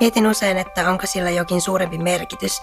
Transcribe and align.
Mietin 0.00 0.26
usein, 0.26 0.56
että 0.56 0.90
onko 0.90 1.06
sillä 1.06 1.30
jokin 1.30 1.60
suurempi 1.60 1.98
merkitys, 1.98 2.62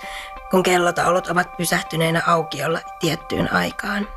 kun 0.52 0.63
kellotaulut 0.63 1.28
ovat 1.28 1.58
pysähtyneinä 1.58 2.21
aukiolla 2.28 2.79
tiettyyn 2.99 3.54
aikaan. 3.54 4.08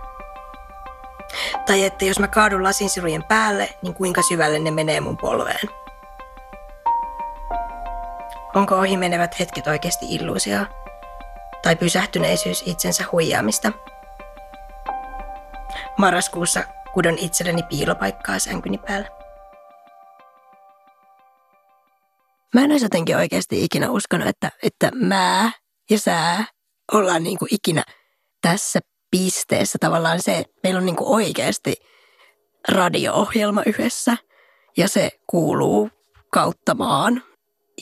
Tai 1.66 1.84
että 1.84 2.04
jos 2.04 2.18
mä 2.18 2.28
kaadun 2.28 2.62
lasinsirujen 2.62 3.24
päälle, 3.24 3.68
niin 3.82 3.94
kuinka 3.94 4.22
syvälle 4.22 4.58
ne 4.58 4.70
menee 4.70 5.00
mun 5.00 5.16
polveen. 5.16 5.68
Onko 8.54 8.74
ohi 8.74 8.96
menevät 8.96 9.38
hetket 9.38 9.66
oikeasti 9.66 10.06
illuusia? 10.08 10.66
Tai 11.62 11.76
pysähtyneisyys 11.76 12.62
itsensä 12.66 13.04
huijaamista? 13.12 13.72
Marraskuussa 15.98 16.64
kudon 16.92 17.18
itselleni 17.18 17.62
piilopaikkaa 17.62 18.38
sänkyni 18.38 18.78
päällä. 18.78 19.19
Mä 22.54 22.64
en 22.64 22.70
olisi 22.70 22.84
jotenkin 22.84 23.16
oikeasti 23.16 23.64
ikinä 23.64 23.90
uskonut, 23.90 24.28
että, 24.28 24.50
että 24.62 24.90
mä 24.94 25.52
ja 25.90 25.98
sä 25.98 26.44
ollaan 26.92 27.22
niin 27.22 27.38
kuin 27.38 27.48
ikinä 27.54 27.84
tässä 28.42 28.80
pisteessä 29.10 29.78
tavallaan 29.80 30.22
se, 30.22 30.44
meillä 30.62 30.78
on 30.78 30.86
niin 30.86 30.96
kuin 30.96 31.08
oikeasti 31.08 31.74
radio-ohjelma 32.68 33.62
yhdessä 33.66 34.16
ja 34.76 34.88
se 34.88 35.10
kuuluu 35.26 35.90
kautta 36.32 36.74
maan. 36.74 37.22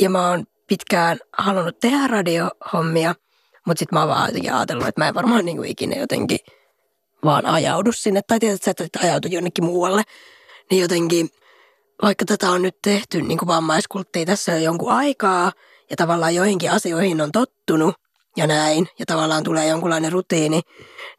Ja 0.00 0.10
mä 0.10 0.30
oon 0.30 0.44
pitkään 0.69 1.19
halunnut 1.38 1.80
tehdä 1.80 2.06
radiohommia, 2.06 3.14
mutta 3.66 3.78
sitten 3.78 3.96
mä 3.96 4.00
oon 4.00 4.08
vaan 4.08 4.28
jotenkin 4.28 4.55
ajatellut, 4.55 4.86
että 4.86 5.00
mä 5.00 5.08
en 5.08 5.14
varmaan 5.14 5.44
niin 5.44 5.56
kuin 5.56 5.70
ikinä 5.70 5.96
jotenkin 5.96 6.38
vaan 7.24 7.46
ajaudu 7.46 7.92
sinne. 7.92 8.20
Tai 8.27 8.38
tietysti 8.38 8.64
sä 8.64 8.70
et 8.70 9.05
ajautu 9.05 9.28
jonnekin 9.28 9.64
muualle. 9.64 10.02
Niin 10.70 10.82
jotenkin, 10.82 11.28
vaikka 12.02 12.25
tätä 12.25 12.51
on 12.51 12.62
nyt 12.62 12.77
tehty 12.83 13.23
niin 13.23 13.38
kuin 13.38 13.47
vammaiskulttia 13.47 14.27
tässä 14.27 14.52
jo 14.52 14.59
jonkun 14.59 14.93
aikaa 14.93 15.52
ja 15.91 15.97
tavallaan 15.97 16.34
joihinkin 16.34 16.70
asioihin 16.70 17.20
on 17.20 17.33
tottunut 17.33 17.95
ja 18.36 18.47
näin 18.47 18.89
ja 18.98 19.06
tavallaan 19.06 19.45
tulee 19.45 19.67
jonkunlainen 19.67 20.12
rutiini, 20.12 20.61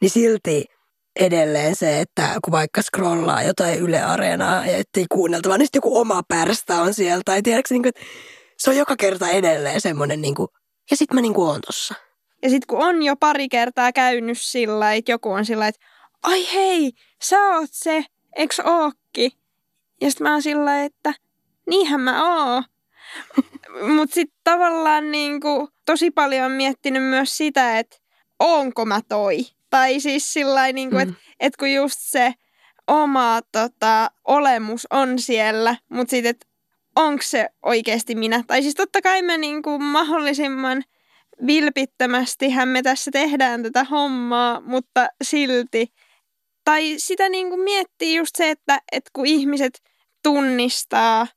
niin 0.02 0.10
silti 0.10 0.66
edelleen 1.20 1.76
se, 1.76 2.00
että 2.00 2.36
kun 2.46 2.52
vaikka 2.52 2.82
scrollaa 2.82 3.44
jotain 3.44 3.80
Yle 3.80 4.02
Areenaa 4.02 4.66
ja 4.66 4.78
etsii 4.78 5.06
kuunneltavaa, 5.12 5.58
niin 5.58 5.66
sitten 5.66 5.78
joku 5.78 5.98
oma 5.98 6.22
pärstä 6.28 6.82
on 6.82 6.94
siellä. 6.94 7.22
Tai 7.26 7.42
tiedätkö, 7.42 7.74
niin 7.74 7.82
kuin, 7.82 7.90
että 7.90 8.02
se 8.58 8.70
on 8.70 8.78
joka 8.78 8.96
kerta 8.96 9.30
edelleen 9.30 9.82
semmoinen, 9.82 10.22
niin 10.22 10.36
kuin, 10.36 10.48
ja 10.92 10.98
sitten 10.98 11.16
mä 11.16 11.22
niin 11.22 11.34
kuin 11.34 11.48
oon 11.48 11.62
tossa. 11.62 11.94
Ja 12.44 12.50
sitten 12.50 12.68
kun 12.68 12.88
on 12.88 13.04
jo 13.04 13.16
pari 13.16 13.50
kertaa 13.50 13.92
käynyt 13.92 14.42
sillä, 14.42 14.94
että 14.94 15.12
joku 15.12 15.30
on 15.30 15.46
sillä, 15.46 15.68
että 15.68 15.86
ai 16.24 16.54
hei, 16.54 16.92
sä 17.24 17.38
oot 17.40 17.70
se, 17.72 18.04
ookki? 18.64 18.99
Ja 20.02 20.10
sitten 20.10 20.28
mä 20.28 20.32
oon 20.32 20.42
sillä, 20.42 20.84
että 20.84 21.14
niinhän 21.68 22.02
mä 22.02 22.46
oon. 22.54 22.64
Mutta 23.96 24.14
sitten 24.14 24.40
tavallaan 24.44 25.12
niinku, 25.12 25.70
tosi 25.86 26.12
paljon 26.12 26.46
on 26.46 26.52
miettinyt 26.52 27.04
myös 27.04 27.38
sitä, 27.38 27.80
että 27.80 27.98
onko 28.40 28.86
mä 28.86 29.00
toi. 29.10 29.38
Tai 29.70 30.00
siis 30.00 30.34
sillä 30.34 30.72
niinku, 30.72 30.96
mm. 30.96 31.02
että 31.02 31.14
et 31.40 31.58
kun 31.58 31.72
just 31.72 32.00
se 32.00 32.34
oma 32.88 33.40
tota, 33.52 34.12
olemus 34.28 34.88
on 34.90 35.20
siellä, 35.20 35.76
mutta 35.90 36.12
sitten, 36.12 36.30
että 36.30 36.48
onko 36.96 37.22
se 37.24 37.50
oikeasti 37.64 38.16
minä. 38.16 38.44
Tai 38.48 38.62
siis 38.62 38.76
totta 38.76 39.02
kai 39.02 39.22
mä 39.22 39.38
niinku 39.38 39.80
mahdollisimman 39.80 40.84
vilpittömästihän 41.48 42.68
me 42.68 42.82
tässä 42.82 43.12
tehdään 43.12 43.64
tätä 43.64 43.84
hommaa, 43.84 44.62
mutta 44.62 45.08
silti. 45.24 45.94
Tai 46.70 46.96
sitä 46.98 47.30
niinku 47.30 47.58
miettii 47.58 48.16
just 48.16 48.36
se, 48.36 48.50
että, 48.50 48.80
että 48.92 49.10
kun 49.14 49.26
ihmiset 49.26 49.82
tunnistaa, 50.24 51.28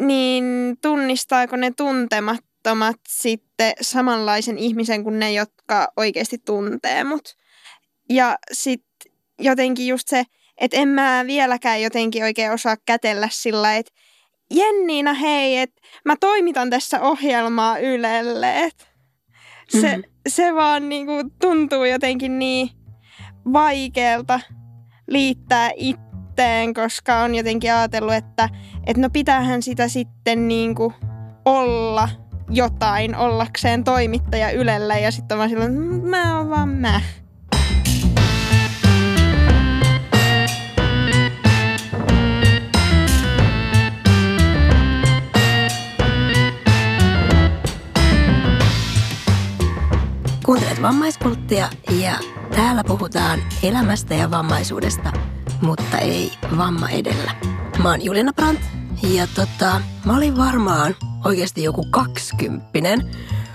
niin 0.00 0.44
tunnistaako 0.82 1.56
ne 1.56 1.70
tuntemattomat 1.76 2.96
sitten 3.08 3.72
samanlaisen 3.80 4.58
ihmisen 4.58 5.04
kuin 5.04 5.18
ne, 5.18 5.32
jotka 5.32 5.92
oikeasti 5.96 6.38
tuntee 6.38 7.04
mut. 7.04 7.36
Ja 8.08 8.38
sitten 8.52 9.12
jotenkin 9.38 9.86
just 9.86 10.08
se, 10.08 10.24
että 10.60 10.76
en 10.76 10.88
mä 10.88 11.24
vieläkään 11.26 11.82
jotenkin 11.82 12.24
oikein 12.24 12.52
osaa 12.52 12.76
kätellä 12.86 13.28
sillä, 13.32 13.76
että 13.76 13.92
Jenniina, 14.50 15.14
hei, 15.14 15.58
että 15.58 15.80
mä 16.04 16.16
toimitan 16.20 16.70
tässä 16.70 17.00
ohjelmaa 17.00 17.78
Ylelle. 17.78 18.64
Et 18.64 18.88
se, 19.68 19.96
mm-hmm. 19.96 20.02
se 20.28 20.54
vaan 20.54 20.88
niinku 20.88 21.12
tuntuu 21.40 21.84
jotenkin 21.84 22.38
niin 22.38 22.70
vaikealta 23.52 24.40
liittää 25.10 25.70
itteen, 25.76 26.74
koska 26.74 27.18
on 27.18 27.34
jotenkin 27.34 27.72
ajatellut, 27.72 28.14
että, 28.14 28.48
että 28.86 29.02
no 29.02 29.10
pitäähän 29.12 29.62
sitä 29.62 29.88
sitten 29.88 30.48
niinku 30.48 30.92
olla 31.44 32.08
jotain 32.50 33.16
ollakseen 33.16 33.84
toimittaja 33.84 34.50
Ylellä 34.50 34.98
ja 34.98 35.10
sitten 35.10 35.38
vaan 35.38 35.48
silloin, 35.48 35.72
mm, 35.72 36.08
mä 36.08 36.38
oon 36.38 36.50
vaan 36.50 36.68
mä. 36.68 37.00
Kuuntelet 50.44 50.82
vammaiskulttia 50.82 51.68
ja 52.00 52.39
täällä 52.56 52.84
puhutaan 52.84 53.42
elämästä 53.62 54.14
ja 54.14 54.30
vammaisuudesta, 54.30 55.12
mutta 55.60 55.98
ei 55.98 56.32
vamma 56.56 56.88
edellä. 56.88 57.32
Mä 57.82 57.90
oon 57.90 58.04
Juliana 58.04 58.32
Brandt 58.32 58.62
ja 59.02 59.26
tota, 59.34 59.80
mä 60.04 60.16
olin 60.16 60.36
varmaan 60.36 60.96
oikeasti 61.24 61.62
joku 61.62 61.86
kaksikymppinen, 61.90 63.10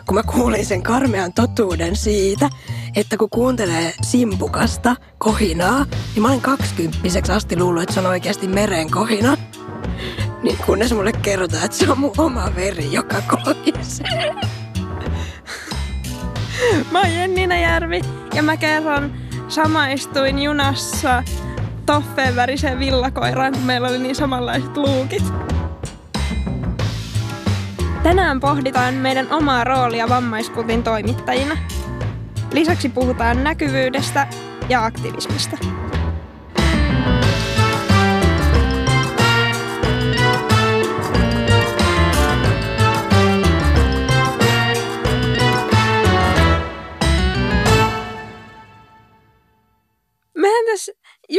kun 0.06 0.16
mä 0.16 0.24
kuulin 0.24 0.66
sen 0.66 0.84
karmean 0.84 1.34
totuuden 1.34 1.96
siitä, 1.96 2.50
että 2.96 3.18
kun 3.18 3.30
kuuntelee 3.30 3.94
simpukasta 4.02 4.96
kohinaa, 5.18 5.86
niin 6.14 6.22
mä 6.22 6.28
olin 6.28 6.42
kaksikymppiseksi 6.42 7.32
asti 7.32 7.60
luullut, 7.60 7.84
että 7.84 7.94
se 7.94 8.00
on 8.00 8.06
oikeasti 8.06 8.48
meren 8.48 8.92
kohina. 8.92 9.38
Niin 10.44 10.58
kunnes 10.66 10.94
mulle 10.94 11.12
kerrotaan, 11.12 11.66
että 11.66 11.78
se 11.78 11.92
on 11.92 12.00
mun 12.00 12.14
oma 12.18 12.52
veri, 12.56 12.94
joka 12.94 13.22
kohisee. 13.22 14.36
Mä 16.92 17.00
oon 17.00 17.14
Jennina 17.14 17.58
Järvi 17.58 18.02
ja 18.34 18.44
mä 18.44 18.58
kerron 18.58 19.14
samaistuin 19.48 20.40
junassa 20.40 21.24
toffeen 21.86 22.36
väriseen 22.36 22.80
villakoiraan, 22.80 23.54
kun 23.54 23.64
meillä 23.64 23.88
oli 23.88 24.00
niin 24.00 24.16
samanlaiset 24.16 24.78
luukit. 24.78 25.24
Tänään 28.04 28.40
pohditaan 28.40 28.94
meidän 28.94 29.28
omaa 29.34 29.64
roolia 29.64 30.10
vammaiskutin 30.10 30.84
toimittajina. 30.84 31.58
Lisäksi 32.52 32.90
puhutaan 32.90 33.44
näkyvyydestä 33.44 34.28
ja 34.70 34.86
aktivismista. 34.86 35.58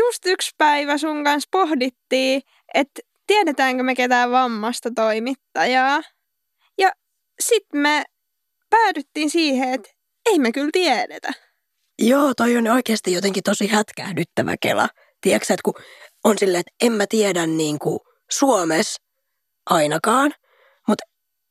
Just 0.06 0.26
yksi 0.26 0.50
päivä 0.58 0.98
sun 0.98 1.24
kanssa 1.24 1.48
pohdittiin, 1.52 2.42
että 2.74 3.02
tiedetäänkö 3.26 3.82
me 3.82 3.94
ketään 3.94 4.30
vammasta 4.30 4.90
toimittajaa. 4.94 6.02
Ja 6.78 6.92
sitten 7.40 7.80
me 7.80 8.04
päädyttiin 8.70 9.30
siihen, 9.30 9.74
että 9.74 9.88
ei 10.26 10.38
me 10.38 10.52
kyllä 10.52 10.70
tiedetä. 10.72 11.32
Joo, 11.98 12.34
toi 12.36 12.56
on 12.56 12.68
oikeasti 12.68 13.12
jotenkin 13.12 13.42
tosi 13.42 13.66
hätkähdyttävä 13.66 14.54
kela. 14.62 14.88
Tiedätkö, 15.20 15.54
että 15.54 15.62
kun 15.64 15.74
on 16.24 16.38
silleen, 16.38 16.60
että 16.60 16.86
en 16.86 16.92
mä 16.92 17.04
tiedä 17.08 17.46
niin 17.46 17.78
kuin 17.78 17.98
Suomessa 18.30 19.02
ainakaan, 19.70 20.32
mutta 20.88 21.04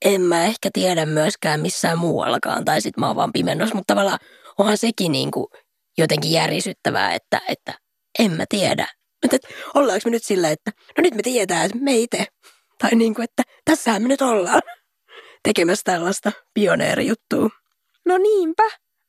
en 0.06 0.22
mä 0.22 0.46
ehkä 0.46 0.70
tiedä 0.74 1.06
myöskään 1.06 1.62
missään 1.62 1.98
muuallakaan, 2.00 2.66
tai 2.66 2.82
sit 2.82 2.98
mä 2.98 3.08
oon 3.08 3.16
vaan 3.16 3.34
pimennos, 3.34 3.74
mutta 3.74 3.94
tavallaan 3.94 4.20
onhan 4.58 4.78
sekin 4.78 5.12
niin 5.12 5.32
kuin 5.32 5.48
jotenkin 5.98 6.32
järisyttävää, 6.32 7.14
että, 7.14 7.42
että 7.48 7.74
en 8.20 8.32
mä 8.32 8.46
tiedä. 8.50 8.88
Mutta 9.24 9.48
ollaanko 9.74 10.02
me 10.06 10.12
nyt 10.12 10.24
sillä, 10.24 10.50
että 10.50 10.72
no 10.98 11.02
nyt 11.02 11.16
me 11.16 11.22
tiedetään, 11.22 11.66
että 11.66 11.78
me 11.78 11.98
itse, 11.98 12.26
tai 12.82 12.96
niin 12.96 13.16
kuin, 13.16 13.24
että 13.24 13.44
tässähän 13.66 14.02
me 14.02 14.08
nyt 14.08 14.22
ollaan 14.22 14.62
tekemässä 15.44 15.84
tällaista 15.84 16.32
pioneerijuttua. 16.54 17.50
No 18.06 18.18
niinpä, 18.18 18.64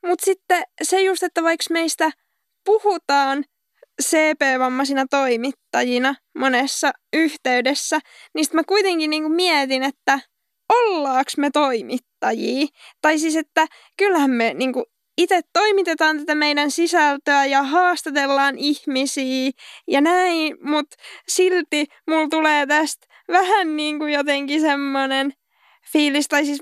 mutta 0.06 0.24
sitten 0.24 0.62
se 0.82 1.02
just, 1.02 1.22
että 1.22 1.42
vaikka 1.42 1.64
meistä 1.70 2.10
puhutaan 2.64 3.44
CP-vammaisina 4.02 5.06
toimittajina 5.10 6.14
monessa 6.38 6.92
yhteydessä, 7.12 7.98
niin 8.34 8.44
sitten 8.44 8.58
mä 8.58 8.64
kuitenkin 8.64 9.10
niinku 9.10 9.28
mietin, 9.28 9.82
että 9.82 10.20
ollaanko 10.72 11.30
me 11.36 11.50
toimittajia? 11.50 12.66
Tai 13.02 13.18
siis, 13.18 13.36
että 13.36 13.66
kyllähän 13.96 14.30
me 14.30 14.54
niinku 14.54 14.84
itse 15.18 15.40
toimitetaan 15.52 16.18
tätä 16.18 16.34
meidän 16.34 16.70
sisältöä 16.70 17.44
ja 17.44 17.62
haastatellaan 17.62 18.58
ihmisiä 18.58 19.50
ja 19.88 20.00
näin, 20.00 20.56
mutta 20.62 20.96
silti 21.28 21.86
mulla 22.10 22.28
tulee 22.28 22.66
tästä 22.66 23.06
vähän 23.28 23.76
niin 23.76 23.98
kuin 23.98 24.12
jotenkin 24.12 24.60
semmoinen 24.60 25.32
fiilis, 25.92 26.28
tai 26.28 26.44
siis 26.44 26.60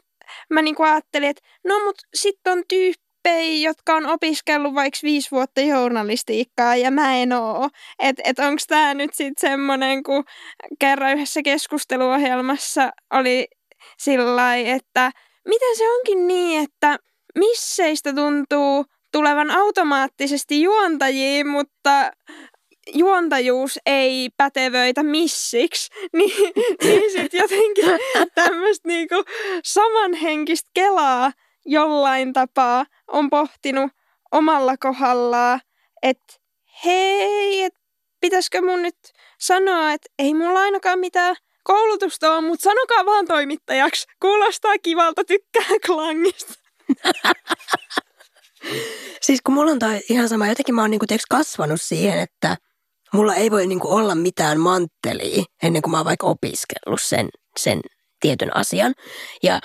mä 0.50 0.62
niin 0.62 0.74
kuin 0.74 0.88
ajattelin, 0.88 1.28
että 1.28 1.42
no 1.64 1.84
mut 1.84 1.96
sitten 2.14 2.52
on 2.52 2.62
tyyppejä, 2.68 3.68
jotka 3.68 3.94
on 3.94 4.06
opiskellut 4.06 4.74
vaikka 4.74 4.98
viisi 5.02 5.30
vuotta 5.30 5.60
journalistiikkaa 5.60 6.76
ja 6.76 6.90
mä 6.90 7.16
en 7.16 7.32
oo. 7.32 7.68
Että 7.98 8.22
et, 8.24 8.38
et 8.38 8.38
onko 8.38 8.62
tämä 8.68 8.94
nyt 8.94 9.14
sitten 9.14 9.50
semmoinen, 9.50 10.02
kun 10.02 10.24
kerran 10.78 11.12
yhdessä 11.12 11.42
keskusteluohjelmassa 11.42 12.90
oli 13.12 13.46
sillä 13.98 14.56
että 14.56 15.10
miten 15.48 15.76
se 15.76 15.92
onkin 15.92 16.26
niin, 16.26 16.64
että 16.64 16.98
misseistä 17.38 18.12
tuntuu 18.12 18.84
tulevan 19.12 19.50
automaattisesti 19.50 20.62
juontajia, 20.62 21.44
mutta 21.44 22.10
juontajuus 22.94 23.78
ei 23.86 24.30
pätevöitä 24.36 25.02
missiksi, 25.02 25.90
niin, 26.16 26.52
niin 26.82 27.12
sitten 27.12 27.40
jotenkin 27.40 27.84
tämmöistä 28.34 28.88
niinku 28.88 29.14
samanhenkistä 29.64 30.70
kelaa 30.74 31.32
jollain 31.66 32.32
tapaa 32.32 32.86
on 33.08 33.30
pohtinut 33.30 33.92
omalla 34.32 34.76
kohdallaan, 34.76 35.60
että 36.02 36.34
hei, 36.84 37.62
et 37.62 37.74
pitäisikö 38.20 38.62
mun 38.62 38.82
nyt 38.82 38.96
sanoa, 39.40 39.92
että 39.92 40.08
ei 40.18 40.34
mulla 40.34 40.60
ainakaan 40.60 40.98
mitään 40.98 41.36
koulutusta 41.64 42.32
on, 42.32 42.44
mutta 42.44 42.62
sanokaa 42.62 43.06
vaan 43.06 43.26
toimittajaksi. 43.26 44.06
Kuulostaa 44.20 44.78
kivalta, 44.82 45.24
tykkää 45.24 45.66
klangista. 45.86 46.63
Siis 49.26 49.40
kun 49.42 49.54
mulla 49.54 49.72
on 49.72 49.78
toi 49.78 50.00
ihan 50.08 50.28
sama, 50.28 50.48
jotenkin 50.48 50.74
mä 50.74 50.80
oon 50.80 50.90
niinku 50.90 51.06
kasvanut 51.30 51.80
siihen, 51.80 52.18
että 52.18 52.56
mulla 53.14 53.34
ei 53.34 53.50
voi 53.50 53.66
niinku 53.66 53.94
olla 53.94 54.14
mitään 54.14 54.60
manttelia 54.60 55.44
ennen 55.62 55.82
kuin 55.82 55.90
mä 55.90 55.96
oon 55.96 56.06
vaikka 56.06 56.26
opiskellut 56.26 57.00
sen, 57.02 57.28
sen 57.60 57.80
tietyn 58.20 58.56
asian. 58.56 58.94
Ja 59.42 59.60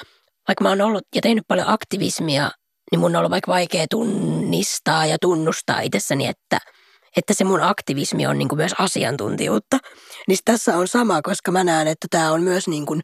vaikka 0.48 0.64
mä 0.64 0.70
oon 0.70 0.82
ollut 0.82 1.04
ja 1.16 1.22
tehnyt 1.22 1.44
paljon 1.48 1.70
aktivismia, 1.70 2.52
niin 2.92 3.00
mun 3.00 3.12
on 3.12 3.16
ollut 3.16 3.32
vaikka 3.32 3.52
vaikea 3.52 3.86
tunnistaa 3.90 5.06
ja 5.06 5.18
tunnustaa 5.22 5.82
itsessäni, 5.82 6.28
että, 6.28 6.58
että 7.18 7.34
se 7.34 7.44
mun 7.44 7.62
aktivismi 7.62 8.28
on 8.28 8.38
niinku 8.38 8.56
myös 8.56 8.72
asiantuntijuutta. 8.80 9.78
Niin 10.28 10.38
tässä 10.46 10.78
on 10.78 10.88
sama, 10.88 11.22
koska 11.22 11.52
mä 11.52 11.64
näen, 11.64 11.88
että 11.88 12.08
tämä 12.10 12.32
on 12.32 12.42
myös 12.42 12.68
niin 12.68 12.86
kuin, 12.86 13.02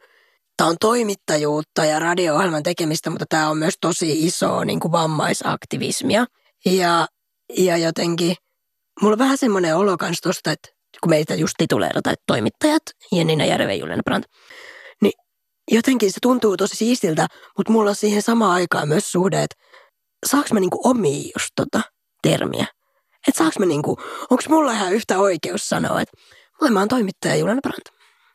tämä 0.57 0.69
on 0.69 0.75
toimittajuutta 0.81 1.85
ja 1.85 1.99
radio-ohjelman 1.99 2.63
tekemistä, 2.63 3.09
mutta 3.09 3.25
tämä 3.29 3.49
on 3.49 3.57
myös 3.57 3.73
tosi 3.81 4.25
iso 4.25 4.63
niin 4.63 4.79
kuin 4.79 4.91
vammaisaktivismia. 4.91 6.25
Ja, 6.65 7.07
ja 7.57 7.77
jotenkin 7.77 8.35
mulla 9.01 9.13
on 9.13 9.19
vähän 9.19 9.37
semmoinen 9.37 9.75
olo 9.75 9.97
kanssa 9.97 10.29
tosta, 10.29 10.51
että 10.51 10.69
kun 11.01 11.09
meitä 11.09 11.35
just 11.35 11.53
tituleerataan, 11.57 12.13
että 12.13 12.23
toimittajat, 12.27 12.83
Jennina 13.11 13.45
Järve 13.45 13.73
ja 13.73 13.79
Juliana 13.79 14.03
Brandt, 14.05 14.27
niin 15.01 15.13
jotenkin 15.71 16.11
se 16.11 16.19
tuntuu 16.21 16.57
tosi 16.57 16.75
siistiltä, 16.75 17.27
mutta 17.57 17.71
mulla 17.71 17.89
on 17.89 17.95
siihen 17.95 18.21
samaan 18.21 18.51
aikaan 18.51 18.87
myös 18.87 19.11
suhde, 19.11 19.43
että 19.43 19.55
saaks 20.25 20.53
mä 20.53 20.59
niinku 20.59 20.79
omia 20.83 21.31
just 21.35 21.49
tota 21.55 21.81
termiä? 22.21 22.65
Että 23.27 23.37
saaks 23.37 23.59
mä 23.59 23.65
niinku, 23.65 23.97
onks 24.29 24.49
mulla 24.49 24.71
ihan 24.71 24.93
yhtä 24.93 25.19
oikeus 25.19 25.69
sanoa, 25.69 26.01
että 26.01 26.17
mä 26.69 26.79
oon 26.79 26.87
toimittaja 26.87 27.35
Juliana 27.35 27.61
Brandt. 27.61 27.89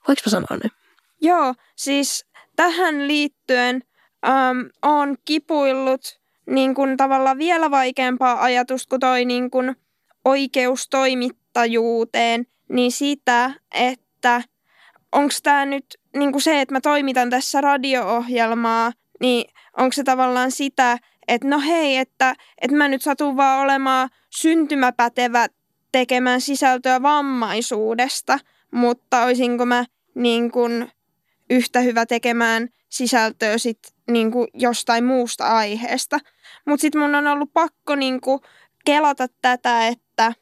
Voinko 0.09 0.23
mä 0.27 0.31
sanoa 0.31 0.59
niin? 0.63 0.80
Joo, 1.21 1.55
siis 1.77 2.27
tähän 2.57 3.09
liittyen 3.09 3.83
ähm, 4.27 4.59
on 4.83 5.17
kipuillut 5.25 6.21
niin 6.47 6.75
kun 6.75 6.97
tavallaan 6.97 7.39
vielä 7.39 7.71
vaikeampaa 7.71 8.43
ajatusta 8.43 8.89
kuin 8.89 9.01
toi 9.01 9.25
niin 9.25 9.51
kun 9.51 9.77
oikeus 10.25 10.89
toimittajuuteen, 10.89 12.47
niin 12.69 12.93
sitä, 12.93 13.51
että 13.75 14.43
onko 15.13 15.35
tämä 15.43 15.67
nyt 15.67 15.85
niin 16.17 16.33
kuin 16.33 16.43
se, 16.43 16.61
että 16.61 16.75
mä 16.75 16.81
toimitan 16.81 17.31
tässä 17.31 17.61
radio-ohjelmaa, 17.61 18.93
niin 19.21 19.45
onko 19.77 19.93
se 19.93 20.03
tavallaan 20.03 20.51
sitä, 20.51 20.99
että 21.29 21.49
no 21.49 21.61
hei, 21.61 21.97
että, 21.97 22.35
että 22.61 22.77
mä 22.77 22.89
nyt 22.89 23.03
satun 23.03 23.37
vaan 23.37 23.61
olemaan 23.61 24.09
syntymäpätevä 24.31 25.47
tekemään 25.93 26.41
sisältöä 26.41 27.03
vammaisuudesta, 27.03 28.39
mutta 28.73 29.23
olisinko 29.23 29.67
mä 29.67 29.85
niin 30.15 30.51
kuin 30.51 30.91
yhtä 31.51 31.81
hyvä 31.81 32.07
tekemään 32.07 32.69
sisältöä 32.89 33.59
sit 33.59 33.79
niin 34.11 34.31
kuin 34.31 34.49
jostain 34.55 35.05
muusta 35.05 35.47
aiheesta. 35.47 36.19
Mutta 36.67 36.81
sitten 36.81 37.01
mun 37.01 37.15
on 37.15 37.27
ollut 37.27 37.53
pakko 37.53 37.95
niin 37.95 38.21
kuin 38.21 38.41
kelata 38.85 39.27
tätä, 39.43 39.87
että 39.87 40.33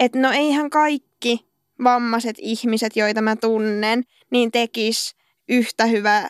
et 0.00 0.14
no 0.14 0.30
eihän 0.30 0.70
kaikki 0.70 1.52
vammaiset 1.84 2.36
ihmiset, 2.38 2.96
joita 2.96 3.22
mä 3.22 3.36
tunnen, 3.36 4.02
niin 4.30 4.52
tekis 4.52 5.16
yhtä 5.48 5.86
hyvää 5.86 6.28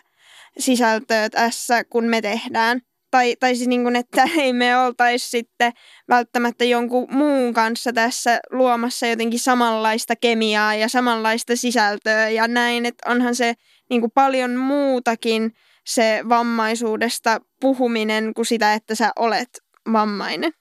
sisältöä 0.59 1.31
tässä, 1.31 1.85
kun 1.85 2.05
me 2.05 2.23
tehdään. 2.23 2.81
Tai, 3.13 3.37
tai 3.41 3.57
siis 3.57 3.69
niin 3.69 3.83
kuin, 3.83 3.97
että 3.97 4.25
ei 4.43 4.53
me 4.53 4.79
oltaisi 4.79 5.31
sitten 5.31 5.73
välttämättä 6.09 6.65
jonkun 6.65 7.07
muun 7.11 7.55
kanssa 7.55 7.93
tässä 7.93 8.41
luomassa 8.51 9.07
jotenkin 9.07 9.41
samanlaista 9.41 10.17
kemiaa 10.17 10.75
ja 10.75 10.89
samanlaista 10.89 11.57
sisältöä 11.57 12.29
ja 12.29 12.49
näin, 12.49 12.87
että 12.87 13.11
onhan 13.11 13.35
se 13.35 13.55
niin 13.91 14.01
kuin 14.01 14.13
paljon 14.15 14.57
muutakin 14.57 15.53
se 15.87 16.21
vammaisuudesta 16.29 17.41
puhuminen 17.61 18.35
kuin 18.35 18.47
sitä, 18.47 18.75
että 18.75 18.95
sä 18.95 19.11
olet 19.19 19.49
vammainen. 19.93 20.53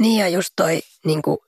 Niin 0.00 0.20
ja 0.20 0.28
just 0.28 0.50
toi, 0.56 0.80
niin 1.04 1.22
kuin, 1.22 1.38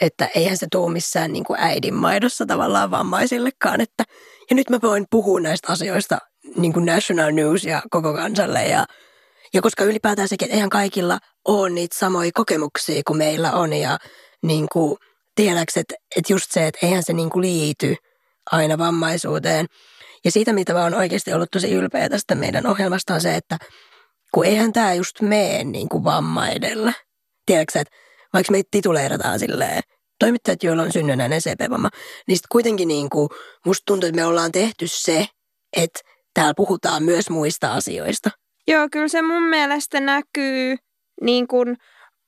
että 0.00 0.28
eihän 0.34 0.56
se 0.56 0.66
tuu 0.72 0.88
missään 0.88 1.32
niin 1.32 1.44
kuin 1.44 1.60
äidinmaidossa 1.60 2.46
tavallaan 2.46 2.90
vammaisillekaan. 2.90 3.80
Että, 3.80 4.04
ja 4.50 4.56
nyt 4.56 4.70
mä 4.70 4.78
voin 4.82 5.06
puhua 5.10 5.40
näistä 5.40 5.72
asioista 5.72 6.18
niin 6.56 6.72
kuin 6.72 6.86
National 6.86 7.30
News 7.30 7.64
ja 7.64 7.82
koko 7.90 8.14
kansalle. 8.14 8.66
Ja, 8.66 8.86
ja 9.54 9.62
koska 9.62 9.84
ylipäätään 9.84 10.28
sekin, 10.28 10.46
että 10.46 10.54
eihän 10.54 10.70
kaikilla 10.70 11.18
ole 11.44 11.70
niitä 11.70 11.98
samoja 11.98 12.30
kokemuksia 12.34 13.02
kuin 13.06 13.16
meillä 13.16 13.52
on. 13.52 13.72
Ja 13.72 13.98
niin 14.42 14.66
kuin, 14.72 14.96
tiedäks, 15.34 15.76
että, 15.76 15.94
että 16.16 16.32
just 16.32 16.50
se, 16.50 16.66
että 16.66 16.86
eihän 16.86 17.02
se 17.02 17.12
niin 17.12 17.30
kuin 17.30 17.42
liity 17.42 17.96
aina 18.50 18.78
vammaisuuteen. 18.78 19.66
Ja 20.24 20.30
siitä, 20.30 20.52
mitä 20.52 20.72
mä 20.72 20.82
oon 20.82 20.94
oikeasti 20.94 21.32
ollut 21.32 21.50
tosi 21.50 21.72
ylpeä 21.72 22.08
tästä 22.08 22.34
meidän 22.34 22.66
ohjelmasta, 22.66 23.14
on 23.14 23.20
se, 23.20 23.34
että 23.34 23.58
kun 24.34 24.46
eihän 24.46 24.72
tämä 24.72 24.94
just 24.94 25.20
mene 25.20 25.64
niin 25.64 25.88
kuin 25.88 26.04
vamma 26.04 26.48
edellä– 26.48 26.92
tiedätkö 27.48 27.80
että 27.80 27.96
vaikka 28.32 28.52
meitä 28.52 28.68
tituleerataan 28.70 29.38
silleen, 29.38 29.82
toimittajat, 30.18 30.62
joilla 30.62 30.82
on 30.82 30.92
synnynnäinen 30.92 31.40
CP-vamma, 31.40 31.90
niin 32.26 32.36
sitten 32.36 32.48
kuitenkin 32.52 32.88
niin 32.88 33.10
kuin, 33.10 33.28
musta 33.66 33.82
tuntuu, 33.86 34.08
että 34.08 34.20
me 34.20 34.26
ollaan 34.26 34.52
tehty 34.52 34.86
se, 34.88 35.26
että 35.76 36.00
täällä 36.34 36.52
puhutaan 36.56 37.02
myös 37.02 37.30
muista 37.30 37.74
asioista. 37.74 38.30
Joo, 38.68 38.88
kyllä 38.92 39.08
se 39.08 39.22
mun 39.22 39.42
mielestä 39.42 40.00
näkyy 40.00 40.76
niin 41.22 41.48
kuin 41.48 41.76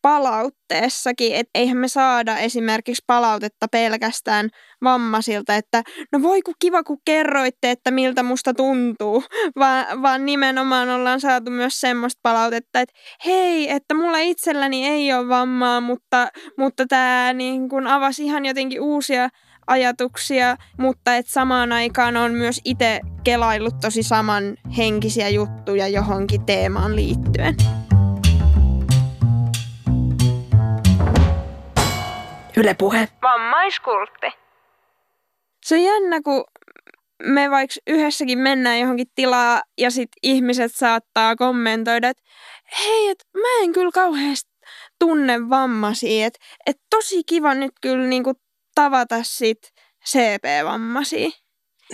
palautteessakin, 0.03 1.35
että 1.35 1.51
eihän 1.55 1.77
me 1.77 1.89
saada 1.89 2.39
esimerkiksi 2.39 3.03
palautetta 3.07 3.67
pelkästään 3.69 4.49
vammaisilta, 4.85 5.55
että 5.55 5.83
no 6.13 6.23
voi 6.23 6.43
ku 6.43 6.53
kiva 6.59 6.83
kun 6.83 6.99
kerroitte, 7.05 7.71
että 7.71 7.91
miltä 7.91 8.23
musta 8.23 8.55
tuntuu, 8.55 9.25
vaan, 9.59 10.03
vaan 10.03 10.27
nimenomaan 10.27 10.89
ollaan 10.89 11.21
saatu 11.21 11.51
myös 11.51 11.81
semmoista 11.81 12.21
palautetta, 12.23 12.81
että 12.81 12.95
hei, 13.27 13.71
että 13.71 13.95
mulla 13.95 14.19
itselläni 14.19 14.89
ei 14.89 15.13
ole 15.13 15.29
vammaa, 15.29 15.81
mutta, 15.81 16.29
mutta 16.59 16.87
tämä 16.87 17.33
niin 17.33 17.69
kun 17.69 17.87
avasi 17.87 18.25
ihan 18.25 18.47
jotenkin 18.47 18.81
uusia 18.81 19.29
ajatuksia, 19.71 20.57
mutta 20.79 21.17
että 21.17 21.33
samaan 21.33 21.73
aikaan 21.73 22.17
on 22.17 22.35
myös 22.35 22.61
itse 22.65 23.01
kelaillut 23.25 23.81
tosi 23.81 24.03
samanhenkisiä 24.03 25.29
juttuja 25.29 25.89
johonkin 25.89 26.47
teemaan 26.47 26.97
liittyen. 26.97 27.57
Yle 32.57 32.75
Puhe. 32.75 33.09
Vammaiskultti. 33.23 34.27
Se 35.65 35.75
on 35.75 35.83
jännä, 35.83 36.21
kun 36.25 36.45
me 37.23 37.51
vaikka 37.51 37.75
yhdessäkin 37.87 38.39
mennään 38.39 38.81
johonkin 38.81 39.07
tilaa 39.15 39.63
ja 39.79 39.91
sit 39.91 40.09
ihmiset 40.23 40.73
saattaa 40.75 41.37
kommentoida, 41.37 42.09
että 42.09 42.23
hei, 42.79 43.09
et 43.09 43.19
mä 43.35 43.63
en 43.63 43.73
kyllä 43.73 43.91
kauheasti 43.95 44.51
tunne 44.99 45.49
vammaisia, 45.51 46.27
että 46.27 46.39
et 46.67 46.77
tosi 46.91 47.25
kiva 47.25 47.55
nyt 47.55 47.73
kyllä 47.81 48.07
niinku 48.07 48.35
tavata 48.81 49.23
sit 49.23 49.59
CP-vammaisia. 50.09 51.31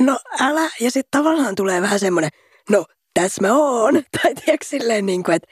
No 0.00 0.18
älä, 0.40 0.70
ja 0.80 0.90
sitten 0.90 1.20
tavallaan 1.20 1.54
tulee 1.54 1.82
vähän 1.82 2.00
semmoinen, 2.00 2.30
no 2.70 2.84
tässä 3.14 3.42
mä 3.42 3.52
oon, 3.52 3.94
tai 4.22 4.34
tiedätkö 4.34 4.66
silleen 4.66 5.06
niin 5.06 5.22
kuin, 5.22 5.34
että 5.34 5.48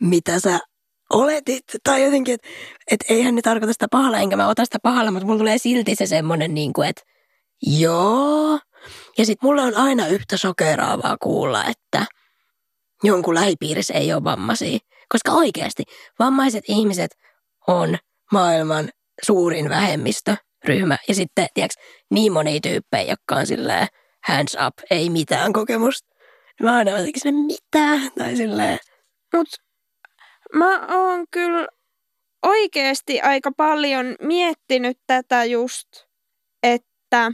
mitä 0.00 0.40
sä 0.40 0.58
oletit, 1.12 1.64
tai 1.84 2.04
jotenkin, 2.04 2.34
että 2.34 2.48
et 2.90 3.04
eihän 3.08 3.34
ne 3.34 3.42
tarkoita 3.42 3.72
sitä 3.72 3.86
pahalla, 3.90 4.18
enkä 4.18 4.36
mä 4.36 4.48
ota 4.48 4.64
sitä 4.64 4.78
pahalla, 4.82 5.10
mutta 5.10 5.26
mulla 5.26 5.38
tulee 5.38 5.58
silti 5.58 5.94
se 5.94 6.06
semmoinen, 6.06 6.54
niin 6.54 6.72
kuin, 6.72 6.88
että 6.88 7.02
joo. 7.62 8.58
Ja 9.18 9.26
sitten 9.26 9.48
mulla 9.48 9.62
on 9.62 9.76
aina 9.76 10.06
yhtä 10.06 10.36
sokeraavaa 10.36 11.16
kuulla, 11.22 11.64
että 11.64 12.06
jonkun 13.02 13.34
lähipiirissä 13.34 13.94
ei 13.94 14.12
ole 14.12 14.24
vammaisia. 14.24 14.78
Koska 15.08 15.32
oikeasti 15.32 15.82
vammaiset 16.18 16.64
ihmiset 16.68 17.10
on 17.66 17.96
maailman 18.32 18.88
suurin 19.22 19.70
vähemmistöryhmä. 20.66 20.98
Ja 21.08 21.14
sitten, 21.14 21.46
tiedätkö, 21.54 21.82
niin 22.10 22.32
moni 22.32 22.60
tyyppejä, 22.60 23.12
jotka 23.12 23.34
on 23.34 23.46
silleen 23.46 23.86
hands 24.26 24.56
up, 24.66 24.74
ei 24.90 25.10
mitään 25.10 25.52
kokemusta. 25.52 26.08
Mä 26.62 26.76
aina 26.76 26.90
jotenkin 26.90 27.22
sinne 27.22 27.46
mitään, 27.46 28.10
tai 28.18 28.36
silleen. 28.36 28.78
Mut 29.34 29.48
mä 30.54 30.86
oon 30.86 31.24
kyllä 31.30 31.68
oikeasti 32.42 33.20
aika 33.20 33.50
paljon 33.56 34.16
miettinyt 34.22 34.98
tätä 35.06 35.44
just, 35.44 35.88
että 36.62 37.32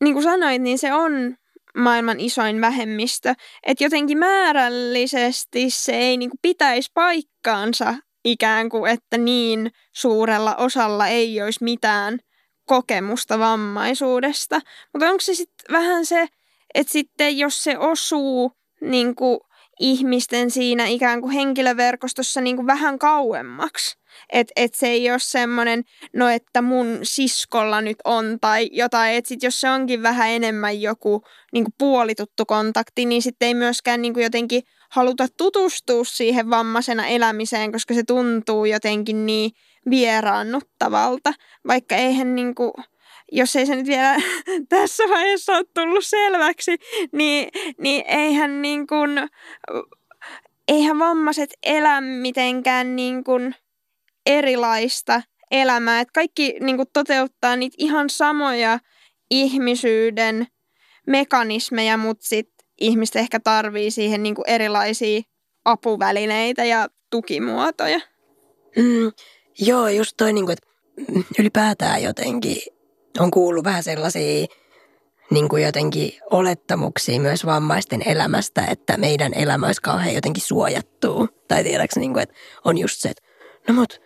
niin 0.00 0.14
kuin 0.14 0.22
sanoit, 0.22 0.62
niin 0.62 0.78
se 0.78 0.92
on 0.92 1.36
maailman 1.76 2.20
isoin 2.20 2.60
vähemmistö. 2.60 3.34
Että 3.66 3.84
jotenkin 3.84 4.18
määrällisesti 4.18 5.70
se 5.70 5.92
ei 5.92 6.16
niin 6.16 6.30
kuin 6.30 6.38
pitäisi 6.42 6.90
paikkaansa 6.94 7.94
ikään 8.24 8.68
kuin, 8.68 8.92
että 8.92 9.18
niin 9.18 9.70
suurella 9.94 10.56
osalla 10.56 11.06
ei 11.06 11.42
olisi 11.42 11.64
mitään 11.64 12.18
kokemusta 12.68 13.38
vammaisuudesta. 13.38 14.60
Mutta 14.92 15.06
onko 15.06 15.20
se 15.20 15.34
sitten 15.34 15.72
vähän 15.72 16.06
se, 16.06 16.28
että 16.74 16.92
sitten 16.92 17.38
jos 17.38 17.64
se 17.64 17.78
osuu 17.78 18.52
niin 18.80 19.14
kuin 19.14 19.38
ihmisten 19.80 20.50
siinä 20.50 20.86
ikään 20.86 21.20
kuin 21.20 21.32
henkilöverkostossa 21.32 22.40
niin 22.40 22.56
kuin 22.56 22.66
vähän 22.66 22.98
kauemmaksi, 22.98 23.98
että 24.32 24.52
et 24.56 24.74
se 24.74 24.86
ei 24.86 25.10
ole 25.10 25.18
semmoinen, 25.18 25.84
no 26.12 26.28
että 26.28 26.62
mun 26.62 26.98
siskolla 27.02 27.80
nyt 27.80 27.96
on 28.04 28.38
tai 28.40 28.68
jotain, 28.72 29.14
että 29.14 29.28
sit 29.28 29.42
jos 29.42 29.60
se 29.60 29.70
onkin 29.70 30.02
vähän 30.02 30.30
enemmän 30.30 30.80
joku 30.80 31.22
niin 31.52 31.64
kuin 31.64 31.74
puolituttu 31.78 32.46
kontakti, 32.46 33.06
niin 33.06 33.22
sitten 33.22 33.46
ei 33.46 33.54
myöskään 33.54 34.02
niin 34.02 34.14
kuin 34.14 34.24
jotenkin 34.24 34.62
haluta 34.90 35.26
tutustua 35.36 36.04
siihen 36.04 36.50
vammaisena 36.50 37.06
elämiseen, 37.06 37.72
koska 37.72 37.94
se 37.94 38.02
tuntuu 38.06 38.64
jotenkin 38.64 39.26
niin 39.26 39.50
vieraannuttavalta, 39.90 41.32
vaikka 41.66 41.96
eihän 41.96 42.34
niin 42.34 42.54
kuin, 42.54 42.72
jos 43.32 43.56
ei 43.56 43.66
se 43.66 43.76
nyt 43.76 43.86
vielä 43.86 44.16
tässä 44.68 45.02
vaiheessa 45.08 45.52
ole 45.52 45.64
tullut 45.74 46.04
selväksi, 46.06 46.76
niin, 47.12 47.48
niin 47.80 48.04
eihän 48.08 48.62
niin 48.62 48.86
kuin, 48.86 49.10
eihän 50.68 50.98
vammaiset 50.98 51.50
elä 51.62 52.00
mitenkään 52.00 52.96
niin 52.96 53.24
kuin 53.24 53.54
erilaista 54.26 55.22
elämää. 55.50 56.00
Että 56.00 56.12
kaikki 56.14 56.56
niin 56.60 56.76
kuin 56.76 56.88
toteuttaa 56.92 57.56
niitä 57.56 57.76
ihan 57.78 58.10
samoja 58.10 58.78
ihmisyyden 59.30 60.46
mekanismeja, 61.06 61.96
mutta 61.96 62.26
sitten 62.26 62.66
ihmiset 62.80 63.16
ehkä 63.16 63.40
tarvii 63.40 63.90
siihen 63.90 64.22
niin 64.22 64.34
kuin 64.34 64.50
erilaisia 64.50 65.20
apuvälineitä 65.64 66.64
ja 66.64 66.88
tukimuotoja. 67.10 68.00
Mm, 68.76 69.12
joo, 69.58 69.88
just 69.88 70.16
toi, 70.16 70.32
niin 70.32 70.46
kuin, 70.46 70.52
että 70.52 70.68
ylipäätään 71.38 72.02
jotenkin 72.02 72.56
on 73.18 73.30
kuullut 73.30 73.64
vähän 73.64 73.82
sellaisia 73.82 74.46
niin 75.30 75.48
kuin 75.48 75.62
jotenkin 75.62 76.12
olettamuksia 76.30 77.20
myös 77.20 77.46
vammaisten 77.46 78.02
elämästä, 78.08 78.66
että 78.70 78.96
meidän 78.96 79.34
elämä 79.34 79.66
olisi 79.66 79.82
kauhean 79.82 80.14
jotenkin 80.14 80.42
suojattua. 80.42 81.26
Tai 81.48 81.64
tiedätkö, 81.64 82.00
niin 82.00 82.12
kuin, 82.12 82.22
että 82.22 82.34
on 82.64 82.78
just 82.78 83.00
se, 83.00 83.08
että 83.08 83.22
no 83.68 83.74
mut 83.74 84.00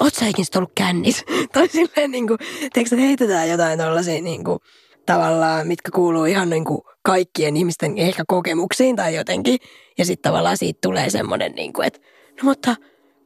oot 0.00 0.14
sä 0.14 0.26
ikinä 0.26 0.46
ollut 0.56 0.72
kännis? 0.74 1.24
tai 1.52 1.68
silleen 1.68 2.10
niin 2.10 2.26
kuin, 2.26 2.38
teekö, 2.72 2.88
että 2.92 2.96
heitetään 2.96 3.48
jotain 3.48 3.78
tollaisia 3.78 4.22
niin 4.22 4.44
kuin, 4.44 4.58
tavallaan, 5.06 5.66
mitkä 5.66 5.90
kuuluu 5.94 6.24
ihan 6.24 6.50
niin 6.50 6.64
kuin 6.64 6.80
kaikkien 7.02 7.56
ihmisten 7.56 7.98
ehkä 7.98 8.24
kokemuksiin 8.28 8.96
tai 8.96 9.14
jotenkin. 9.14 9.58
Ja 9.98 10.04
sitten 10.04 10.30
tavallaan 10.30 10.56
siitä 10.56 10.78
tulee 10.82 11.10
semmoinen, 11.10 11.52
niin 11.52 11.72
kuin, 11.72 11.86
että 11.86 12.00
no 12.42 12.44
mutta 12.44 12.76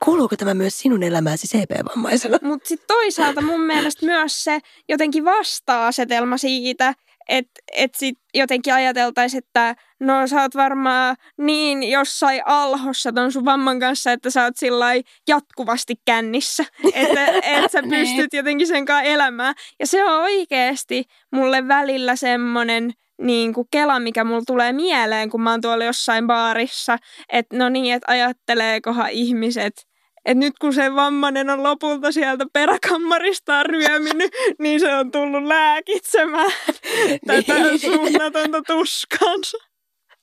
kuuluuko 0.04 0.36
tämä 0.36 0.54
myös 0.54 0.78
sinun 0.78 1.02
elämääsi 1.02 1.46
CP-vammaisena? 1.46 2.38
Mutta 2.42 2.68
sitten 2.68 2.86
toisaalta 2.86 3.40
mun 3.40 3.60
mielestä 3.60 4.06
myös 4.06 4.44
se 4.44 4.58
jotenkin 4.88 5.24
vasta-asetelma 5.24 6.36
siitä, 6.36 6.94
että 7.28 7.60
et 7.76 7.94
sit 7.94 8.18
jotenkin 8.34 8.74
ajateltaisiin, 8.74 9.38
että 9.38 9.76
no 10.00 10.26
sä 10.26 10.42
oot 10.42 10.54
varmaan 10.54 11.16
niin 11.38 11.82
jossain 11.82 12.42
alhossa 12.46 13.12
ton 13.12 13.32
sun 13.32 13.44
vamman 13.44 13.80
kanssa, 13.80 14.12
että 14.12 14.30
sä 14.30 14.44
oot 14.44 14.56
sillä 14.56 14.86
jatkuvasti 15.28 15.94
kännissä, 16.04 16.64
että 16.94 17.26
et 17.42 17.70
sä 17.72 17.82
niin. 17.82 17.90
pystyt 17.90 18.32
jotenkin 18.32 18.66
sen 18.66 18.84
kanssa 18.84 19.02
elämään. 19.02 19.54
Ja 19.80 19.86
se 19.86 20.04
on 20.04 20.22
oikeasti 20.22 21.04
mulle 21.32 21.68
välillä 21.68 22.16
semmoinen 22.16 22.92
niin 23.22 23.54
kuin 23.54 23.68
kela, 23.70 24.00
mikä 24.00 24.24
mulla 24.24 24.42
tulee 24.46 24.72
mieleen, 24.72 25.30
kun 25.30 25.42
mä 25.42 25.50
oon 25.50 25.60
tuolla 25.60 25.84
jossain 25.84 26.26
baarissa, 26.26 26.98
että 27.28 27.56
no 27.56 27.68
niin, 27.68 27.94
että 27.94 28.12
ajatteleekohan 28.12 29.10
ihmiset, 29.10 29.87
että 30.24 30.38
nyt 30.38 30.58
kun 30.58 30.74
se 30.74 30.94
vammainen 30.94 31.50
on 31.50 31.62
lopulta 31.62 32.12
sieltä 32.12 32.46
peräkammaristaan 32.52 33.66
ryöminyt, 33.66 34.32
niin 34.62 34.80
se 34.80 34.94
on 34.94 35.10
tullut 35.10 35.44
lääkitsemään 35.44 36.52
tätä 37.26 37.54
niin. 37.54 37.78
suunnatonta 37.78 38.62
tuskansa. 38.66 39.58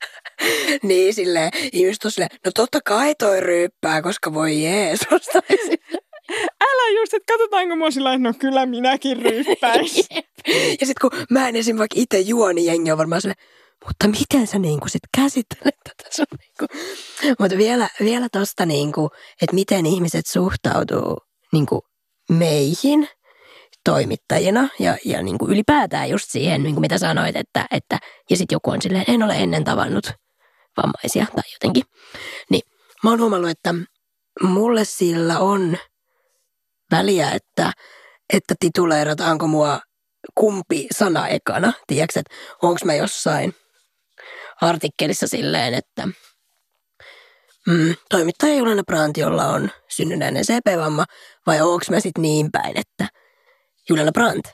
niin, 0.84 1.14
silleen, 1.14 1.52
ihmiset 1.72 2.06
on 2.06 2.12
silleen, 2.12 2.30
no 2.46 2.52
totta 2.56 2.80
kai 2.86 3.16
toi 3.16 3.42
ryyppää, 3.42 4.02
koska 4.02 4.34
voi 4.34 4.64
Jeesus. 4.64 5.30
Älä 6.62 7.00
just, 7.00 7.14
että 7.14 7.34
katsotaanko 7.34 7.76
mua 7.76 7.92
sillä 7.92 8.18
no 8.18 8.34
kyllä 8.40 8.66
minäkin 8.66 9.22
ryyppäisin. 9.22 10.06
ja 10.82 10.86
sitten 10.86 11.02
kun 11.02 11.12
mä 11.30 11.50
en 11.50 11.56
esim. 11.56 11.78
vaikka 11.78 11.96
itse 12.00 12.20
juo, 12.20 12.52
niin 12.52 12.66
jengi 12.66 12.92
on 12.92 12.98
varmaan 12.98 13.22
silleen, 13.22 13.46
mutta 13.86 14.08
miten 14.20 14.48
sä 14.48 14.60
niin 14.60 14.80
kuin 14.80 14.90
sit 14.90 15.02
käsittelet 15.18 15.76
tätä 15.84 16.10
sun 16.16 16.26
niin 16.40 16.54
kuin. 16.60 16.70
Mutta 17.40 17.58
vielä, 17.58 17.90
vielä 18.00 18.28
tosta 18.32 18.66
niin 18.66 18.92
kuin, 18.92 19.10
että 19.42 19.56
miten 19.56 19.86
ihmiset 19.86 20.28
suhtautuu 20.28 21.18
niin 21.54 21.66
kuin 21.66 21.82
meihin 22.30 23.10
toimittajina 23.84 24.70
ja, 24.80 24.98
ja 25.06 25.24
niin 25.24 25.38
kuin 25.38 25.52
ylipäätään 25.52 26.10
just 26.10 26.26
siihen, 26.30 26.64
niin 26.64 26.76
kuin 26.76 26.82
mitä 26.82 26.98
sanoit, 26.98 27.36
että, 27.36 27.66
että 27.72 28.00
ja 28.30 28.38
sitten 28.38 28.56
joku 28.56 28.72
on 28.72 28.82
silleen, 28.82 29.06
en 29.08 29.24
ole 29.24 29.36
ennen 29.36 29.64
tavannut 29.64 30.12
vammaisia 30.78 31.26
tai 31.36 31.44
jotenkin. 31.54 31.84
Niin 32.50 32.62
mä 33.04 33.10
oon 33.10 33.20
huomannut, 33.20 33.52
että 33.52 33.74
mulle 34.42 34.86
sillä 34.86 35.40
on 35.40 35.78
väliä, 36.92 37.32
että, 37.32 37.72
että 38.34 38.56
tituleerataanko 38.60 39.48
mua 39.48 39.80
kumpi 40.36 40.88
sana 40.92 41.28
ekana. 41.28 41.74
Tiedätkö, 41.88 42.20
että 42.20 42.36
onko 42.62 42.80
mä 42.86 42.94
jossain– 42.94 43.56
artikkelissa 44.62 45.28
silleen, 45.28 45.74
että 45.74 46.08
mm, 47.68 47.96
toimittaja 48.10 48.56
Juliana 48.56 48.84
Brandt, 48.84 49.18
jolla 49.18 49.48
on 49.48 49.70
synnynnäinen 49.90 50.44
CP-vamma, 50.44 51.06
vai 51.48 51.62
onko 51.62 51.86
mä 51.90 52.00
sitten 52.00 52.22
niin 52.22 52.52
päin, 52.52 52.78
että 52.78 53.08
Juliana 53.90 54.12
Brandt, 54.12 54.48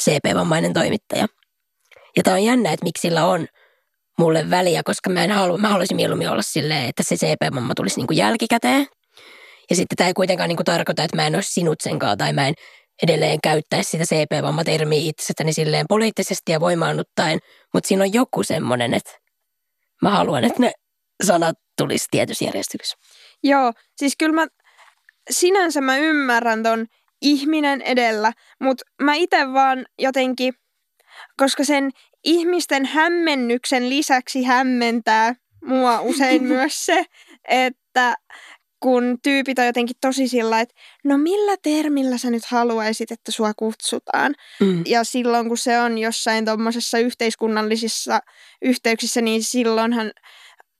CP-vammainen 0.00 0.72
toimittaja. 0.72 1.26
Ja 2.16 2.22
tämä 2.22 2.36
on 2.36 2.44
jännä, 2.44 2.72
että 2.72 2.84
miksi 2.84 3.00
sillä 3.00 3.26
on 3.26 3.46
mulle 4.18 4.50
väliä, 4.50 4.82
koska 4.84 5.10
mä, 5.10 5.24
en 5.24 5.30
halua, 5.30 5.58
mä 5.58 5.68
haluaisin 5.68 5.96
mieluummin 5.96 6.30
olla 6.30 6.42
silleen, 6.42 6.88
että 6.88 7.02
se 7.02 7.16
CP-vamma 7.16 7.74
tulisi 7.76 7.96
niin 7.96 8.06
kuin 8.06 8.16
jälkikäteen. 8.16 8.86
Ja 9.70 9.76
sitten 9.76 9.96
tämä 9.96 10.08
ei 10.08 10.14
kuitenkaan 10.14 10.48
niin 10.48 10.56
kuin 10.56 10.64
tarkoita, 10.64 11.04
että 11.04 11.16
mä 11.16 11.26
en 11.26 11.34
olisi 11.34 11.52
sinut 11.52 11.80
senkaan 11.80 12.18
tai 12.18 12.32
mä 12.32 12.48
en 12.48 12.54
edelleen 13.02 13.38
käyttäisi 13.42 13.90
sitä 13.90 14.04
CP-vammatermiä 14.04 14.98
itsestäni 15.02 15.52
silleen 15.52 15.86
poliittisesti 15.88 16.52
ja 16.52 16.60
voimaannuttaen, 16.60 17.38
mutta 17.74 17.88
siinä 17.88 18.04
on 18.04 18.12
joku 18.12 18.42
semmoinen, 18.42 18.94
että 18.94 19.10
mä 20.04 20.10
haluan, 20.10 20.44
että 20.44 20.60
ne 20.60 20.72
sanat 21.24 21.56
tulisi 21.78 22.06
tietyssä 22.10 22.44
järjestyksessä. 22.44 22.96
Joo, 23.42 23.72
siis 23.96 24.16
kyllä 24.16 24.32
mä 24.34 24.46
sinänsä 25.30 25.80
mä 25.80 25.96
ymmärrän 25.96 26.62
ton 26.62 26.86
ihminen 27.22 27.82
edellä, 27.82 28.32
mutta 28.60 28.84
mä 29.02 29.14
itse 29.14 29.52
vaan 29.52 29.86
jotenkin, 29.98 30.54
koska 31.36 31.64
sen 31.64 31.90
ihmisten 32.24 32.86
hämmennyksen 32.86 33.90
lisäksi 33.90 34.44
hämmentää 34.44 35.34
mua 35.64 36.00
usein 36.00 36.44
myös 36.54 36.86
se, 36.86 37.04
että 37.48 38.14
kun 38.84 39.18
tyypit 39.22 39.58
on 39.58 39.66
jotenkin 39.66 39.96
tosi 40.00 40.28
sillä, 40.28 40.60
että 40.60 40.74
no 41.04 41.18
millä 41.18 41.56
termillä 41.62 42.18
sä 42.18 42.30
nyt 42.30 42.44
haluaisit, 42.44 43.10
että 43.10 43.32
sua 43.32 43.52
kutsutaan. 43.56 44.34
Mm. 44.60 44.82
Ja 44.86 45.04
silloin 45.04 45.48
kun 45.48 45.58
se 45.58 45.80
on 45.80 45.98
jossain 45.98 46.44
tuommoisessa 46.44 46.98
yhteiskunnallisissa 46.98 48.20
yhteyksissä, 48.62 49.20
niin 49.20 49.42
silloinhan 49.42 50.12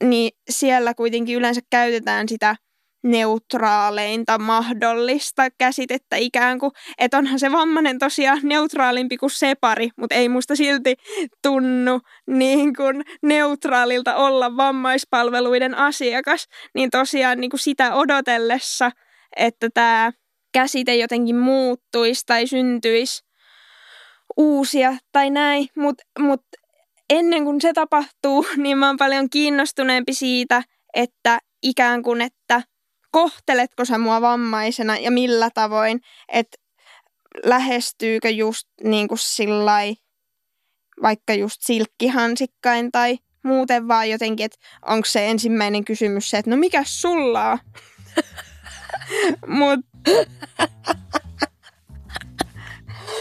niin 0.05 0.33
siellä 0.51 0.95
kuitenkin 0.95 1.37
yleensä 1.37 1.61
käytetään 1.71 2.29
sitä 2.29 2.57
neutraaleinta 3.05 4.39
mahdollista 4.39 5.51
käsitettä 5.59 6.17
ikään 6.17 6.59
kuin. 6.59 6.73
Että 6.99 7.19
onhan 7.19 7.39
se 7.39 7.53
vammainen 7.53 7.99
tosiaan 7.99 8.41
neutraalimpi 8.43 9.17
kuin 9.17 9.31
separi, 9.31 9.89
mutta 9.97 10.15
ei 10.15 10.29
musta 10.29 10.57
silti 10.57 10.95
tunnu 11.43 12.01
niin 12.27 12.77
kuin 12.77 13.03
neutraalilta 13.23 14.17
olla 14.17 14.57
vammaispalveluiden 14.57 15.75
asiakas. 15.75 16.47
Niin 16.75 16.91
tosiaan 16.91 17.41
niin 17.41 17.51
kuin 17.51 17.61
sitä 17.61 17.95
odotellessa, 17.95 18.91
että 19.37 19.69
tämä 19.75 20.13
käsite 20.53 20.97
jotenkin 20.97 21.37
muuttuisi 21.37 22.23
tai 22.27 22.47
syntyisi 22.47 23.25
uusia 24.37 24.97
tai 25.13 25.31
näin, 25.31 25.69
mutta 25.77 26.05
mut 26.19 26.41
ennen 27.11 27.45
kuin 27.45 27.61
se 27.61 27.73
tapahtuu, 27.73 28.47
niin 28.57 28.79
mä 28.79 28.87
oon 28.87 28.97
paljon 28.97 29.31
kiinnostuneempi 29.31 30.15
siitä, 30.15 30.63
että 30.95 31.39
ikään 31.63 32.03
kuin, 32.03 32.21
että 32.21 32.63
kohteletko 33.15 33.85
sä 33.85 33.99
mua 33.99 34.21
vammaisena 34.21 34.97
ja 34.97 35.11
millä 35.11 35.51
tavoin, 35.55 36.01
että 36.29 36.57
lähestyykö 37.45 38.31
just 38.31 38.69
niin 38.85 39.09
kuin 39.09 39.19
sillai 39.19 39.95
vaikka 41.03 41.35
just 41.35 41.63
silkkihansikkain 41.63 42.93
tai 42.93 43.19
muuten 43.45 43.89
vaan 43.89 44.11
jotenkin, 44.11 44.45
että 44.45 44.59
onko 44.87 45.07
se 45.07 45.31
ensimmäinen 45.31 45.85
kysymys 45.85 46.31
se, 46.31 46.39
että 46.39 46.51
no 46.51 46.57
mikä 46.57 46.83
sulla 46.87 47.51
on? 47.51 47.59
Mut 49.47 49.81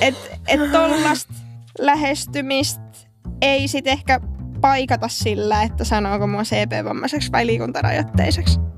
et, 0.01 0.15
et 0.47 0.71
tollast 0.71 1.29
lähestymistä 1.79 2.83
ei 3.41 3.67
sit 3.67 3.87
ehkä 3.87 4.19
paikata 4.61 5.07
sillä, 5.07 5.63
että 5.63 5.83
sanooko 5.83 6.27
mua 6.27 6.43
CP-vammaiseksi 6.43 7.31
vai 7.31 7.45
liikuntarajoitteiseksi. 7.47 8.72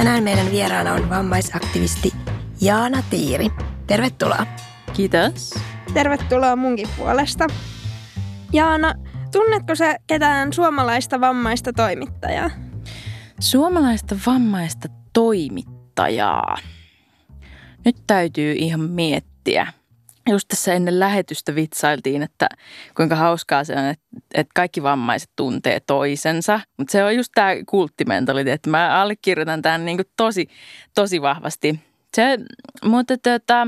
Tänään 0.00 0.22
meidän 0.22 0.50
vieraana 0.50 0.92
on 0.92 1.10
vammaisaktivisti 1.10 2.12
Jaana 2.60 3.02
Tiiri. 3.10 3.46
Tervetuloa. 3.86 4.46
Kiitos. 4.92 5.54
Tervetuloa 5.94 6.56
munkin 6.56 6.88
puolesta. 6.96 7.46
Jaana, 8.52 8.94
tunnetko 9.32 9.74
sä 9.74 9.96
ketään 10.06 10.52
suomalaista 10.52 11.20
vammaista 11.20 11.72
toimittajaa? 11.72 12.50
Suomalaista 13.40 14.16
vammaista 14.26 14.88
toimittajaa. 15.12 16.56
Nyt 17.84 17.96
täytyy 18.06 18.52
ihan 18.52 18.80
miettiä. 18.80 19.72
Just 20.30 20.48
tässä 20.48 20.74
ennen 20.74 21.00
lähetystä 21.00 21.54
vitsailtiin, 21.54 22.22
että 22.22 22.48
kuinka 22.96 23.16
hauskaa 23.16 23.64
se 23.64 23.72
on, 23.72 23.84
että, 24.34 24.52
kaikki 24.54 24.82
vammaiset 24.82 25.30
tuntee 25.36 25.80
toisensa. 25.80 26.60
Mutta 26.76 26.92
se 26.92 27.04
on 27.04 27.16
just 27.16 27.32
tämä 27.34 27.50
kulttimentaliteetti. 27.66 28.70
Mä 28.70 29.00
allekirjoitan 29.00 29.62
tämän 29.62 29.84
niin 29.84 29.98
tosi, 30.16 30.48
tosi 30.94 31.22
vahvasti. 31.22 31.80
Se, 32.16 32.38
mutta 32.84 33.18
tota, 33.18 33.64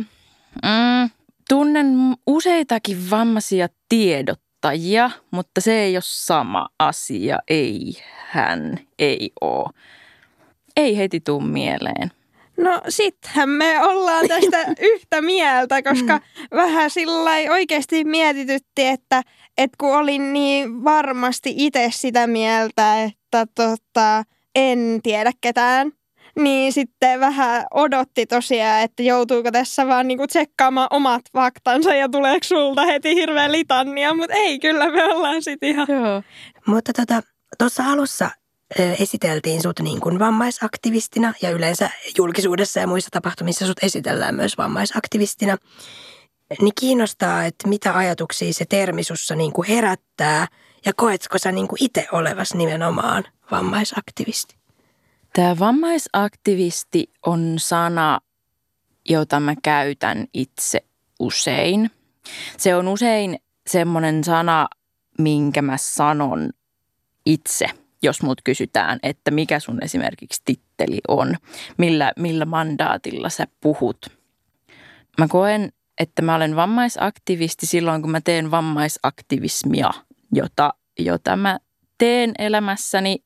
mm, 0.63 1.11
tunnen 1.49 1.97
useitakin 2.27 3.11
vammaisia 3.11 3.69
tiedottajia, 3.89 5.11
mutta 5.31 5.61
se 5.61 5.81
ei 5.81 5.97
ole 5.97 6.03
sama 6.05 6.69
asia. 6.79 7.39
Ei 7.49 7.97
hän, 8.29 8.79
ei 8.99 9.31
oo. 9.41 9.71
Ei 10.77 10.97
heti 10.97 11.21
tuu 11.21 11.41
mieleen. 11.41 12.22
No 12.57 12.81
sittenhän 12.89 13.49
me 13.49 13.81
ollaan 13.85 14.29
tästä 14.29 14.59
yhtä 14.93 15.23
mieltä, 15.23 15.83
koska 15.83 16.17
mm. 16.17 16.57
vähän 16.57 16.91
sillä 16.91 17.31
oikeasti 17.51 18.05
mietitytti, 18.05 18.87
että, 18.87 19.23
että 19.59 19.77
kun 19.79 19.97
olin 19.97 20.33
niin 20.33 20.85
varmasti 20.85 21.55
itse 21.57 21.89
sitä 21.93 22.27
mieltä, 22.27 23.05
että 23.05 23.47
tota, 23.55 24.25
en 24.55 25.01
tiedä 25.03 25.33
ketään, 25.41 25.93
niin 26.39 26.73
sitten 26.73 27.21
vähän 27.21 27.67
odotti 27.75 28.27
tosiaan, 28.27 28.83
että 28.83 29.03
joutuuko 29.03 29.51
tässä 29.51 29.87
vaan 29.87 30.09
niinku 30.09 30.27
tsekkaamaan 30.27 30.89
omat 30.91 31.23
faktansa 31.33 31.95
ja 31.95 32.09
tuleeko 32.09 32.45
sulta 32.45 32.87
heti 32.87 33.15
hirveä 33.15 33.53
litannia, 33.53 34.15
mutta 34.15 34.35
ei, 34.35 34.59
kyllä 34.59 34.91
me 34.91 35.05
ollaan 35.05 35.43
sitten 35.43 35.69
ihan... 35.69 35.87
Joo. 35.91 36.23
Mutta 36.67 36.93
tota, 36.93 37.23
tuossa 37.59 37.85
alussa 37.85 38.31
esiteltiin 38.79 39.63
sut 39.63 39.81
niin 39.81 40.01
kuin 40.01 40.19
vammaisaktivistina 40.19 41.35
ja 41.43 41.51
yleensä 41.51 41.91
julkisuudessa 42.19 42.81
ja 42.81 42.87
muissa 42.87 43.11
tapahtumissa 43.13 43.67
sut 43.67 43.83
esitellään 43.83 44.35
myös 44.35 44.59
vammaisaktivistina. 44.59 45.57
Niin 46.61 46.73
kiinnostaa, 46.81 47.45
että 47.45 47.69
mitä 47.69 47.97
ajatuksia 47.97 48.53
se 48.53 48.65
termi 48.69 49.03
sussa 49.03 49.35
niin 49.35 49.53
kuin 49.53 49.69
herättää 49.69 50.47
ja 50.85 50.93
koetko 50.97 51.39
sä 51.39 51.53
niin 51.53 51.69
kuin 51.69 51.85
itse 51.85 52.07
olevas 52.13 52.55
nimenomaan 52.55 53.25
vammaisaktivisti? 53.51 54.57
Tämä 55.33 55.59
vammaisaktivisti 55.59 57.11
on 57.27 57.55
sana, 57.57 58.21
jota 59.09 59.41
mä 59.41 59.55
käytän 59.63 60.27
itse 60.35 60.85
usein. 61.21 61.91
Se 62.57 62.75
on 62.75 62.89
usein 62.89 63.39
semmoinen 63.67 64.25
sana, 64.25 64.69
minkä 65.19 65.63
mä 65.63 65.77
sanon 65.77 66.51
itse– 67.27 67.67
jos 68.03 68.23
mut 68.23 68.43
kysytään, 68.45 68.99
että 69.03 69.31
mikä 69.31 69.61
sun 69.61 69.85
esimerkiksi 69.85 70.43
titteli 70.45 71.01
on, 71.09 71.37
millä, 71.79 72.13
millä 72.19 72.45
mandaatilla 72.45 73.29
sä 73.29 73.47
puhut. 73.61 74.07
Mä 75.19 75.29
koen, 75.29 75.73
että 76.01 76.23
mä 76.23 76.35
olen 76.35 76.57
vammaisaktivisti 76.57 77.67
silloin, 77.67 78.03
kun 78.03 78.11
mä 78.11 78.21
teen 78.21 78.51
vammaisaktivismia, 78.51 79.91
jota, 80.33 80.75
jota 80.99 81.37
mä 81.37 81.59
teen 81.99 82.33
elämässäni. 82.39 83.25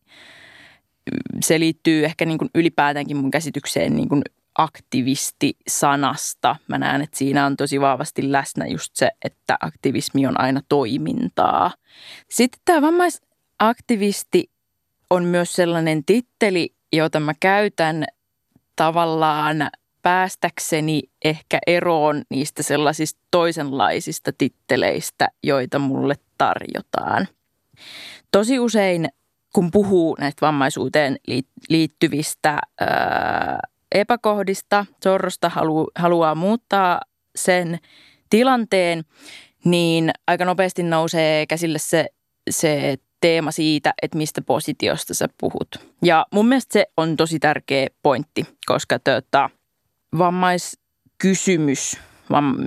Se 1.45 1.61
liittyy 1.61 2.05
ehkä 2.05 2.25
niin 2.25 2.39
kuin 2.39 2.51
ylipäätäänkin 2.55 3.17
mun 3.17 3.31
käsitykseen 3.31 3.97
niin 3.97 4.09
kuin 4.09 4.23
aktivisti-sanasta. 4.59 6.57
Mä 6.69 6.79
näen, 6.79 7.03
että 7.03 7.19
siinä 7.19 7.47
on 7.47 7.57
tosi 7.57 7.81
vahvasti 7.81 8.33
läsnä 8.33 8.67
just 8.67 8.97
se, 8.97 9.11
että 9.25 9.57
aktivismi 9.61 10.27
on 10.27 10.41
aina 10.41 10.61
toimintaa. 10.69 11.71
Sitten 12.31 12.61
tämä 12.65 12.83
vammaisaktivisti 12.83 14.51
on 15.11 15.25
myös 15.25 15.53
sellainen 15.53 16.05
titteli, 16.05 16.75
jota 16.93 17.21
mä 17.21 17.33
käytän 17.41 18.05
tavallaan 18.77 19.71
päästäkseni 20.03 21.03
ehkä 21.25 21.59
eroon 21.67 22.23
niistä 22.31 22.63
sellaisista 22.63 23.21
toisenlaisista 23.31 24.33
titteleistä, 24.39 25.29
joita 25.43 25.79
mulle 25.79 26.15
tarjotaan. 26.39 27.29
Tosi 28.31 28.59
usein, 28.59 29.09
kun 29.55 29.71
puhuu 29.71 30.17
näistä 30.21 30.47
vammaisuuteen 30.47 31.17
liittyvistä 31.69 32.59
ää, 32.81 33.61
epäkohdista, 33.93 34.87
sorrosta 35.03 35.49
halu, 35.49 35.91
haluaa 35.95 36.35
muuttaa 36.35 37.01
sen 37.37 37.79
tilanteen, 38.31 39.05
niin 39.65 40.11
aika 40.27 40.45
nopeasti 40.45 40.83
nousee 40.83 41.47
käsille 41.47 41.79
se, 41.79 42.07
se 42.51 42.97
teema 43.21 43.51
siitä, 43.51 43.95
että 44.03 44.19
mistä 44.19 44.43
positiosta 44.43 45.15
sä 45.15 45.29
puhut. 45.41 45.69
Ja 46.03 46.27
mun 46.33 46.49
mielestä 46.49 46.73
se 46.73 46.87
on 46.97 47.17
tosi 47.17 47.39
tärkeä 47.39 47.87
pointti, 48.03 48.47
koska 48.67 48.99
tota, 48.99 49.51
vammaiskysymys, 50.19 52.01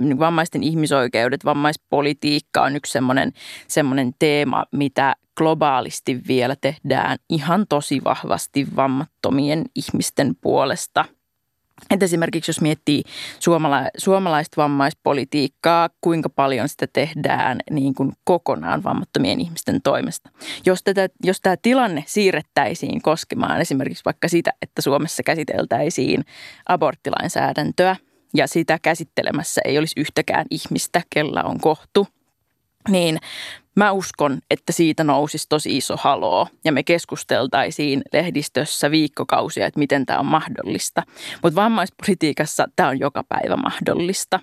niin 0.00 0.18
vammaisten 0.18 0.62
ihmisoikeudet, 0.62 1.44
vammaispolitiikka 1.44 2.62
on 2.62 2.76
yksi 2.76 2.92
semmoinen, 2.92 3.32
semmoinen 3.68 4.12
teema, 4.18 4.64
mitä 4.72 5.16
globaalisti 5.36 6.20
vielä 6.28 6.56
tehdään 6.60 7.18
ihan 7.28 7.66
tosi 7.68 8.04
vahvasti 8.04 8.66
vammattomien 8.76 9.64
ihmisten 9.74 10.36
puolesta– 10.40 11.04
että 11.90 12.04
esimerkiksi 12.04 12.50
jos 12.50 12.60
miettii 12.60 13.02
suomala- 13.38 13.90
suomalaista 13.98 14.62
vammaispolitiikkaa, 14.62 15.90
kuinka 16.00 16.28
paljon 16.28 16.68
sitä 16.68 16.86
tehdään 16.92 17.58
niin 17.70 17.94
kuin 17.94 18.12
kokonaan 18.24 18.82
vammattomien 18.82 19.40
ihmisten 19.40 19.82
toimesta. 19.82 20.30
Jos, 20.66 20.82
tätä, 20.82 21.08
jos 21.24 21.40
tämä 21.40 21.56
tilanne 21.62 22.04
siirrettäisiin 22.06 23.02
koskemaan 23.02 23.60
esimerkiksi 23.60 24.04
vaikka 24.04 24.28
sitä, 24.28 24.52
että 24.62 24.82
Suomessa 24.82 25.22
käsiteltäisiin 25.22 26.24
aborttilainsäädäntöä 26.68 27.96
ja 28.34 28.46
sitä 28.46 28.78
käsittelemässä 28.82 29.60
ei 29.64 29.78
olisi 29.78 30.00
yhtäkään 30.00 30.46
ihmistä, 30.50 31.02
kella 31.10 31.42
on 31.42 31.60
kohtu, 31.60 32.08
niin 32.88 33.18
Mä 33.76 33.92
uskon, 33.92 34.38
että 34.50 34.72
siitä 34.72 35.04
nousisi 35.04 35.46
tosi 35.48 35.76
iso 35.76 35.96
haloo 35.96 36.46
ja 36.64 36.72
me 36.72 36.82
keskusteltaisiin 36.82 38.02
lehdistössä 38.12 38.90
viikkokausia, 38.90 39.66
että 39.66 39.78
miten 39.78 40.06
tämä 40.06 40.18
on 40.18 40.26
mahdollista. 40.26 41.02
Mutta 41.42 41.60
vammaispolitiikassa 41.60 42.66
tämä 42.76 42.88
on 42.88 43.00
joka 43.00 43.24
päivä 43.24 43.56
mahdollista. 43.56 44.40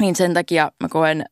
Niin 0.00 0.16
sen 0.16 0.34
takia 0.34 0.72
mä 0.82 0.88
koen 0.88 1.24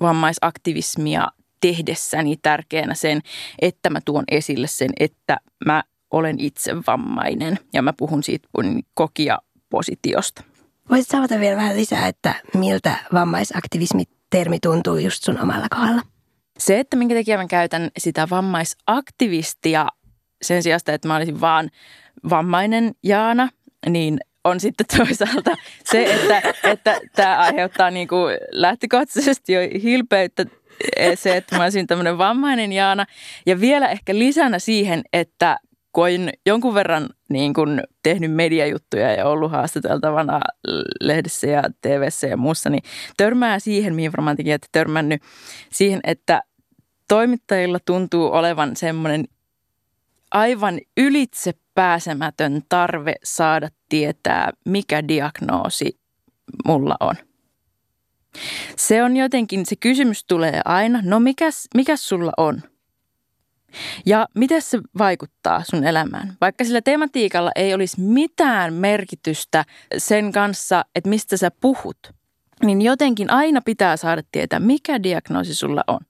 vammaisaktivismia 0.00 1.28
tehdessäni 1.60 2.36
tärkeänä 2.42 2.94
sen, 2.94 3.20
että 3.62 3.90
mä 3.90 4.00
tuon 4.04 4.24
esille 4.30 4.66
sen, 4.66 4.90
että 5.00 5.36
mä 5.66 5.82
olen 6.10 6.40
itse 6.40 6.76
vammainen 6.86 7.58
ja 7.72 7.82
mä 7.82 7.92
puhun 7.92 8.22
siitä 8.22 8.48
kokia 8.94 9.38
positiosta. 9.70 10.42
Voisit 10.90 11.14
avata 11.14 11.40
vielä 11.40 11.56
vähän 11.56 11.76
lisää, 11.76 12.06
että 12.06 12.34
miltä 12.54 12.96
vammaisaktivismi 13.12 14.04
termi 14.30 14.58
tuntuu 14.60 14.96
just 14.96 15.22
sun 15.22 15.40
omalla 15.40 15.66
kohdalla? 15.70 16.02
Se, 16.58 16.80
että 16.80 16.96
minkä 16.96 17.14
takia 17.14 17.36
mä 17.36 17.46
käytän 17.46 17.90
sitä 17.98 18.26
vammaisaktivistia 18.30 19.86
sen 20.42 20.62
sijaan, 20.62 20.80
että 20.86 21.08
mä 21.08 21.16
olisin 21.16 21.40
vaan 21.40 21.70
vammainen 22.30 22.94
Jaana, 23.02 23.48
niin 23.88 24.18
on 24.44 24.60
sitten 24.60 24.86
toisaalta 24.96 25.56
se, 25.84 26.14
että, 26.14 26.42
että 26.64 27.00
tämä 27.16 27.38
aiheuttaa 27.38 27.90
niin 27.90 28.08
kuin 28.08 28.36
lähtökohtaisesti 28.50 29.52
jo 29.52 29.60
hilpeyttä 29.82 30.46
se, 31.14 31.36
että 31.36 31.56
mä 31.56 31.62
olisin 31.62 31.86
tämmöinen 31.86 32.18
vammainen 32.18 32.72
Jaana. 32.72 33.06
Ja 33.46 33.60
vielä 33.60 33.88
ehkä 33.88 34.18
lisänä 34.18 34.58
siihen, 34.58 35.02
että 35.12 35.58
olen 35.96 36.30
jonkun 36.46 36.74
verran 36.74 37.08
niin 37.28 37.54
kuin 37.54 37.82
tehnyt 38.02 38.32
mediajuttuja 38.32 39.12
ja 39.12 39.26
ollut 39.26 39.50
haastateltavana 39.50 40.40
lehdessä 41.00 41.46
ja 41.46 41.62
TVssä 41.80 42.26
ja 42.26 42.36
muussa, 42.36 42.70
niin 42.70 42.82
törmää 43.16 43.58
siihen, 43.58 43.94
mihin 43.94 44.12
varmaan 44.12 44.36
että 44.46 44.68
törmännyt, 44.72 45.22
siihen, 45.72 46.00
että 46.04 46.42
toimittajilla 47.08 47.78
tuntuu 47.84 48.32
olevan 48.32 48.76
semmoinen 48.76 49.24
aivan 50.30 50.80
ylitse 50.96 51.52
pääsemätön 51.74 52.62
tarve 52.68 53.14
saada 53.24 53.68
tietää, 53.88 54.50
mikä 54.64 55.08
diagnoosi 55.08 55.98
mulla 56.66 56.96
on. 57.00 57.14
Se 58.76 59.02
on 59.02 59.16
jotenkin, 59.16 59.66
se 59.66 59.76
kysymys 59.76 60.24
tulee 60.24 60.60
aina, 60.64 61.00
no 61.04 61.20
mikäs, 61.20 61.68
mikäs 61.74 62.08
sulla 62.08 62.32
on? 62.36 62.62
Ja 64.06 64.28
miten 64.34 64.62
se 64.62 64.80
vaikuttaa 64.98 65.62
sun 65.70 65.84
elämään? 65.84 66.36
Vaikka 66.40 66.64
sillä 66.64 66.80
tematiikalla 66.80 67.50
ei 67.56 67.74
olisi 67.74 68.00
mitään 68.00 68.74
merkitystä 68.74 69.64
sen 69.98 70.32
kanssa, 70.32 70.84
että 70.94 71.10
mistä 71.10 71.36
sä 71.36 71.50
puhut, 71.60 71.98
niin 72.64 72.82
jotenkin 72.82 73.30
aina 73.30 73.60
pitää 73.60 73.96
saada 73.96 74.22
tietää, 74.32 74.60
mikä 74.60 75.02
diagnoosi 75.02 75.54
sulla 75.54 75.84
on. 75.86 76.00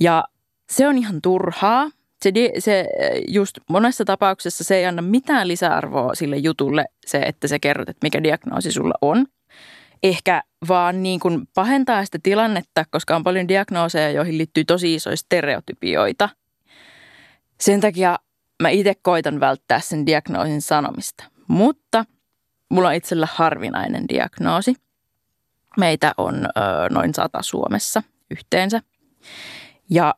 Ja 0.00 0.24
se 0.70 0.88
on 0.88 0.98
ihan 0.98 1.22
turhaa. 1.22 1.90
Se, 2.22 2.32
se 2.58 2.86
just 3.28 3.58
monessa 3.68 4.04
tapauksessa 4.04 4.64
se 4.64 4.76
ei 4.76 4.86
anna 4.86 5.02
mitään 5.02 5.48
lisäarvoa 5.48 6.14
sille 6.14 6.36
jutulle, 6.36 6.84
se, 7.06 7.18
että 7.18 7.48
sä 7.48 7.58
kerrot, 7.58 7.88
että 7.88 8.06
mikä 8.06 8.22
diagnoosi 8.22 8.72
sulla 8.72 8.94
on. 9.00 9.26
Ehkä 10.02 10.42
vaan 10.68 11.02
niin 11.02 11.20
kuin 11.20 11.42
pahentaa 11.54 12.04
sitä 12.04 12.18
tilannetta, 12.22 12.84
koska 12.90 13.16
on 13.16 13.24
paljon 13.24 13.48
diagnooseja, 13.48 14.10
joihin 14.10 14.38
liittyy 14.38 14.64
tosi 14.64 14.94
isoja 14.94 15.16
stereotypioita. 15.16 16.28
Sen 17.60 17.80
takia 17.80 18.18
mä 18.62 18.68
itse 18.68 18.94
koitan 19.02 19.40
välttää 19.40 19.80
sen 19.80 20.06
diagnoosin 20.06 20.62
sanomista. 20.62 21.24
Mutta 21.48 22.04
mulla 22.68 22.88
on 22.88 22.94
itsellä 22.94 23.28
harvinainen 23.32 24.08
diagnoosi. 24.08 24.74
Meitä 25.76 26.14
on 26.16 26.34
ö, 26.34 26.50
noin 26.90 27.14
sata 27.14 27.42
Suomessa 27.42 28.02
yhteensä. 28.30 28.82
Ja 29.90 30.14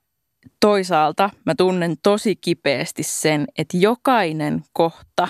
toisaalta 0.60 1.30
mä 1.46 1.54
tunnen 1.54 1.96
tosi 2.02 2.36
kipeästi 2.36 3.02
sen, 3.02 3.46
että 3.58 3.76
jokainen 3.76 4.64
kohta, 4.72 5.28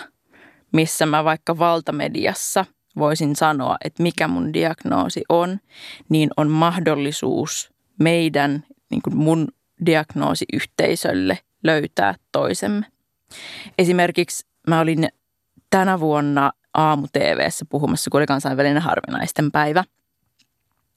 missä 0.72 1.06
mä 1.06 1.24
vaikka 1.24 1.58
valtamediassa 1.58 2.64
voisin 2.96 3.37
sanoa, 3.37 3.76
että 3.85 4.02
mikä 4.02 4.28
mun 4.28 4.52
diagnoosi 4.52 5.24
on, 5.28 5.61
niin 6.09 6.30
on 6.37 6.50
mahdollisuus 6.50 7.70
meidän, 7.98 8.64
niin 8.90 9.02
kuin 9.02 9.16
mun 9.16 9.48
diagnoosiyhteisölle 9.87 11.38
löytää 11.64 12.14
toisemme. 12.33 12.87
Esimerkiksi 13.78 14.46
mä 14.68 14.80
olin 14.80 15.09
tänä 15.70 16.00
vuonna 16.00 16.52
aamu 16.74 17.07
TVssä 17.12 17.64
puhumassa, 17.68 18.11
kun 18.11 18.20
oli 18.20 18.26
kansainvälinen 18.26 18.83
harvinaisten 18.83 19.52
päivä. 19.52 19.85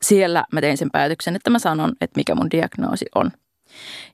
Siellä 0.01 0.43
mä 0.51 0.61
tein 0.61 0.77
sen 0.77 0.91
päätöksen, 0.91 1.35
että 1.35 1.49
mä 1.49 1.59
sanon, 1.59 1.93
että 2.01 2.19
mikä 2.19 2.35
mun 2.35 2.51
diagnoosi 2.51 3.05
on. 3.15 3.31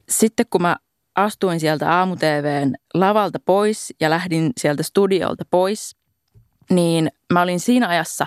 Sitten 0.09 0.45
kun 0.49 0.61
mä 0.61 0.75
astuin 1.15 1.59
sieltä 1.59 1.91
aamu 1.91 2.15
TVn 2.15 2.73
lavalta 2.93 3.39
pois 3.45 3.93
ja 3.99 4.09
lähdin 4.09 4.51
sieltä 4.57 4.83
studiolta 4.83 5.45
pois, 5.51 5.95
niin 6.69 7.11
mä 7.33 7.41
olin 7.41 7.59
siinä 7.59 7.87
ajassa 7.87 8.25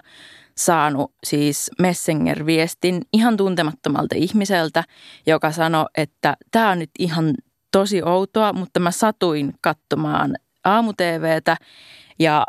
saanut 0.56 1.14
siis 1.24 1.70
Messenger-viestin 1.82 3.00
ihan 3.12 3.36
tuntemattomalta 3.36 4.14
ihmiseltä, 4.18 4.84
joka 5.26 5.52
sanoi, 5.52 5.86
että 5.96 6.36
tämä 6.50 6.70
on 6.70 6.78
nyt 6.78 6.90
ihan 6.98 7.34
tosi 7.72 8.02
outoa, 8.02 8.52
mutta 8.52 8.80
mä 8.80 8.90
satuin 8.90 9.54
katsomaan 9.60 10.36
aamu-TVtä 10.64 11.56
ja 12.18 12.46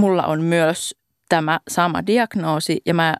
mulla 0.00 0.22
on 0.22 0.42
myös 0.42 0.94
tämä 1.28 1.60
sama 1.68 2.06
diagnoosi 2.06 2.80
ja 2.86 2.94
mä 2.94 3.16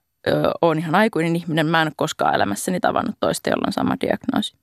oon 0.62 0.78
ihan 0.78 0.94
aikuinen 0.94 1.36
ihminen. 1.36 1.66
Mä 1.66 1.82
en 1.82 1.88
ole 1.88 1.92
koskaan 1.96 2.34
elämässäni 2.34 2.80
tavannut 2.80 3.16
toista, 3.20 3.50
jolla 3.50 3.64
on 3.66 3.72
sama 3.72 3.96
diagnoosi 4.00 4.56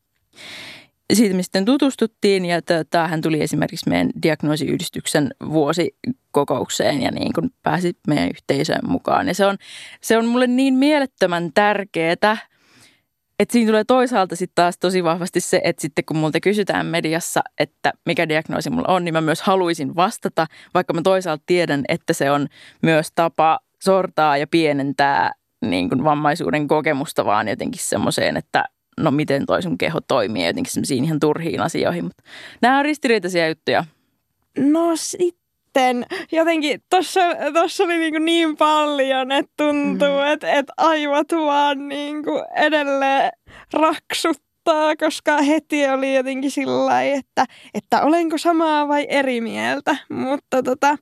siitä 1.13 1.35
me 1.35 1.43
sitten 1.43 1.65
tutustuttiin 1.65 2.45
ja 2.45 2.61
tämähän 2.89 3.21
tuli 3.21 3.41
esimerkiksi 3.41 3.89
meidän 3.89 4.09
diagnoosiyhdistyksen 4.23 5.29
vuosikokoukseen 5.49 7.01
ja 7.01 7.11
niin 7.11 7.33
kuin 7.33 7.49
pääsi 7.63 7.93
meidän 8.07 8.29
yhteisöön 8.29 8.87
mukaan. 8.87 9.27
Ja 9.27 9.33
se 9.33 9.45
on, 9.45 9.57
se 10.01 10.17
on 10.17 10.25
mulle 10.25 10.47
niin 10.47 10.73
mielettömän 10.73 11.51
tärkeää, 11.53 12.37
että 13.39 13.53
siinä 13.53 13.67
tulee 13.67 13.83
toisaalta 13.83 14.35
sitten 14.35 14.55
taas 14.55 14.77
tosi 14.77 15.03
vahvasti 15.03 15.39
se, 15.39 15.61
että 15.63 15.81
sitten 15.81 16.05
kun 16.05 16.17
multa 16.17 16.39
kysytään 16.39 16.85
mediassa, 16.85 17.41
että 17.59 17.93
mikä 18.05 18.29
diagnoosi 18.29 18.69
mulla 18.69 18.93
on, 18.93 19.05
niin 19.05 19.13
mä 19.13 19.21
myös 19.21 19.41
haluaisin 19.41 19.95
vastata, 19.95 20.47
vaikka 20.73 20.93
mä 20.93 21.01
toisaalta 21.01 21.43
tiedän, 21.45 21.83
että 21.87 22.13
se 22.13 22.31
on 22.31 22.47
myös 22.81 23.07
tapa 23.15 23.59
sortaa 23.83 24.37
ja 24.37 24.47
pienentää 24.47 25.31
niin 25.65 25.89
kuin 25.89 26.03
vammaisuuden 26.03 26.67
kokemusta 26.67 27.25
vaan 27.25 27.47
jotenkin 27.47 27.81
semmoiseen, 27.83 28.37
että 28.37 28.65
no 29.03 29.11
miten 29.11 29.45
toi 29.45 29.61
sun 29.61 29.77
keho 29.77 29.99
toimii 30.07 30.45
jotenkin 30.45 30.73
semmoisiin 30.73 31.03
ihan 31.03 31.19
turhiin 31.19 31.61
asioihin. 31.61 32.03
Mutta 32.03 32.23
nämä 32.61 32.77
on 32.77 32.85
ristiriitaisia 32.85 33.47
juttuja. 33.47 33.85
No 34.57 34.95
sitten 34.95 36.05
jotenkin 36.31 36.83
tuossa 36.89 37.21
tossa 37.53 37.83
oli 37.83 37.97
niin, 37.97 38.25
niin 38.25 38.57
paljon, 38.57 39.31
että 39.31 39.51
tuntuu, 39.57 40.07
mm. 40.07 40.33
että, 40.33 40.51
että 40.51 40.73
aivot 40.77 41.31
vaan 41.31 41.87
niin 41.87 42.23
kuin 42.23 42.43
edelleen 42.55 43.31
raksuttaa, 43.73 44.95
koska 44.99 45.41
heti 45.41 45.87
oli 45.87 46.15
jotenkin 46.15 46.51
sillä 46.51 47.03
että, 47.03 47.45
että 47.73 48.01
olenko 48.01 48.37
samaa 48.37 48.87
vai 48.87 49.05
eri 49.09 49.41
mieltä. 49.41 49.97
Mutta 50.09 50.63
tota, 50.63 50.97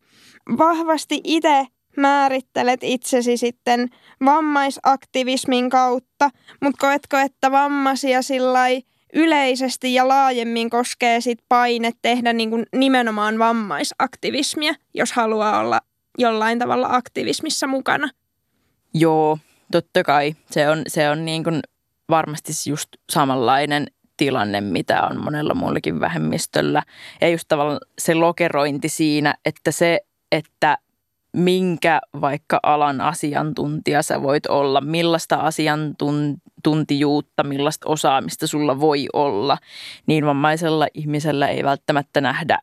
vahvasti 0.58 1.22
itse 1.24 1.68
määrittelet 2.00 2.80
itsesi 2.84 3.38
sitten 3.38 3.90
vammaisaktivismin 4.26 5.70
kautta, 5.70 6.30
mutta 6.62 6.88
koetko, 6.88 7.18
että 7.18 7.52
vammaisia 7.52 8.22
sillä 8.22 8.66
yleisesti 9.14 9.94
ja 9.94 10.08
laajemmin 10.08 10.70
koskee 10.70 11.22
sit 11.22 11.40
paine 11.50 11.92
tehdä 12.02 12.34
niin 12.34 12.50
kuin 12.50 12.66
nimenomaan 12.76 13.40
vammaisaktivismia, 13.40 14.74
jos 14.94 15.12
haluaa 15.12 15.60
olla 15.60 15.82
jollain 16.18 16.60
tavalla 16.60 16.88
aktivismissa 16.92 17.68
mukana? 17.68 18.10
Joo, 18.94 19.38
totta 19.72 20.04
kai. 20.04 20.36
Se 20.52 20.70
on, 20.70 20.82
se 20.88 21.10
on 21.10 21.26
niin 21.26 21.44
kuin 21.44 21.60
varmasti 22.10 22.52
just 22.70 22.90
samanlainen 23.10 23.88
tilanne, 24.18 24.62
mitä 24.62 25.02
on 25.02 25.24
monella 25.24 25.54
muullekin 25.54 26.00
vähemmistöllä. 26.00 26.84
Ja 27.22 27.30
just 27.30 27.46
tavallaan 27.48 27.80
se 28.00 28.14
lokerointi 28.14 28.90
siinä, 28.90 29.36
että 29.46 29.72
se, 29.72 30.00
että 30.32 30.78
minkä 31.34 32.02
vaikka 32.22 32.60
alan 32.64 33.02
asiantuntija 33.02 34.04
sä 34.04 34.22
voit 34.22 34.46
olla, 34.46 34.82
millaista 34.82 35.36
asiantuntijuutta, 35.36 37.44
millaista 37.44 37.90
osaamista 37.90 38.48
sulla 38.48 38.80
voi 38.80 39.08
olla, 39.14 39.58
niin 40.08 40.26
vammaisella 40.26 40.88
ihmisellä 40.94 41.48
ei 41.48 41.64
välttämättä 41.64 42.22
nähdä 42.22 42.60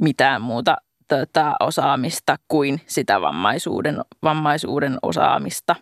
mitään 0.00 0.42
muuta 0.42 0.76
tätä 1.08 1.54
osaamista 1.60 2.36
kuin 2.48 2.80
sitä 2.86 3.20
vammaisuuden, 3.20 4.00
vammaisuuden 4.22 4.98
osaamista. 5.02 5.76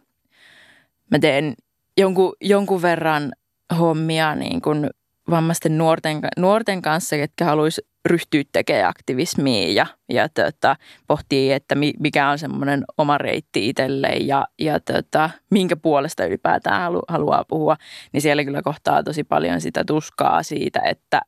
Mä 1.11 1.19
teen 1.19 1.55
jonkun, 1.97 2.33
jonkun 2.40 2.83
verran 2.83 3.33
hommia 3.79 4.35
niin 4.35 4.62
kuin 4.62 4.90
vammaisten 5.31 5.79
nuorten, 5.79 6.21
nuorten 6.37 6.83
kanssa, 6.83 7.16
ketkä 7.16 7.45
haluaisi 7.45 7.89
ryhtyä 8.04 8.42
tekemään 8.52 8.88
aktivismia 8.88 9.72
ja, 9.72 9.86
ja 10.08 10.28
tota, 10.28 10.76
pohtii, 11.06 11.52
että 11.52 11.74
mikä 12.00 12.28
on 12.30 12.38
semmoinen 12.38 12.84
oma 12.98 13.18
reitti 13.18 13.68
itselleen 13.68 14.26
ja, 14.26 14.46
ja 14.58 14.80
tota, 14.80 15.30
minkä 15.50 15.76
puolesta 15.76 16.24
ylipäätään 16.24 16.80
halu, 16.80 17.02
haluaa 17.08 17.44
puhua, 17.48 17.76
niin 18.12 18.20
siellä 18.20 18.44
kyllä 18.44 18.62
kohtaa 18.62 19.02
tosi 19.02 19.24
paljon 19.24 19.60
sitä 19.60 19.84
tuskaa 19.84 20.42
siitä, 20.42 20.80
että 20.84 21.20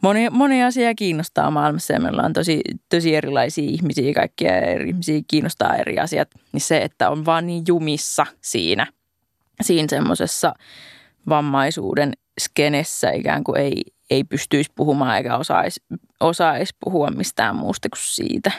moni, 0.00 0.30
moni 0.30 0.64
asia 0.64 0.94
kiinnostaa 0.94 1.50
maailmassa 1.50 1.92
ja 1.92 2.00
meillä 2.00 2.22
on 2.22 2.32
tosi, 2.32 2.60
tosi 2.88 3.14
erilaisia 3.14 3.70
ihmisiä, 3.70 4.14
kaikkia 4.14 4.56
eri 4.56 4.88
ihmisiä 4.88 5.20
kiinnostaa 5.28 5.76
eri 5.76 5.98
asiat, 5.98 6.28
niin 6.52 6.60
se, 6.60 6.78
että 6.78 7.10
on 7.10 7.26
vaan 7.26 7.46
niin 7.46 7.64
jumissa 7.68 8.26
siinä, 8.40 8.86
siinä 9.62 9.88
semmoisessa 9.90 10.54
vammaisuuden 11.28 12.12
skenessä 12.40 13.10
ikään 13.10 13.44
kuin 13.44 13.60
ei, 13.60 13.82
ei 14.12 14.24
pystyisi 14.24 14.70
puhumaan 14.74 15.16
eikä 15.16 15.36
osaisi, 15.36 15.82
osaisi 16.20 16.76
puhua 16.80 17.10
mistään 17.10 17.56
muusta 17.56 17.88
kuin 17.88 18.00
siitä. 18.02 18.52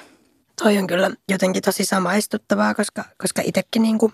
Toi 0.63 0.77
on 0.77 0.87
kyllä 0.87 1.11
jotenkin 1.29 1.63
tosi 1.63 1.85
samaistuttavaa, 1.85 2.73
koska, 2.73 3.03
koska 3.17 3.41
itsekin 3.45 3.81
niin 3.81 3.97
kuin, 3.97 4.13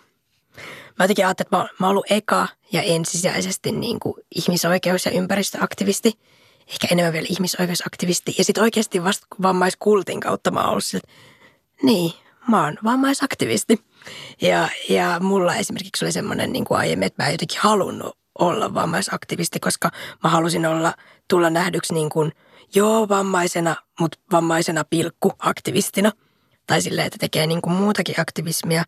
mä 0.99 1.03
jotenkin 1.03 1.25
ajattelin, 1.25 1.47
että 1.47 1.57
mä, 1.57 1.67
mä 1.79 1.89
ollut 1.89 2.05
eka 2.09 2.47
ja 2.71 2.81
ensisijaisesti 2.81 3.71
niin 3.71 3.99
kuin 3.99 4.13
ihmisoikeus- 4.35 5.05
ja 5.05 5.11
ympäristöaktivisti, 5.11 6.13
ehkä 6.67 6.87
enemmän 6.91 7.13
vielä 7.13 7.27
ihmisoikeusaktivisti. 7.29 8.35
Ja 8.37 8.43
sitten 8.43 8.63
oikeasti 8.63 9.03
vasta 9.03 9.27
vammaiskultin 9.41 10.19
kautta 10.19 10.51
mä 10.51 10.59
oon 10.59 10.69
ollut 10.69 10.83
sille, 10.83 11.07
niin, 11.83 12.11
mä 12.47 12.63
oon 12.63 12.77
vammaisaktivisti. 12.83 13.79
Ja, 14.41 14.69
ja 14.89 15.19
mulla 15.19 15.55
esimerkiksi 15.55 16.05
oli 16.05 16.11
semmoinen 16.11 16.53
niin 16.53 16.65
kuin 16.65 16.77
aiemmin, 16.77 17.05
että 17.05 17.23
mä 17.23 17.27
en 17.27 17.33
jotenkin 17.33 17.59
halunnut 17.61 18.18
olla 18.39 18.73
vammaisaktivisti, 18.73 19.59
koska 19.59 19.91
mä 20.23 20.29
halusin 20.29 20.65
olla, 20.65 20.93
tulla 21.27 21.49
nähdyksi 21.49 21.93
niin 21.93 22.09
kuin, 22.09 22.31
joo 22.75 23.09
vammaisena, 23.09 23.75
mutta 23.99 24.19
vammaisena 24.31 24.83
pilkku 24.83 25.31
aktivistina. 25.39 26.11
Tai 26.67 26.81
silleen, 26.81 27.07
että 27.07 27.19
tekee 27.19 27.47
niin 27.47 27.61
kuin 27.61 27.73
muutakin 27.73 28.21
aktivismia. 28.21 28.83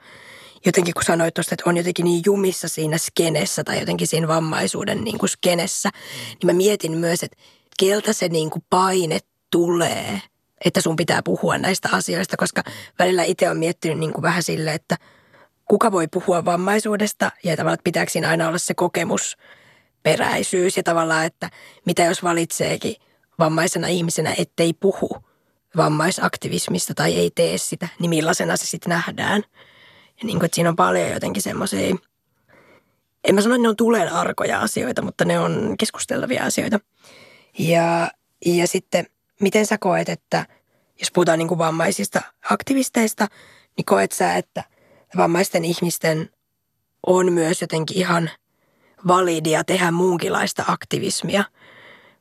jotenkin 0.66 0.94
kun 0.94 1.04
sanoit 1.04 1.34
tuosta, 1.34 1.54
että 1.56 1.70
on 1.70 1.78
jotenkin 1.78 2.04
niin 2.04 2.22
jumissa 2.26 2.68
siinä 2.68 2.98
skenessä 2.98 3.64
tai 3.64 3.80
jotenkin 3.80 4.08
siinä 4.08 4.28
vammaisuuden 4.28 5.04
niin 5.04 5.18
kuin 5.18 5.30
skenessä, 5.30 5.90
niin 6.30 6.46
mä 6.46 6.54
mietin 6.54 6.98
myös, 6.98 7.24
että 7.24 7.38
keltä 7.80 8.14
se 8.14 8.28
niin 8.28 8.50
kuin 8.50 8.64
paine 8.70 9.20
tulee, 9.52 10.22
että 10.66 10.82
sun 10.82 10.96
pitää 10.96 11.22
puhua 11.24 11.58
näistä 11.58 11.90
asioista, 11.92 12.38
koska 12.38 12.64
välillä 13.00 13.24
itse 13.24 13.50
on 13.50 13.58
miettinyt 13.58 14.00
niin 14.00 14.14
kuin 14.14 14.22
vähän 14.22 14.44
sille, 14.44 14.74
että 14.74 14.98
kuka 15.72 15.92
voi 15.92 16.08
puhua 16.08 16.46
vammaisuudesta 16.46 17.32
ja 17.44 17.56
tavallaan, 17.56 17.74
että 17.74 17.84
pitääkö 17.84 18.12
siinä 18.12 18.30
aina 18.30 18.48
olla 18.48 18.58
se 18.58 18.74
kokemusperäisyys 18.74 20.78
ja 20.78 20.84
tavallaan, 20.84 21.26
että 21.26 21.50
mitä 21.86 22.04
jos 22.04 22.24
valitseekin 22.24 22.96
vammaisena 23.40 23.88
ihmisenä, 23.88 24.36
ettei 24.38 24.74
puhu 24.74 25.10
vammaisaktivismista 25.78 26.94
tai 26.94 27.16
ei 27.16 27.32
tee 27.36 27.58
sitä, 27.58 27.88
niin 28.00 28.10
millaisena 28.10 28.58
se 28.58 28.66
sitten 28.66 28.90
nähdään. 28.90 29.44
Ja 30.22 30.24
niin 30.24 30.40
kuin, 30.40 30.46
että 30.46 30.56
siinä 30.56 30.70
on 30.70 30.76
paljon 30.76 31.10
jotenkin 31.10 31.44
semmoisia, 31.44 31.96
en 33.24 33.36
mä 33.36 33.42
sano, 33.42 33.56
että 33.56 33.64
ne 33.64 33.70
on 33.70 33.76
tulen 33.76 34.14
arkoja 34.14 34.60
asioita, 34.60 35.02
mutta 35.02 35.26
ne 35.26 35.40
on 35.40 35.76
keskusteltavia 35.80 36.44
asioita. 36.44 36.80
Ja, 37.60 38.12
ja 38.46 38.68
sitten, 38.68 39.06
miten 39.42 39.66
sä 39.66 39.78
koet, 39.78 40.10
että 40.10 40.46
jos 41.00 41.12
puhutaan 41.12 41.40
niin 41.40 41.48
kuin 41.48 41.58
vammaisista 41.58 42.22
aktivisteista, 42.50 43.28
niin 43.78 43.86
koet 43.86 44.12
sä, 44.12 44.36
että 44.36 44.64
vammaisten 45.18 45.66
ihmisten 45.66 46.30
on 47.08 47.34
myös 47.34 47.62
jotenkin 47.62 47.98
ihan 47.98 48.30
validia 49.08 49.64
tehdä 49.64 49.92
muunkinlaista 49.92 50.64
aktivismia 50.68 51.44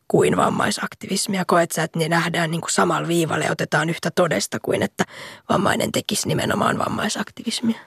kuin 0.09 0.37
vammaisaktivismia. 0.37 1.44
Koet 1.44 1.70
sä, 1.70 1.83
että 1.83 1.98
ne 1.98 2.09
nähdään 2.09 2.50
niin 2.50 2.61
kuin 2.61 2.70
samalla 2.70 3.09
viivalle 3.09 3.44
ja 3.44 3.53
otetaan 3.53 3.90
yhtä 3.90 4.11
todesta 4.11 4.59
kuin 4.61 4.83
että 4.83 5.05
vammainen 5.48 5.92
tekisi 5.92 6.29
nimenomaan 6.29 6.79
vammaisaktivismia? 6.79 7.81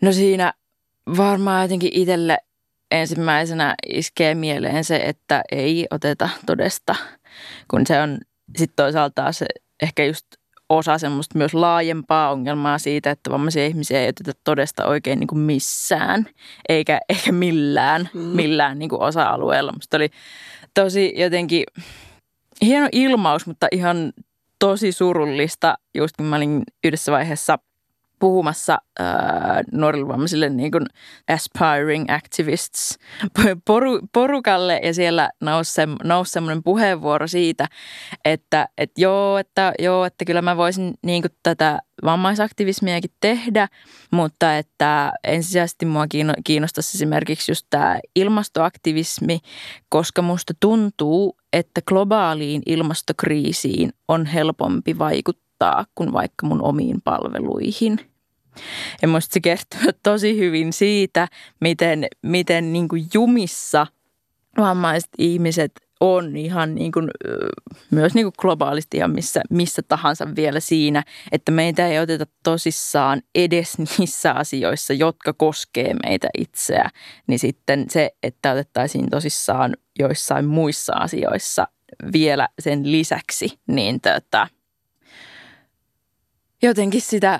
No 0.00 0.12
siinä 0.12 0.52
varmaan 1.16 1.62
jotenkin 1.62 1.90
itselle 1.92 2.38
ensimmäisenä 2.90 3.74
iskee 3.86 4.34
mieleen 4.34 4.84
se, 4.84 4.96
että 4.96 5.42
ei 5.52 5.86
oteta 5.90 6.28
todesta, 6.46 6.96
kun 7.70 7.86
se 7.86 8.00
on 8.00 8.18
sitten 8.56 8.76
toisaalta 8.76 9.32
se 9.32 9.46
ehkä 9.82 10.04
just 10.04 10.26
osa 10.68 10.98
semmoista 10.98 11.38
myös 11.38 11.54
laajempaa 11.54 12.30
ongelmaa 12.30 12.78
siitä, 12.78 13.10
että 13.10 13.30
vammaisia 13.30 13.66
ihmisiä 13.66 14.00
ei 14.00 14.08
oteta 14.08 14.32
todesta 14.44 14.84
oikein 14.84 15.20
niin 15.20 15.26
kuin 15.28 15.38
missään, 15.38 16.26
eikä, 16.68 17.00
eikä 17.08 17.32
millään, 17.32 18.08
mm. 18.14 18.20
millään 18.20 18.78
niin 18.78 18.88
kuin 18.88 19.02
osa-alueella. 19.02 19.72
Musta 19.72 19.96
oli 19.96 20.10
tosi 20.74 21.12
jotenkin 21.16 21.64
hieno 22.62 22.88
ilmaus, 22.92 23.46
mutta 23.46 23.66
ihan 23.72 24.12
tosi 24.58 24.92
surullista, 24.92 25.74
just 25.94 26.16
kun 26.16 26.26
mä 26.26 26.36
olin 26.36 26.62
yhdessä 26.84 27.12
vaiheessa– 27.12 27.58
puhumassa 28.18 28.78
äh, 29.00 29.06
nuorille 29.72 30.08
vammaisille 30.08 30.48
niin 30.48 30.72
kuin 30.72 30.86
aspiring 31.28 32.04
activists 32.10 32.98
poru, 33.66 34.00
porukalle. 34.12 34.80
Ja 34.82 34.94
siellä 34.94 35.30
nousi, 35.40 35.72
se, 35.72 35.86
nousi 36.04 36.32
semmoinen 36.32 36.62
puheenvuoro 36.62 37.26
siitä, 37.26 37.66
että, 38.24 38.68
että 38.78 39.00
joo, 39.00 39.38
että, 39.38 39.72
joo, 39.78 40.04
että 40.04 40.24
kyllä 40.24 40.42
mä 40.42 40.56
voisin 40.56 40.94
niin 41.02 41.22
kuin 41.22 41.32
tätä 41.42 41.78
vammaisaktivismiakin 42.04 43.10
tehdä, 43.20 43.68
mutta 44.10 44.58
että 44.58 45.12
ensisijaisesti 45.24 45.86
mua 45.86 46.06
kiinnostaisi 46.44 46.96
esimerkiksi 46.96 47.50
just 47.52 47.66
tämä 47.70 47.98
ilmastoaktivismi, 48.16 49.38
koska 49.88 50.22
musta 50.22 50.54
tuntuu, 50.60 51.36
että 51.52 51.80
globaaliin 51.82 52.62
ilmastokriisiin 52.66 53.90
on 54.08 54.26
helpompi 54.26 54.98
vaikuttaa 54.98 55.45
vaikuttaa 55.60 55.86
kuin 55.94 56.12
vaikka 56.12 56.46
mun 56.46 56.62
omiin 56.62 57.02
palveluihin. 57.02 58.00
Ja 59.02 59.08
musta 59.08 59.34
se 59.34 59.40
kertoo 59.40 59.80
tosi 60.02 60.38
hyvin 60.38 60.72
siitä, 60.72 61.28
miten, 61.60 62.06
miten 62.22 62.72
niin 62.72 62.88
kuin 62.88 63.06
jumissa 63.14 63.86
vammaiset 64.58 65.10
ihmiset 65.18 65.72
on 66.00 66.36
ihan 66.36 66.74
niin 66.74 66.92
kuin, 66.92 67.08
myös 67.90 68.14
niin 68.14 68.24
kuin 68.24 68.34
globaalisti 68.38 68.98
ja 68.98 69.08
missä, 69.08 69.40
missä 69.50 69.82
tahansa 69.82 70.28
vielä 70.36 70.60
siinä, 70.60 71.02
että 71.32 71.52
meitä 71.52 71.86
ei 71.86 71.98
oteta 71.98 72.26
tosissaan 72.44 73.22
edes 73.34 73.78
niissä 73.98 74.32
asioissa, 74.32 74.92
jotka 74.92 75.32
koskee 75.32 75.94
meitä 76.06 76.28
itseä, 76.38 76.90
niin 77.26 77.38
sitten 77.38 77.86
se, 77.90 78.10
että 78.22 78.52
otettaisiin 78.52 79.10
tosissaan 79.10 79.76
joissain 79.98 80.44
muissa 80.44 80.92
asioissa 80.92 81.68
vielä 82.12 82.48
sen 82.58 82.92
lisäksi, 82.92 83.58
niin 83.66 84.00
tota, 84.00 84.48
jotenkin 86.62 87.00
sitä 87.00 87.38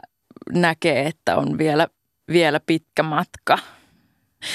näkee, 0.53 1.07
että 1.07 1.37
on 1.37 1.59
vielä, 1.59 1.89
vielä 2.29 2.61
pitkä 2.67 3.03
matka. 3.03 3.59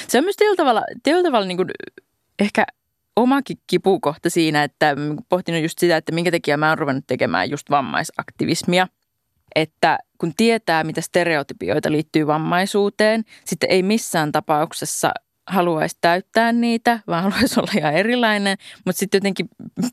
Se 0.08 0.18
on 0.18 0.24
myös 0.24 0.36
tietyllä 0.36 0.56
tavalla, 0.56 0.82
tietyllä 1.02 1.24
tavalla 1.24 1.46
niin 1.46 1.56
kuin 1.56 1.70
ehkä 2.38 2.66
omakin 3.16 3.56
kipukohta 3.66 4.30
siinä, 4.30 4.64
että 4.64 4.96
pohtinut 5.28 5.62
just 5.62 5.78
sitä, 5.78 5.96
että 5.96 6.12
minkä 6.12 6.30
takia 6.30 6.56
mä 6.56 6.68
oon 6.68 6.78
ruvennut 6.78 7.06
tekemään 7.06 7.50
just 7.50 7.70
vammaisaktivismia. 7.70 8.88
Että 9.54 9.98
kun 10.18 10.32
tietää, 10.36 10.84
mitä 10.84 11.00
stereotypioita 11.00 11.92
liittyy 11.92 12.26
vammaisuuteen, 12.26 13.24
sitten 13.44 13.70
ei 13.70 13.82
missään 13.82 14.32
tapauksessa 14.32 15.12
haluaisi 15.46 15.98
täyttää 16.00 16.52
niitä, 16.52 17.00
vaan 17.06 17.22
haluaisi 17.32 17.60
olla 17.60 17.72
ihan 17.78 17.94
erilainen, 17.94 18.58
mutta 18.84 18.98
sitten 18.98 19.18
jotenkin 19.18 19.48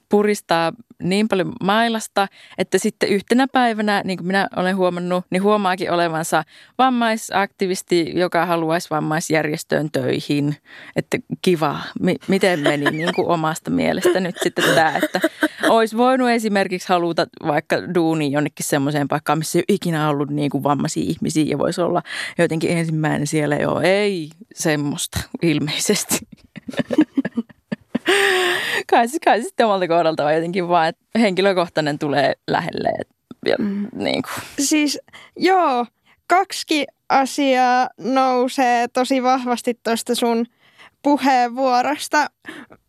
puristaa 0.10 0.73
niin 1.03 1.27
paljon 1.27 1.53
mailasta, 1.63 2.27
että 2.57 2.77
sitten 2.77 3.09
yhtenä 3.09 3.47
päivänä, 3.47 4.01
niin 4.05 4.17
kuin 4.17 4.27
minä 4.27 4.47
olen 4.55 4.77
huomannut, 4.77 5.25
niin 5.29 5.43
huomaakin 5.43 5.91
olevansa 5.91 6.43
vammaisaktivisti, 6.77 8.12
joka 8.15 8.45
haluaisi 8.45 8.89
vammaisjärjestöön 8.89 9.91
töihin. 9.91 10.55
Että 10.95 11.17
kiva, 11.41 11.79
M- 12.01 12.23
miten 12.27 12.59
meni 12.59 12.85
niin 12.97 13.15
kuin 13.15 13.27
omasta 13.27 13.71
mielestä 13.71 14.19
nyt 14.19 14.35
sitten 14.43 14.75
tämä, 14.75 14.97
että 15.03 15.21
olisi 15.69 15.97
voinut 15.97 16.29
esimerkiksi 16.29 16.89
haluta 16.89 17.27
vaikka 17.47 17.75
duuni 17.95 18.31
jonnekin 18.31 18.65
semmoiseen 18.65 19.07
paikkaan, 19.07 19.38
missä 19.38 19.59
ei 19.59 19.63
ole 19.69 19.75
ikinä 19.75 20.09
ollut 20.09 20.29
niin 20.29 20.49
kuin 20.49 20.63
vammaisia 20.63 21.03
ihmisiä 21.07 21.45
ja 21.47 21.57
voisi 21.57 21.81
olla 21.81 22.01
jotenkin 22.38 22.77
ensimmäinen 22.77 23.27
siellä 23.27 23.55
jo, 23.55 23.79
ei 23.79 24.29
semmoista 24.53 25.19
ilmeisesti. 25.41 26.19
kai, 28.91 29.05
kai 29.25 29.41
sitten 29.41 29.65
omalta 29.65 29.87
kohdalta 29.87 30.25
on 30.25 30.35
jotenkin 30.35 30.67
vaan, 30.67 30.87
että 30.87 31.19
henkilökohtainen 31.19 31.99
tulee 31.99 32.33
lähelle. 32.47 32.89
Ja, 33.45 33.55
mm. 33.59 33.87
niin 33.93 34.21
kuin. 34.23 34.65
Siis 34.67 34.99
joo, 35.37 35.85
kaksi 36.27 36.85
asiaa 37.09 37.89
nousee 37.97 38.87
tosi 38.87 39.23
vahvasti 39.23 39.79
tuosta 39.83 40.15
sun 40.15 40.45
puheenvuorosta. 41.01 42.27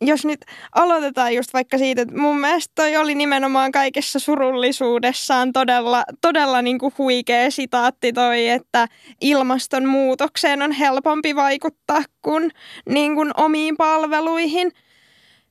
Jos 0.00 0.24
nyt 0.24 0.44
aloitetaan 0.74 1.34
just 1.34 1.52
vaikka 1.52 1.78
siitä, 1.78 2.02
että 2.02 2.16
mun 2.16 2.40
mielestä 2.40 2.72
toi 2.74 2.96
oli 2.96 3.14
nimenomaan 3.14 3.72
kaikessa 3.72 4.18
surullisuudessaan 4.18 5.52
todella, 5.52 6.02
todella 6.20 6.62
niin 6.62 6.78
kuin 6.78 6.94
huikea 6.98 7.50
sitaatti 7.50 8.12
toi, 8.12 8.48
että 8.48 8.88
ilmastonmuutokseen 9.20 10.62
on 10.62 10.72
helpompi 10.72 11.36
vaikuttaa 11.36 12.02
kuin, 12.22 12.50
niin 12.88 13.14
kuin 13.14 13.30
omiin 13.36 13.76
palveluihin– 13.76 14.72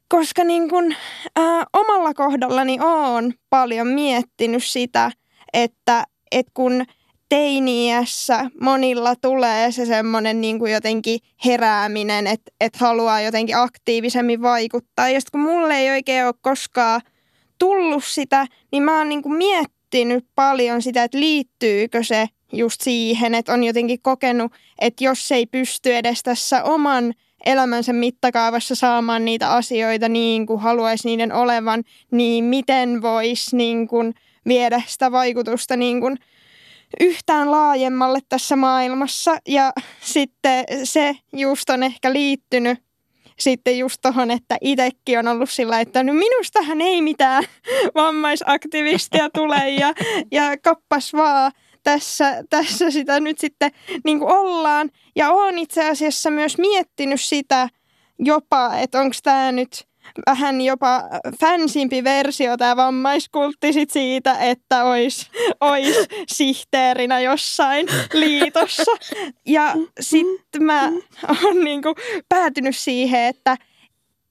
koska 0.09 0.43
niin 0.43 0.69
kun, 0.69 0.95
ää, 1.35 1.65
omalla 1.73 2.13
kohdallani 2.13 2.77
olen 2.81 3.33
paljon 3.49 3.87
miettinyt 3.87 4.63
sitä, 4.63 5.11
että 5.53 6.03
et 6.31 6.47
kun 6.53 6.85
teiniässä 7.29 8.49
monilla 8.61 9.15
tulee 9.15 9.71
se 9.71 9.85
semmoinen 9.85 10.41
niin 10.41 10.59
kuin 10.59 10.73
jotenkin 10.73 11.19
herääminen, 11.45 12.27
että 12.27 12.51
et 12.61 12.75
haluaa 12.75 13.21
jotenkin 13.21 13.57
aktiivisemmin 13.57 14.41
vaikuttaa. 14.41 15.09
Ja 15.09 15.21
sitten 15.21 15.41
kun 15.41 15.51
mulle 15.51 15.75
ei 15.75 15.89
oikein 15.89 16.25
ole 16.25 16.33
koskaan 16.41 17.01
tullut 17.59 18.03
sitä, 18.03 18.45
niin 18.71 18.83
mä 18.83 18.97
oon 18.97 19.09
niin 19.09 19.21
kuin 19.21 19.35
miettinyt 19.35 20.25
paljon 20.35 20.81
sitä, 20.81 21.03
että 21.03 21.19
liittyykö 21.19 22.03
se 22.03 22.27
just 22.53 22.81
siihen, 22.81 23.35
että 23.35 23.53
on 23.53 23.63
jotenkin 23.63 24.01
kokenut, 24.01 24.51
että 24.79 25.03
jos 25.03 25.31
ei 25.31 25.45
pysty 25.45 25.95
edes 25.95 26.23
tässä 26.23 26.63
oman– 26.63 27.13
elämänsä 27.45 27.93
mittakaavassa 27.93 28.75
saamaan 28.75 29.25
niitä 29.25 29.51
asioita 29.51 30.09
niin 30.09 30.45
kuin 30.45 30.59
haluaisi 30.59 31.07
niiden 31.07 31.33
olevan, 31.33 31.83
niin 32.11 32.43
miten 32.43 33.01
voisi 33.01 33.55
niin 33.55 33.87
kuin 33.87 34.13
viedä 34.47 34.81
sitä 34.87 35.11
vaikutusta 35.11 35.75
niin 35.75 36.01
kuin 36.01 36.17
yhtään 36.99 37.51
laajemmalle 37.51 38.19
tässä 38.29 38.55
maailmassa. 38.55 39.37
Ja 39.47 39.73
sitten 40.01 40.65
se 40.83 41.15
just 41.33 41.69
on 41.69 41.83
ehkä 41.83 42.13
liittynyt 42.13 42.79
sitten 43.39 43.77
just 43.77 44.01
tuohon, 44.01 44.31
että 44.31 44.57
itsekin 44.61 45.19
on 45.19 45.27
ollut 45.27 45.49
sillä, 45.49 45.79
että 45.79 46.03
no 46.03 46.13
minustahan 46.13 46.81
ei 46.81 47.01
mitään 47.01 47.43
vammaisaktivistia 47.95 49.29
tule 49.29 49.69
ja, 49.69 49.93
ja 50.31 50.57
kappas 50.57 51.13
vaan 51.13 51.51
tässä, 51.93 52.43
tässä 52.49 52.91
sitä 52.91 53.19
nyt 53.19 53.39
sitten 53.39 53.71
niin 54.03 54.19
kuin 54.19 54.31
ollaan. 54.31 54.89
Ja 55.15 55.31
olen 55.31 55.57
itse 55.57 55.89
asiassa 55.89 56.29
myös 56.29 56.57
miettinyt 56.57 57.21
sitä 57.21 57.69
jopa, 58.19 58.75
että 58.75 58.99
onko 58.99 59.15
tämä 59.23 59.51
nyt 59.51 59.87
vähän 60.25 60.61
jopa 60.61 61.03
fansimpi 61.41 62.03
versio 62.03 62.57
tämä 62.57 62.75
vammaiskultti 62.75 63.73
sit 63.73 63.89
siitä, 63.89 64.39
että 64.39 64.83
olisi 64.83 65.29
ois 65.61 65.95
sihteerinä 66.27 67.19
jossain 67.19 67.87
liitossa. 68.13 68.91
Ja 69.45 69.73
sitten 69.99 70.63
mä 70.63 70.91
oon 71.43 71.63
niinku 71.63 71.95
päätynyt 72.29 72.77
siihen, 72.77 73.21
että 73.21 73.57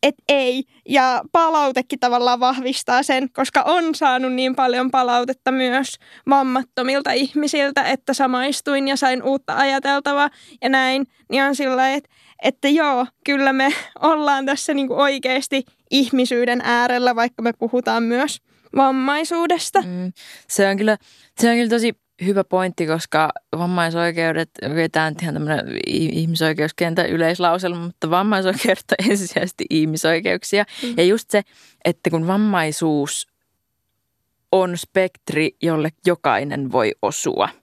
et 0.02 0.14
ei. 0.28 0.64
Ja 0.88 1.22
palautekin 1.32 2.00
tavallaan 2.00 2.40
vahvistaa 2.40 3.02
sen, 3.02 3.32
koska 3.32 3.62
on 3.62 3.94
saanut 3.94 4.32
niin 4.32 4.54
paljon 4.54 4.90
palautetta 4.90 5.52
myös 5.52 5.98
vammattomilta 6.28 7.12
ihmisiltä, 7.12 7.82
että 7.82 8.14
samaistuin 8.14 8.88
ja 8.88 8.96
sain 8.96 9.22
uutta 9.22 9.56
ajateltavaa 9.56 10.30
ja 10.62 10.68
näin. 10.68 11.06
Niin 11.30 11.42
on 11.42 11.56
sillä 11.56 11.94
että, 11.94 12.10
että 12.42 12.68
joo, 12.68 13.06
kyllä 13.24 13.52
me 13.52 13.72
ollaan 14.02 14.46
tässä 14.46 14.74
niinku 14.74 14.94
oikeasti 14.94 15.64
ihmisyyden 15.90 16.60
äärellä, 16.64 17.16
vaikka 17.16 17.42
me 17.42 17.52
puhutaan 17.52 18.02
myös 18.02 18.38
vammaisuudesta. 18.76 19.82
Mm, 19.82 20.12
se, 20.48 20.68
on 20.68 20.76
kyllä, 20.76 20.96
se 21.40 21.50
on 21.50 21.56
kyllä 21.56 21.70
tosi 21.70 21.92
hyvä 22.24 22.44
pointti, 22.44 22.86
koska 22.86 23.32
vammaisoikeudet, 23.58 24.50
tämä 24.92 25.06
on 25.06 25.14
ihan 25.22 25.34
tämmöinen 25.34 25.78
ihmisoikeuskentän 25.86 27.08
yleislauselma, 27.08 27.84
mutta 27.84 28.10
vammaisoikeudet 28.10 28.84
on 28.90 29.06
ensisijaisesti 29.10 29.64
ihmisoikeuksia. 29.70 30.64
Mm. 30.82 30.94
Ja 30.96 31.04
just 31.04 31.30
se, 31.30 31.42
että 31.84 32.10
kun 32.10 32.26
vammaisuus 32.26 33.26
on 34.52 34.78
spektri, 34.78 35.50
jolle 35.62 35.90
jokainen 36.06 36.72
voi 36.72 36.92
osua– 37.02 37.48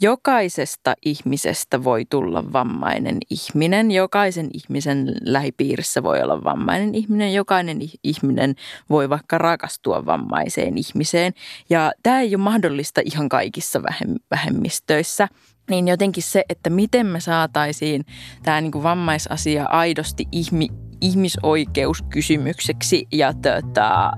Jokaisesta 0.00 0.94
ihmisestä 1.04 1.84
voi 1.84 2.04
tulla 2.10 2.52
vammainen 2.52 3.18
ihminen. 3.30 3.90
Jokaisen 3.90 4.48
ihmisen 4.54 5.14
lähipiirissä 5.20 6.02
voi 6.02 6.22
olla 6.22 6.44
vammainen 6.44 6.94
ihminen. 6.94 7.34
Jokainen 7.34 7.78
ihminen 8.04 8.54
voi 8.90 9.10
vaikka 9.10 9.38
rakastua 9.38 10.06
vammaiseen 10.06 10.78
ihmiseen. 10.78 11.32
Ja 11.70 11.92
tämä 12.02 12.20
ei 12.20 12.34
ole 12.34 12.42
mahdollista 12.42 13.00
ihan 13.04 13.28
kaikissa 13.28 13.82
vähemmistöissä. 14.30 15.28
Niin 15.70 15.88
jotenkin 15.88 16.22
se, 16.22 16.44
että 16.48 16.70
miten 16.70 17.06
me 17.06 17.20
saataisiin 17.20 18.04
tämä 18.42 18.60
niin 18.60 18.72
kuin 18.72 18.82
vammaisasia 18.82 19.64
aidosti 19.64 20.26
ihmi, 20.32 20.68
ihmisoikeuskysymykseksi 21.00 23.06
ja 23.12 23.34
tota, 23.34 24.12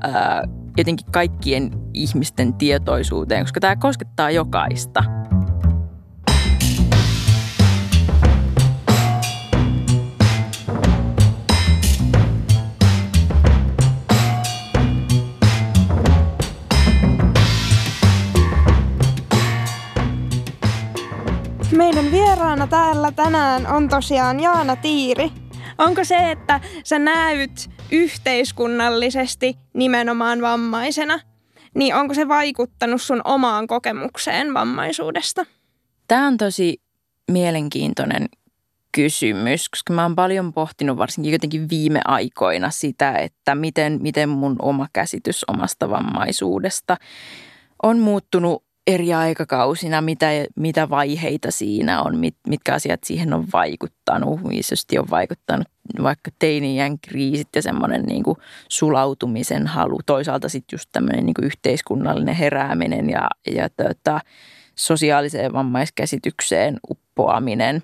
jotenkin 0.76 1.12
kaikkien 1.12 1.70
ihmisten 1.94 2.54
tietoisuuteen, 2.54 3.44
koska 3.44 3.60
tämä 3.60 3.76
koskettaa 3.76 4.30
jokaista. 4.30 5.19
Meidän 21.76 22.10
vieraana 22.10 22.66
täällä 22.66 23.12
tänään 23.12 23.66
on 23.66 23.88
tosiaan 23.88 24.40
Jaana 24.40 24.76
Tiiri. 24.76 25.30
Onko 25.78 26.04
se, 26.04 26.30
että 26.30 26.60
sä 26.84 26.98
näyt 26.98 27.70
yhteiskunnallisesti 27.92 29.58
nimenomaan 29.74 30.40
vammaisena, 30.40 31.20
niin 31.74 31.94
onko 31.94 32.14
se 32.14 32.28
vaikuttanut 32.28 33.02
sun 33.02 33.20
omaan 33.24 33.66
kokemukseen 33.66 34.54
vammaisuudesta? 34.54 35.46
Tämä 36.08 36.26
on 36.26 36.36
tosi 36.36 36.82
mielenkiintoinen 37.30 38.28
kysymys, 38.92 39.68
koska 39.68 39.92
mä 39.92 40.02
oon 40.02 40.16
paljon 40.16 40.52
pohtinut 40.52 40.98
varsinkin 40.98 41.32
jotenkin 41.32 41.70
viime 41.70 42.00
aikoina 42.04 42.70
sitä, 42.70 43.12
että 43.12 43.54
miten, 43.54 43.98
miten 44.02 44.28
mun 44.28 44.56
oma 44.62 44.86
käsitys 44.92 45.44
omasta 45.48 45.90
vammaisuudesta 45.90 46.96
on 47.82 47.98
muuttunut 47.98 48.69
eri 48.94 49.14
aikakausina, 49.14 50.00
mitä, 50.00 50.26
mitä 50.56 50.90
vaiheita 50.90 51.50
siinä 51.50 52.02
on, 52.02 52.18
mit, 52.18 52.36
mitkä 52.48 52.74
asiat 52.74 53.04
siihen 53.04 53.32
on 53.32 53.46
vaikuttanut. 53.52 54.40
Isosti 54.50 54.98
on 54.98 55.10
vaikuttanut 55.10 55.66
vaikka 56.02 56.30
teinien 56.38 56.98
kriisit 56.98 57.48
ja 57.56 57.62
semmoinen 57.62 58.02
niin 58.02 58.22
kuin 58.22 58.36
sulautumisen 58.68 59.66
halu. 59.66 60.00
Toisaalta 60.06 60.48
sitten 60.48 60.76
just 60.76 60.88
tämmöinen 60.92 61.26
niin 61.26 61.34
kuin 61.34 61.44
yhteiskunnallinen 61.44 62.34
herääminen 62.34 63.10
ja, 63.10 63.28
ja 63.46 63.68
tota, 63.68 64.20
sosiaaliseen 64.74 65.52
vammaiskäsitykseen 65.52 66.78
uppoaminen. 66.90 67.82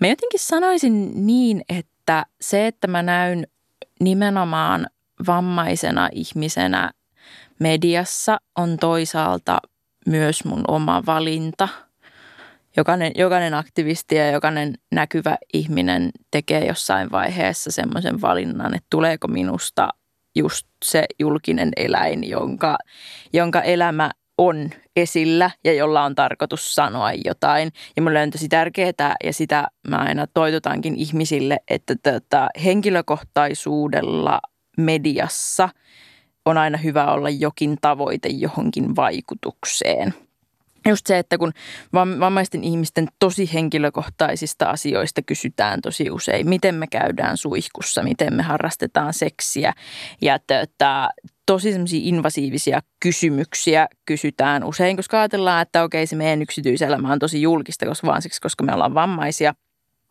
Mä 0.00 0.06
jotenkin 0.06 0.40
sanoisin 0.40 1.26
niin, 1.26 1.62
että 1.68 2.26
se, 2.40 2.66
että 2.66 2.86
mä 2.86 3.02
näyn 3.02 3.46
nimenomaan 4.00 4.86
vammaisena 5.26 6.08
ihmisenä 6.12 6.90
mediassa 7.60 8.38
on 8.58 8.76
toisaalta 8.76 9.58
myös 10.06 10.44
mun 10.44 10.64
oma 10.68 11.02
valinta. 11.06 11.68
Jokainen, 12.76 13.12
jokainen 13.14 13.54
aktivisti 13.54 14.14
ja 14.14 14.30
jokainen 14.30 14.74
näkyvä 14.92 15.36
ihminen 15.52 16.10
tekee 16.30 16.66
jossain 16.66 17.10
vaiheessa 17.10 17.70
semmoisen 17.70 18.20
valinnan, 18.20 18.74
että 18.74 18.86
tuleeko 18.90 19.28
minusta 19.28 19.88
just 20.36 20.66
se 20.84 21.04
julkinen 21.18 21.72
eläin, 21.76 22.28
jonka, 22.28 22.78
jonka 23.32 23.62
elämä 23.62 24.10
on 24.38 24.70
esillä 24.96 25.50
ja 25.64 25.72
jolla 25.72 26.04
on 26.04 26.14
tarkoitus 26.14 26.74
sanoa 26.74 27.12
jotain. 27.24 27.72
Ja 27.96 28.02
mulle 28.02 28.22
on 28.22 28.30
tosi 28.30 28.48
tärkeää 28.48 29.16
ja 29.24 29.32
sitä 29.32 29.68
mä 29.88 29.96
aina 29.96 30.26
toitotankin 30.26 30.96
ihmisille, 30.96 31.58
että 31.68 31.94
tota, 32.02 32.48
henkilökohtaisuudella 32.64 34.40
mediassa– 34.76 35.68
on 36.44 36.58
aina 36.58 36.78
hyvä 36.78 37.12
olla 37.12 37.30
jokin 37.30 37.76
tavoite 37.80 38.28
johonkin 38.28 38.96
vaikutukseen. 38.96 40.14
Just 40.88 41.06
se, 41.06 41.18
että 41.18 41.38
kun 41.38 41.52
vammaisten 41.94 42.64
ihmisten 42.64 43.08
tosi 43.18 43.50
henkilökohtaisista 43.54 44.66
asioista 44.70 45.22
kysytään 45.22 45.80
tosi 45.80 46.10
usein, 46.10 46.48
miten 46.48 46.74
me 46.74 46.86
käydään 46.86 47.36
suihkussa, 47.36 48.02
miten 48.02 48.34
me 48.34 48.42
harrastetaan 48.42 49.14
seksiä 49.14 49.72
ja 50.20 50.38
tota, 50.38 51.08
tosi 51.46 51.72
semmoisia 51.72 52.00
invasiivisia 52.02 52.80
kysymyksiä 53.00 53.88
kysytään 54.06 54.64
usein, 54.64 54.96
koska 54.96 55.18
ajatellaan, 55.18 55.62
että 55.62 55.82
okei 55.82 56.06
se 56.06 56.16
meidän 56.16 56.42
yksityiselämä 56.42 57.12
on 57.12 57.18
tosi 57.18 57.42
julkista, 57.42 57.86
koska 57.86 58.06
vaan 58.06 58.22
siksi, 58.22 58.40
koska 58.40 58.64
me 58.64 58.74
ollaan 58.74 58.94
vammaisia. 58.94 59.54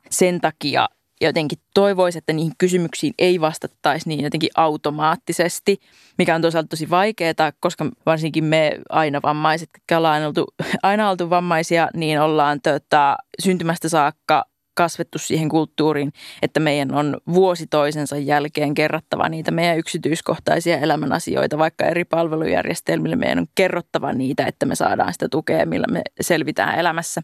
Sen 0.09 0.41
takia 0.41 0.87
jotenkin 1.21 1.59
toivoisi, 1.73 2.17
että 2.17 2.33
niihin 2.33 2.53
kysymyksiin 2.57 3.13
ei 3.19 3.41
vastattaisi 3.41 4.09
niin 4.09 4.23
jotenkin 4.23 4.49
automaattisesti, 4.55 5.79
mikä 6.17 6.35
on 6.35 6.41
toisaalta 6.41 6.67
tosi 6.67 6.89
vaikeaa, 6.89 7.51
koska 7.59 7.85
varsinkin 8.05 8.43
me 8.43 8.79
aina 8.89 9.19
vammaiset, 9.23 9.69
jotka 9.73 9.97
ollaan 9.97 10.23
oltu, 10.23 10.45
aina 10.83 11.09
oltu 11.09 11.29
vammaisia, 11.29 11.89
niin 11.93 12.21
ollaan 12.21 12.61
tota, 12.61 13.17
syntymästä 13.43 13.89
saakka 13.89 14.45
kasvettu 14.75 15.17
siihen 15.17 15.49
kulttuuriin, 15.49 16.13
että 16.41 16.59
meidän 16.59 16.93
on 16.93 17.17
vuosi 17.33 17.67
toisensa 17.67 18.17
jälkeen 18.17 18.73
kerrottava 18.73 19.29
niitä 19.29 19.51
meidän 19.51 19.77
yksityiskohtaisia 19.77 20.77
elämän 20.77 21.11
asioita, 21.13 21.57
vaikka 21.57 21.85
eri 21.85 22.05
palvelujärjestelmille 22.05 23.15
meidän 23.15 23.39
on 23.39 23.47
kerrottava 23.55 24.13
niitä, 24.13 24.45
että 24.45 24.65
me 24.65 24.75
saadaan 24.75 25.13
sitä 25.13 25.29
tukea, 25.29 25.65
millä 25.65 25.87
me 25.91 26.01
selvitään 26.21 26.79
elämässä. 26.79 27.21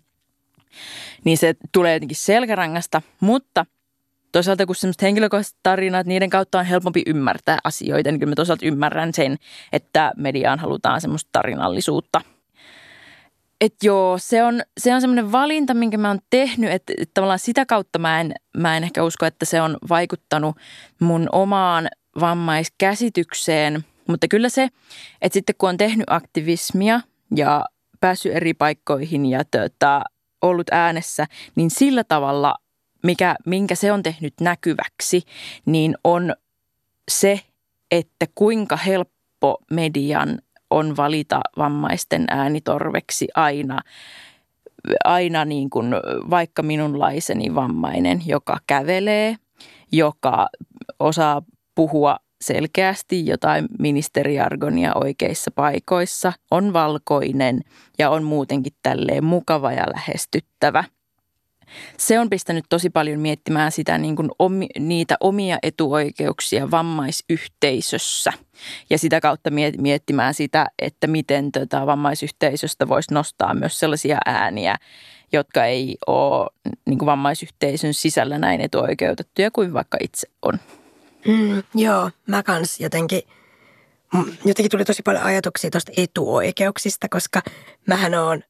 Niin 1.23 1.37
se 1.37 1.55
tulee 1.71 1.93
jotenkin 1.93 2.17
selkärangasta, 2.17 3.01
mutta– 3.19 3.65
toisaalta 4.31 4.65
kun 4.65 4.75
semmoiset 4.75 5.01
henkilökohtaiset 5.01 5.57
tarinat, 5.63 6.07
niiden 6.07 6.29
kautta 6.29 6.59
on 6.59 6.65
helpompi 6.65 7.03
ymmärtää 7.05 7.57
asioita, 7.63 8.11
niin 8.11 8.19
kyllä 8.19 8.31
mä 8.31 8.35
toisaalta 8.35 8.65
ymmärrän 8.65 9.13
sen, 9.13 9.37
että 9.73 10.11
mediaan 10.17 10.59
halutaan 10.59 11.01
semmoista 11.01 11.29
tarinallisuutta. 11.31 12.21
Et 13.61 13.75
joo, 13.83 14.17
se 14.17 14.43
on, 14.43 14.61
se 14.77 14.95
on 14.95 15.01
semmoinen 15.01 15.31
valinta, 15.31 15.73
minkä 15.73 15.97
mä 15.97 16.07
oon 16.07 16.19
tehnyt, 16.29 16.71
että, 16.71 16.93
että 16.97 17.11
tavallaan 17.13 17.39
sitä 17.39 17.65
kautta 17.65 17.99
mä 17.99 18.21
en, 18.21 18.33
mä 18.57 18.77
en 18.77 18.83
ehkä 18.83 19.03
usko, 19.03 19.25
että 19.25 19.45
se 19.45 19.61
on 19.61 19.77
vaikuttanut 19.89 20.55
mun 20.99 21.29
omaan 21.31 21.87
vammaiskäsitykseen. 22.19 23.85
Mutta 24.07 24.27
kyllä 24.27 24.49
se, 24.49 24.69
että 25.21 25.33
sitten 25.33 25.55
kun 25.57 25.69
on 25.69 25.77
tehnyt 25.77 26.05
aktivismia 26.09 27.01
ja 27.35 27.65
päässyt 27.99 28.35
eri 28.35 28.53
paikkoihin 28.53 29.25
ja 29.25 29.43
tota, 29.45 30.01
ollut 30.41 30.67
äänessä, 30.71 31.25
niin 31.55 31.69
sillä 31.71 32.03
tavalla– 32.03 32.55
mikä, 33.03 33.35
minkä 33.45 33.75
se 33.75 33.91
on 33.91 34.03
tehnyt 34.03 34.33
näkyväksi, 34.41 35.21
niin 35.65 35.95
on 36.03 36.33
se, 37.11 37.41
että 37.91 38.25
kuinka 38.35 38.77
helppo 38.77 39.57
median 39.71 40.39
on 40.69 40.97
valita 40.97 41.41
vammaisten 41.57 42.25
äänitorveksi 42.27 43.27
aina, 43.35 43.79
aina 45.03 45.45
niin 45.45 45.69
kuin 45.69 45.95
vaikka 46.29 46.63
minunlaiseni 46.63 47.55
vammainen, 47.55 48.21
joka 48.25 48.57
kävelee, 48.67 49.35
joka 49.91 50.47
osaa 50.99 51.41
puhua 51.75 52.17
selkeästi 52.41 53.25
jotain 53.25 53.65
ministeriargonia 53.79 54.91
oikeissa 54.95 55.51
paikoissa, 55.51 56.33
on 56.51 56.73
valkoinen 56.73 57.61
ja 57.99 58.09
on 58.09 58.23
muutenkin 58.23 58.73
tälleen 58.83 59.23
mukava 59.23 59.71
ja 59.71 59.83
lähestyttävä– 59.93 60.83
se 61.97 62.19
on 62.19 62.29
pistänyt 62.29 62.65
tosi 62.69 62.89
paljon 62.89 63.19
miettimään 63.19 63.71
sitä 63.71 63.97
niin 63.97 64.15
kuin 64.15 64.29
omi, 64.39 64.67
niitä 64.79 65.17
omia 65.19 65.57
etuoikeuksia 65.63 66.71
vammaisyhteisössä 66.71 68.33
ja 68.89 68.97
sitä 68.97 69.21
kautta 69.21 69.49
miettimään 69.77 70.33
sitä, 70.33 70.65
että 70.79 71.07
miten 71.07 71.51
tota 71.51 71.85
vammaisyhteisöstä 71.85 72.87
voisi 72.87 73.13
nostaa 73.13 73.53
myös 73.53 73.79
sellaisia 73.79 74.17
ääniä, 74.25 74.75
jotka 75.31 75.65
ei 75.65 75.97
ole 76.07 76.49
niin 76.85 76.99
kuin 76.99 77.05
vammaisyhteisön 77.05 77.93
sisällä 77.93 78.37
näin 78.37 78.61
etuoikeutettuja 78.61 79.51
kuin 79.51 79.73
vaikka 79.73 79.97
itse 80.01 80.27
on. 80.41 80.59
Mm, 81.27 81.63
joo, 81.75 82.11
mä 82.27 82.43
kans 82.43 82.79
jotenkin, 82.79 83.21
jotenkin 84.45 84.71
tuli 84.71 84.85
tosi 84.85 85.01
paljon 85.01 85.23
ajatuksia 85.23 85.71
tuosta 85.71 85.91
etuoikeuksista, 85.97 87.09
koska 87.09 87.41
mähän 87.87 88.15
on 88.15 88.41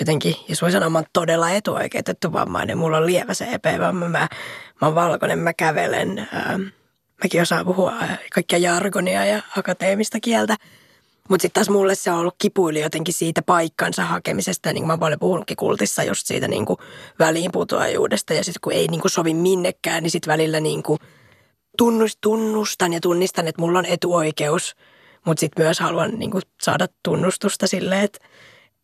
jotenkin, 0.00 0.36
jos 0.48 0.62
voi 0.62 0.72
sanoa, 0.72 0.90
mä 0.90 0.98
oon 0.98 1.06
todella 1.12 1.50
etuoikeutettu 1.50 2.32
vammainen. 2.32 2.78
Mulla 2.78 2.96
on 2.96 3.06
lievä 3.06 3.32
CP-vamma, 3.32 4.08
mä, 4.08 4.28
mä 4.80 4.86
oon 4.86 4.94
valkoinen, 4.94 5.38
mä 5.38 5.54
kävelen, 5.54 6.28
ää, 6.32 6.58
mäkin 7.24 7.42
osaan 7.42 7.66
puhua 7.66 7.92
kaikkia 8.34 8.58
jargonia 8.58 9.24
ja 9.24 9.42
akateemista 9.56 10.20
kieltä. 10.20 10.56
Mutta 11.28 11.42
sitten 11.42 11.60
taas 11.60 11.70
mulle 11.70 11.94
se 11.94 12.10
on 12.10 12.18
ollut 12.18 12.34
kipuili 12.38 12.80
jotenkin 12.80 13.14
siitä 13.14 13.42
paikkansa 13.42 14.04
hakemisesta. 14.04 14.72
Niin 14.72 14.82
kuin 14.82 14.86
mä 14.86 14.98
paljon 14.98 15.18
puhunutkin 15.20 15.56
kultissa 15.56 16.02
just 16.02 16.26
siitä 16.26 16.48
niin 16.48 16.66
väliinputoajuudesta. 17.18 18.34
Ja 18.34 18.44
sitten 18.44 18.60
kun 18.60 18.72
ei 18.72 18.88
niin 18.88 19.00
kuin 19.00 19.10
sovi 19.12 19.34
minnekään, 19.34 20.02
niin 20.02 20.10
sitten 20.10 20.32
välillä 20.32 20.60
niin 20.60 20.82
kuin 20.82 20.98
tunnust, 21.78 22.18
tunnustan 22.20 22.92
ja 22.92 23.00
tunnistan, 23.00 23.48
että 23.48 23.62
mulla 23.62 23.78
on 23.78 23.86
etuoikeus. 23.86 24.76
Mutta 25.24 25.40
sitten 25.40 25.64
myös 25.64 25.80
haluan 25.80 26.18
niin 26.18 26.30
kuin 26.30 26.42
saada 26.62 26.86
tunnustusta 27.02 27.66
silleen, 27.66 28.04
että 28.04 28.18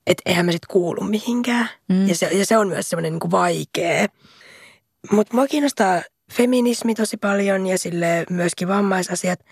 et 0.09 0.23
eihän 0.27 0.47
mä 0.47 0.53
sitten 0.53 0.73
kuulu 0.73 1.05
mihinkään. 1.05 1.69
Mm. 1.89 2.09
Ja, 2.09 2.15
se, 2.15 2.27
ja 2.27 2.47
se 2.47 2.59
on 2.59 2.69
myös 2.69 2.91
semmoinen 2.91 3.13
niin 3.13 3.31
vaikea. 3.31 4.07
Mutta 5.13 5.35
mua 5.35 5.47
kiinnostaa 5.47 6.03
feminismi 6.33 6.95
tosi 6.95 7.17
paljon 7.17 7.67
ja 7.67 7.79
sille 7.79 8.27
myöskin 8.31 8.69
vammaisasiat– 8.69 9.41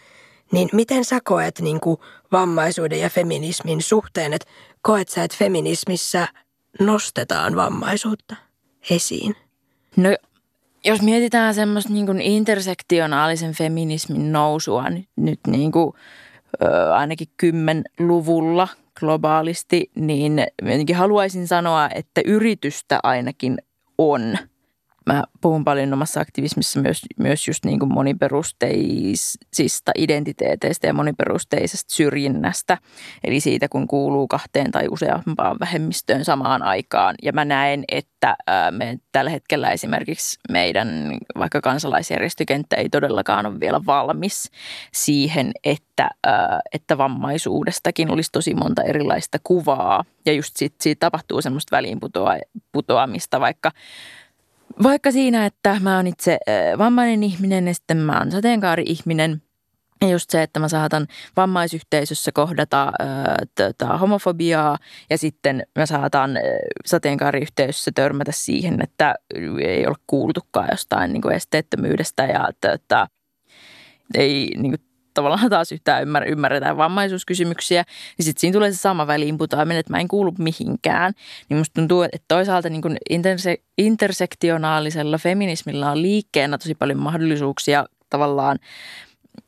niin 0.53 0.69
miten 0.73 1.05
sä 1.05 1.19
koet 1.25 1.61
niin 1.61 1.81
kuin 1.81 1.97
vammaisuuden 2.33 3.01
ja 3.01 3.11
feminismin 3.11 3.83
suhteen, 3.83 4.33
että 4.33 4.51
koet 4.83 5.09
sä, 5.09 5.25
että 5.25 5.37
feminismissä 5.39 6.29
nostetaan 6.81 7.57
vammaisuutta 7.57 8.37
esiin? 8.91 9.37
No 9.97 10.09
jos 10.85 11.03
mietitään 11.03 11.55
semmoista 11.55 11.93
niin 11.93 12.07
kuin 12.07 12.21
intersektionaalisen 12.21 13.53
feminismin 13.53 14.33
nousua 14.33 14.91
nyt, 14.91 15.09
nyt 15.17 15.41
niin 15.47 15.73
kuin, 15.73 15.93
ö, 16.63 16.95
ainakin 16.95 17.29
kymmenluvulla 17.37 18.69
globaalisti, 19.01 19.91
niin 19.95 20.47
haluaisin 20.95 21.49
sanoa, 21.49 21.89
että 21.95 22.21
yritystä 22.25 23.01
ainakin 23.03 23.59
on– 23.99 24.37
mä 25.07 25.25
puhun 25.41 25.65
paljon 25.65 25.93
omassa 25.93 26.21
aktivismissa 26.21 26.81
myös, 26.81 27.03
myös 27.19 27.49
just 27.49 27.65
niin 27.65 27.79
kuin 27.79 27.93
moniperusteisista 27.93 29.93
identiteeteistä 29.95 30.87
ja 30.87 30.95
moniperusteisesta 30.95 31.95
syrjinnästä. 31.95 32.79
Eli 33.25 33.41
siitä, 33.41 33.69
kun 33.69 33.87
kuuluu 33.87 34.29
kahteen 34.29 34.71
tai 34.71 34.89
useampaan 34.91 35.57
vähemmistöön 35.61 36.25
samaan 36.25 36.63
aikaan. 36.63 37.15
Ja 37.23 37.33
mä 37.33 37.45
näen, 37.45 37.85
että 37.89 38.37
me 38.71 38.99
tällä 39.13 39.31
hetkellä 39.31 39.71
esimerkiksi 39.71 40.39
meidän 40.53 41.19
vaikka 41.39 41.61
kansalaisjärjestökenttä 41.61 42.77
ei 42.77 42.89
todellakaan 42.89 43.47
ole 43.47 43.61
vielä 43.61 43.81
valmis 43.87 44.51
siihen, 44.93 45.53
että, 45.65 46.11
että 46.73 46.99
vammaisuudestakin 46.99 48.11
olisi 48.11 48.33
tosi 48.33 48.55
monta 48.55 48.83
erilaista 48.83 49.39
kuvaa. 49.45 50.05
Ja 50.27 50.33
just 50.33 50.57
siitä, 50.57 50.77
siitä 50.81 51.01
tapahtuu 51.01 51.43
semmoista 51.43 51.77
väliinputoamista, 51.77 53.41
vaikka 53.41 53.71
vaikka 54.83 55.11
siinä, 55.11 55.47
että 55.47 55.77
mä 55.81 55.97
oon 55.97 56.07
itse 56.07 56.39
vammainen 56.79 57.23
ihminen 57.23 57.67
ja 57.67 57.75
sitten 57.75 57.97
mä 57.97 58.19
oon 58.19 58.31
sateenkaari-ihminen. 58.31 59.43
Ja 60.01 60.09
just 60.09 60.31
se, 60.31 60.43
että 60.43 60.61
mä 60.61 60.69
saatan 60.69 61.07
vammaisyhteisössä 61.37 62.33
kohdata 62.33 62.93
tota, 63.55 63.99
homofobiaa 63.99 64.79
ja 65.11 65.19
sitten 65.19 65.67
mä 65.79 65.87
saatan 65.87 66.31
sateenkaariyhteisössä 66.87 67.91
törmätä 67.95 68.33
siihen, 68.33 68.83
että 68.83 69.15
ei 69.65 69.87
ole 69.87 69.97
kuultukaan 70.07 70.69
jostain 70.71 71.13
niin 71.13 71.23
kuin 71.23 71.35
esteettömyydestä 71.35 72.27
ja 72.27 72.49
tota, 72.61 73.07
ei 74.15 74.51
niin 74.57 74.73
kuin, 74.73 74.86
tavallaan 75.17 75.51
taas 75.51 75.73
yhtään 75.73 76.03
ymmär, 76.03 76.29
ymmärretään 76.29 76.77
vammaisuuskysymyksiä, 76.77 77.85
niin 78.19 78.25
sitten 78.25 78.41
siinä 78.41 78.53
tulee 78.53 78.73
se 78.73 78.79
sama 78.79 79.07
väliinputoaminen, 79.07 79.81
että 79.81 79.93
mä 79.93 79.99
en 79.99 80.09
kuulu 80.09 80.35
mihinkään. 80.39 81.13
Niin 81.49 81.59
musta 81.59 81.75
tuntuu, 81.75 82.03
että 82.03 82.25
toisaalta 82.29 82.69
niin 82.69 82.83
interse, 83.11 83.57
intersektionaalisella 83.79 85.19
feminismillä 85.19 85.91
on 85.91 86.03
liikkeenä 86.03 86.59
tosi 86.59 86.75
paljon 86.75 86.99
mahdollisuuksia 86.99 87.87
tavallaan 88.11 88.59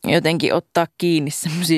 jotenkin 0.05 0.55
ottaa 0.55 0.87
kiinni 0.99 1.31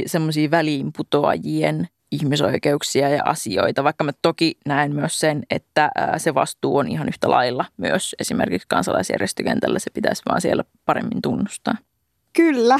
semmoisia 0.06 0.50
väliinputoajien 0.50 1.88
ihmisoikeuksia 2.12 3.08
ja 3.08 3.22
asioita, 3.24 3.84
vaikka 3.84 4.04
mä 4.04 4.12
toki 4.22 4.58
näen 4.66 4.94
myös 4.94 5.18
sen, 5.18 5.42
että 5.50 5.90
se 6.16 6.34
vastuu 6.34 6.76
on 6.76 6.88
ihan 6.88 7.08
yhtä 7.08 7.30
lailla 7.30 7.64
myös 7.76 8.16
esimerkiksi 8.18 8.68
kansalaisjärjestökentällä, 8.68 9.78
se 9.78 9.90
pitäisi 9.94 10.22
vaan 10.28 10.40
siellä 10.40 10.64
paremmin 10.86 11.22
tunnustaa. 11.22 11.74
Kyllä. 12.32 12.78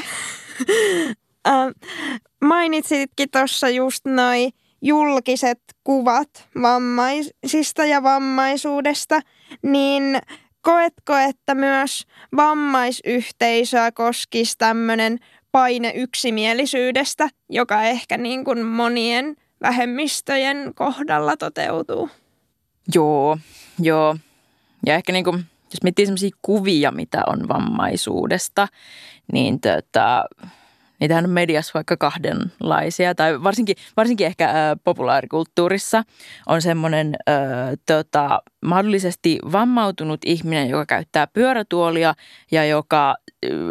mainitsitkin 2.41 3.29
tuossa 3.31 3.69
just 3.69 4.05
noi 4.05 4.49
julkiset 4.81 5.59
kuvat 5.83 6.29
vammaisista 6.61 7.85
ja 7.85 8.03
vammaisuudesta, 8.03 9.19
niin 9.63 10.19
koetko, 10.61 11.15
että 11.15 11.55
myös 11.55 12.03
vammaisyhteisöä 12.35 13.91
koskisi 13.91 14.55
tämmöinen 14.57 15.19
paine 15.51 15.91
yksimielisyydestä, 15.95 17.29
joka 17.49 17.83
ehkä 17.83 18.17
niin 18.17 18.45
kuin 18.45 18.65
monien 18.65 19.35
vähemmistöjen 19.61 20.71
kohdalla 20.75 21.37
toteutuu? 21.37 22.09
Joo, 22.95 23.37
joo. 23.79 24.17
Ja 24.85 24.95
ehkä 24.95 25.11
niin 25.11 25.23
kuin, 25.23 25.45
jos 25.71 25.83
miettii 25.83 26.05
sellaisia 26.05 26.37
kuvia, 26.41 26.91
mitä 26.91 27.21
on 27.27 27.47
vammaisuudesta, 27.47 28.67
niin 29.33 29.59
tota, 29.61 30.23
niitähän 30.99 31.25
on 31.25 31.31
mediassa 31.31 31.71
vaikka 31.73 31.97
kahdenlaisia, 31.97 33.15
tai 33.15 33.43
varsinkin, 33.43 33.75
varsinkin 33.97 34.27
ehkä 34.27 34.49
ä, 34.49 34.53
populaarikulttuurissa 34.83 36.03
on 36.47 36.61
semmoinen 36.61 37.15
ä, 37.15 37.33
tota, 37.85 38.41
mahdollisesti 38.65 39.39
vammautunut 39.51 40.19
ihminen, 40.25 40.69
joka 40.69 40.85
käyttää 40.85 41.27
pyörätuolia 41.27 42.13
ja 42.51 42.65
joka 42.65 43.15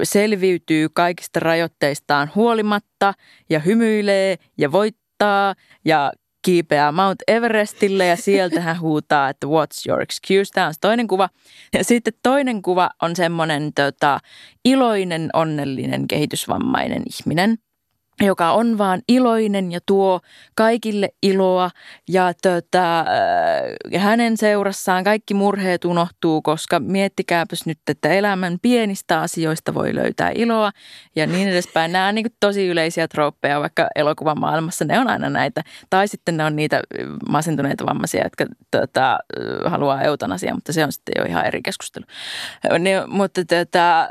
selviytyy 0.03 0.89
kaikista 0.93 1.41
rajoitteistaan 1.41 2.31
huolimatta 2.35 3.15
ja 3.51 3.59
hymyilee 3.59 4.37
ja 4.59 4.73
voittaa 4.73 5.55
ja 5.85 6.13
kiipeää 6.43 6.93
Mount 6.93 7.23
Everestille 7.29 8.07
ja 8.07 8.17
sieltä 8.17 8.61
hän 8.61 8.81
huutaa, 8.81 9.29
että 9.29 9.47
what's 9.47 9.89
your 9.89 10.03
excuse? 10.03 10.53
Tämä 10.53 10.67
on 10.67 10.75
toinen 10.81 11.07
kuva. 11.07 11.29
Ja 11.75 11.85
sitten 11.85 12.13
toinen 12.23 12.63
kuva 12.63 12.91
on 13.03 13.17
semmoinen 13.17 13.73
tota, 13.75 14.19
iloinen, 14.65 15.31
onnellinen, 15.33 16.09
kehitysvammainen 16.09 17.03
ihminen– 17.07 17.59
joka 18.21 18.53
on 18.53 18.79
vaan 18.79 19.03
iloinen 19.09 19.73
ja 19.73 19.81
tuo 19.87 20.21
kaikille 20.55 21.09
iloa 21.23 21.71
ja 22.09 22.33
tota, 22.43 23.01
äh, 23.01 24.03
hänen 24.03 24.37
seurassaan 24.37 25.05
kaikki 25.05 25.35
murheet 25.35 25.85
unohtuu, 25.85 26.43
koska 26.43 26.81
miettikääpäs 26.81 27.67
nyt, 27.67 27.79
että 27.89 28.09
elämän 28.09 28.59
pienistä 28.63 29.21
asioista 29.21 29.75
voi 29.75 29.95
löytää 29.95 30.31
iloa 30.35 30.71
ja 31.17 31.27
niin 31.27 31.49
edespäin. 31.49 31.93
Nämä 31.93 32.09
on 32.09 32.15
niin 32.15 32.27
tosi 32.41 32.67
yleisiä 32.67 33.09
trooppeja, 33.09 33.61
vaikka 33.61 33.87
elokuvan 33.95 34.41
maailmassa 34.41 34.85
ne 34.85 34.99
on 34.99 35.09
aina 35.09 35.31
näitä. 35.31 35.63
Tai 35.91 36.09
sitten 36.09 36.37
ne 36.37 36.45
on 36.45 36.57
niitä 36.57 36.83
masentuneita 37.29 37.87
vammaisia, 37.87 38.25
jotka 38.25 38.47
tota, 38.71 39.19
haluaa 39.67 40.03
eutanasiaa, 40.03 40.55
mutta 40.55 40.73
se 40.73 40.85
on 40.85 40.93
sitten 40.93 41.15
jo 41.19 41.25
ihan 41.25 41.47
eri 41.47 41.63
keskustelu. 41.63 42.05
Ne, 42.79 43.07
mutta 43.07 43.45
tota, 43.45 44.01
äh, 44.03 44.09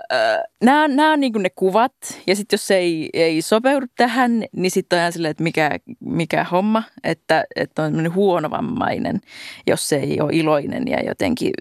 nämä, 0.63 0.87
nämä 0.87 1.13
on 1.13 1.19
niin 1.19 1.33
ne 1.39 1.49
kuvat 1.55 1.93
ja 2.27 2.35
sitten 2.35 2.57
jos 2.57 2.71
ei, 2.71 3.09
ei 3.13 3.41
sopeudu 3.41 3.85
tähän, 3.99 4.43
niin 4.55 4.71
sitten 4.71 4.97
on 4.97 5.01
ihan 5.01 5.13
silleen, 5.13 5.31
että 5.31 5.43
mikä, 5.43 5.79
mikä 5.99 6.43
homma, 6.43 6.83
että, 7.03 7.43
että 7.55 7.83
on 7.83 8.13
huonovammainen, 8.13 9.21
jos 9.67 9.89
se 9.89 9.95
ei 9.95 10.21
ole 10.21 10.33
iloinen 10.33 10.87
ja 10.87 11.03
jotenkin 11.03 11.51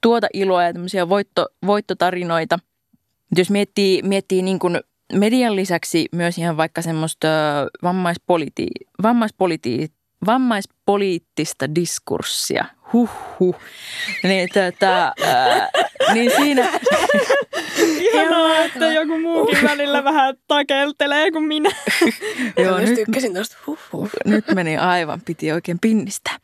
tuota 0.00 0.26
iloa 0.34 0.64
ja 0.64 0.72
tämmöisiä 0.72 1.08
voitto, 1.08 1.46
voittotarinoita. 1.66 2.58
Jos 3.36 3.50
miettii, 3.50 4.02
miettii 4.02 4.42
niin 4.42 4.58
kuin 4.58 4.80
median 5.12 5.56
lisäksi 5.56 6.06
myös 6.12 6.38
ihan 6.38 6.56
vaikka 6.56 6.82
semmoista 6.82 7.28
vammaispoliti, 7.82 8.66
vammaispoliti, 9.02 9.92
vammaispoliittista 10.26 11.74
diskurssia, 11.74 12.64
huh. 12.92 13.54
Niin, 14.22 14.48
tota, 14.54 15.12
ää, 15.24 15.68
niin 16.12 16.30
siinä... 16.36 16.80
Ihanaa, 18.00 18.58
että 18.58 18.86
joku 18.86 19.18
muukin 19.18 19.62
välillä 19.62 20.04
vähän 20.04 20.34
takeltelee 20.48 21.30
kuin 21.30 21.44
minä. 21.44 21.70
Joo, 22.56 22.78
nyt, 22.78 22.94
tykkäsin 22.94 23.34
tuosta 23.34 23.56
huh. 23.66 24.10
Nyt 24.24 24.44
meni 24.54 24.76
aivan, 24.76 25.20
piti 25.24 25.52
oikein 25.52 25.78
pinnistää. 25.80 26.36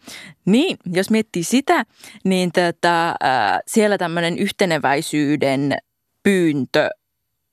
Niin, 0.44 0.76
jos 0.92 1.10
miettii 1.10 1.44
sitä, 1.44 1.84
niin 2.24 2.52
tota, 2.52 3.14
ää, 3.20 3.60
siellä 3.66 3.98
tämmöinen 3.98 4.38
yhteneväisyyden 4.38 5.76
pyyntö 6.22 6.88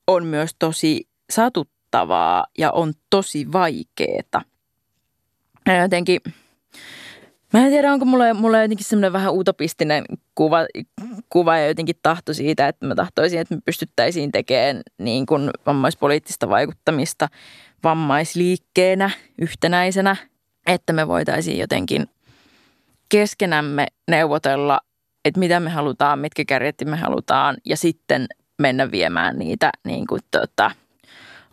on 0.06 0.26
myös 0.26 0.50
tosi 0.58 1.08
satuttavaa 1.30 2.46
ja 2.58 2.70
on 2.72 2.92
tosi 3.10 3.52
vaikeeta. 3.52 4.42
Ja 5.66 5.82
jotenkin 5.82 6.20
Mä 7.52 7.64
en 7.64 7.70
tiedä, 7.70 7.92
onko 7.92 8.04
mulla, 8.04 8.34
mulla 8.34 8.62
jotenkin 8.62 8.86
semmoinen 8.86 9.12
vähän 9.12 9.34
utopistinen 9.34 10.04
kuva, 10.34 10.58
kuva 11.28 11.58
ja 11.58 11.68
jotenkin 11.68 11.96
tahto 12.02 12.34
siitä, 12.34 12.68
että 12.68 12.86
mä 12.86 12.94
tahtoisin, 12.94 13.40
että 13.40 13.54
me 13.54 13.60
pystyttäisiin 13.64 14.32
tekemään 14.32 14.82
niin 14.98 15.26
kuin 15.26 15.50
vammaispoliittista 15.66 16.48
vaikuttamista 16.48 17.28
vammaisliikkeenä 17.84 19.10
yhtenäisenä, 19.40 20.16
että 20.66 20.92
me 20.92 21.08
voitaisiin 21.08 21.58
jotenkin 21.58 22.06
keskenämme 23.08 23.86
neuvotella, 24.08 24.80
että 25.24 25.40
mitä 25.40 25.60
me 25.60 25.70
halutaan, 25.70 26.18
mitkä 26.18 26.44
kärjet 26.44 26.76
me 26.84 26.96
halutaan 26.96 27.56
ja 27.64 27.76
sitten 27.76 28.26
mennä 28.58 28.90
viemään 28.90 29.38
niitä 29.38 29.70
niin 29.84 30.06
kuin, 30.06 30.20
tota, 30.30 30.70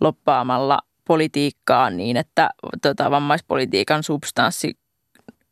loppaamalla 0.01 0.79
politiikkaan 1.07 1.97
niin, 1.97 2.17
että 2.17 2.49
tota, 2.81 3.11
vammaispolitiikan 3.11 4.03
substanssi 4.03 4.73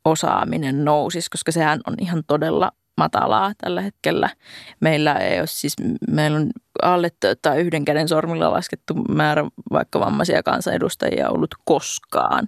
osaaminen 0.07 0.85
nousisi, 0.85 1.29
koska 1.29 1.51
sehän 1.51 1.79
on 1.87 1.95
ihan 1.99 2.23
todella 2.27 2.71
matalaa 2.97 3.53
tällä 3.57 3.81
hetkellä. 3.81 4.29
Meillä 4.79 5.13
ei 5.13 5.39
ole 5.39 5.47
siis, 5.47 5.75
meillä 6.11 6.37
on 6.37 6.49
alle 6.81 7.11
tai 7.41 7.61
yhden 7.61 7.85
käden 7.85 8.07
sormilla 8.07 8.51
laskettu 8.51 8.93
määrä 8.93 9.45
vaikka 9.71 9.99
vammaisia 9.99 10.43
kansanedustajia 10.43 11.29
ollut 11.29 11.55
koskaan. 11.65 12.47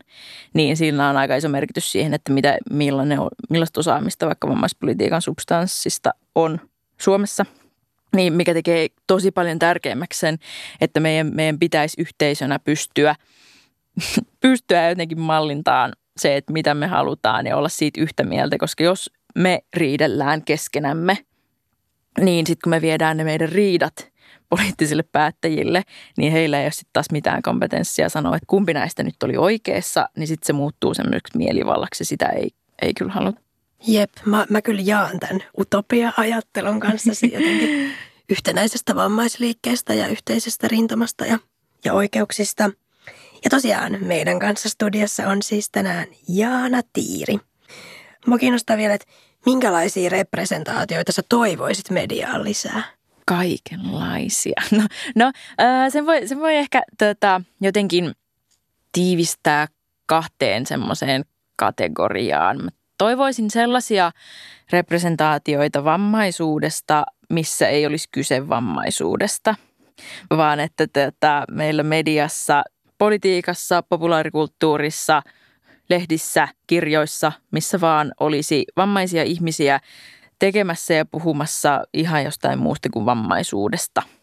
Niin 0.54 0.78
sillä 0.78 1.10
on 1.10 1.18
aika 1.18 1.36
iso 1.36 1.50
merkitys 1.50 1.92
siihen, 1.92 2.14
että 2.14 2.34
mitä, 2.34 2.58
millainen, 2.72 3.20
millaista 3.50 3.80
osaamista 3.80 4.26
vaikka 4.26 4.50
vammaispolitiikan 4.50 5.22
substanssista 5.22 6.12
on 6.36 6.60
Suomessa. 7.02 7.46
Niin 8.16 8.34
mikä 8.34 8.54
tekee 8.54 8.88
tosi 9.08 9.32
paljon 9.32 9.60
tärkeämmäksi 9.60 10.20
sen, 10.20 10.38
että 10.82 11.00
meidän, 11.00 11.32
meidän 11.36 11.60
pitäisi 11.60 12.02
yhteisönä 12.02 12.60
pystyä, 12.60 13.16
pystyä 14.42 14.90
jotenkin 14.90 15.20
mallintaan 15.20 15.94
se, 16.20 16.38
että 16.38 16.54
mitä 16.54 16.74
me 16.74 16.88
halutaan 16.88 17.46
ja 17.46 17.58
olla 17.58 17.70
siitä 17.70 18.02
yhtä 18.02 18.24
mieltä, 18.24 18.58
koska 18.58 18.84
jos 18.84 19.12
me 19.36 19.60
riidellään 19.74 20.44
keskenämme, 20.44 21.18
niin 22.20 22.48
sitten 22.48 22.62
kun 22.64 22.70
me 22.70 22.82
viedään 22.82 23.18
ne 23.18 23.24
meidän 23.24 23.50
riidat 23.50 24.12
poliittisille 24.50 25.04
päättäjille, 25.04 25.84
niin 26.18 26.32
heillä 26.32 26.60
ei 26.60 26.66
ole 26.66 26.72
sitten 26.72 26.94
taas 26.94 27.12
mitään 27.12 27.42
kompetenssia 27.42 28.10
sanoa, 28.10 28.36
että 28.36 28.48
kumpi 28.48 28.74
näistä 28.74 29.04
nyt 29.04 29.24
oli 29.24 29.38
oikeassa, 29.38 30.10
niin 30.18 30.28
sitten 30.28 30.48
se 30.48 30.54
muuttuu 30.54 30.94
semmoiseksi 30.94 31.38
mielivallaksi 31.38 32.06
sitä 32.06 32.26
ei, 32.26 32.50
ei 32.82 32.94
kyllä 32.94 33.12
haluta. 33.12 33.42
Jep, 33.88 34.10
mä, 34.26 34.46
mä 34.50 34.62
kyllä 34.62 34.82
jaan 34.86 35.20
tämän 35.20 35.44
utopia-ajattelun 35.60 36.80
kanssa 36.80 37.26
jotenkin 37.26 37.92
yhtenäisestä 38.30 38.96
vammaisliikkeestä 38.96 39.94
ja 39.94 40.08
yhteisestä 40.08 40.68
rintamasta 40.68 41.26
ja, 41.26 41.40
ja 41.86 41.94
oikeuksista– 41.94 42.70
ja 43.44 43.50
tosiaan 43.50 43.98
meidän 44.02 44.40
kanssa 44.40 44.70
studiossa 44.70 45.28
on 45.28 45.44
siis 45.44 45.70
tänään 45.72 46.08
Jaana 46.28 46.82
Tiiri. 46.94 47.38
Mua 48.28 48.38
kiinnostaa 48.38 48.78
vielä, 48.78 48.94
että 48.94 49.08
minkälaisia 49.46 50.10
representaatioita 50.10 51.12
sä 51.12 51.22
toivoisit 51.30 51.90
mediaan 51.90 52.44
lisää? 52.44 52.84
Kaikenlaisia. 53.26 54.62
No, 54.72 54.84
no 55.16 55.32
äh, 55.62 55.92
sen, 55.92 56.06
voi, 56.06 56.28
sen 56.28 56.40
voi 56.40 56.56
ehkä 56.56 56.82
tota, 56.98 57.42
jotenkin 57.62 58.12
tiivistää 58.92 59.68
kahteen 60.06 60.66
semmoiseen 60.66 61.26
kategoriaan. 61.56 62.64
Mä 62.64 62.70
toivoisin 62.98 63.52
sellaisia 63.52 64.12
representaatioita 64.72 65.84
vammaisuudesta, 65.84 67.04
missä 67.30 67.68
ei 67.68 67.86
olisi 67.86 68.10
kyse 68.12 68.50
vammaisuudesta, 68.50 69.56
vaan 70.38 70.60
että 70.60 70.88
tota, 70.88 71.44
meillä 71.52 71.84
mediassa 71.84 72.64
politiikassa, 73.00 73.84
populaarikulttuurissa, 73.84 75.22
lehdissä, 75.90 76.48
kirjoissa, 76.68 77.32
missä 77.52 77.82
vaan 77.82 78.12
olisi 78.20 78.66
vammaisia 78.78 79.24
ihmisiä 79.24 79.80
tekemässä 80.40 80.94
ja 80.94 81.06
puhumassa 81.06 81.84
ihan 81.94 82.24
jostain 82.24 82.60
muusta 82.60 82.90
kuin 82.90 83.06
vammaisuudesta– 83.06 84.02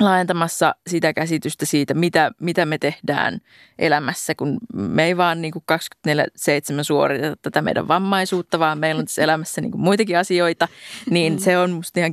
laajentamassa 0.00 0.74
sitä 0.86 1.12
käsitystä 1.12 1.66
siitä, 1.66 1.94
mitä, 1.94 2.30
mitä 2.40 2.66
me 2.66 2.78
tehdään 2.78 3.40
elämässä, 3.78 4.34
kun 4.34 4.58
me 4.74 5.04
ei 5.04 5.16
vaan 5.16 5.42
niin 5.42 5.52
24-7 6.08 6.12
suoriteta 6.82 7.36
tätä 7.42 7.62
meidän 7.62 7.88
vammaisuutta, 7.88 8.58
vaan 8.58 8.78
meillä 8.78 8.98
on 8.98 9.04
tässä 9.04 9.22
elämässä 9.22 9.60
niin 9.60 9.80
muitakin 9.80 10.18
asioita, 10.18 10.68
niin 11.10 11.40
se 11.40 11.58
on 11.58 11.70
musta 11.70 12.00
ihan 12.00 12.12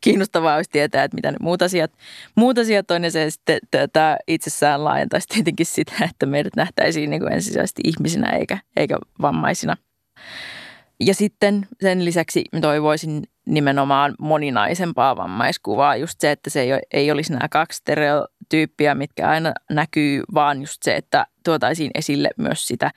kiinnostavaa 0.00 0.56
olisi 0.56 0.70
tietää, 0.70 1.04
että 1.04 1.14
mitä 1.14 1.30
ne 1.30 1.36
muut 1.40 1.62
asiat, 1.62 1.92
muut 2.34 2.58
asiat 2.58 2.90
on, 2.90 3.04
ja 3.04 3.10
se 3.10 3.30
sitten 3.30 3.58
tätä 3.70 4.16
itsessään 4.26 4.84
laajentaisi 4.84 5.28
tietenkin 5.28 5.66
sitä, 5.66 5.92
että 6.10 6.26
meidät 6.26 6.56
nähtäisiin 6.56 7.10
niin 7.10 7.20
kuin 7.20 7.32
ensisijaisesti 7.32 7.82
ihmisinä 7.84 8.30
eikä, 8.30 8.58
eikä 8.76 8.98
vammaisina. 9.22 9.76
Ja 11.00 11.14
sitten 11.14 11.66
sen 11.80 12.04
lisäksi 12.04 12.44
toivoisin 12.60 13.22
nimenomaan 13.46 14.14
moninaisempaa 14.18 15.16
vammaiskuvaa. 15.16 15.96
Just 15.96 16.20
se, 16.20 16.30
että 16.30 16.50
se 16.50 16.60
ei, 16.60 16.70
ei 16.92 17.10
olisi 17.10 17.32
nämä 17.32 17.48
kaksi 17.48 17.76
stereotyyppiä, 17.76 18.94
mitkä 18.94 19.28
aina 19.28 19.52
näkyy, 19.70 20.22
vaan 20.34 20.60
just 20.60 20.82
se, 20.82 20.96
että 20.96 21.26
tuotaisiin 21.44 21.90
esille 21.94 22.30
myös 22.36 22.66
sitä, 22.66 22.90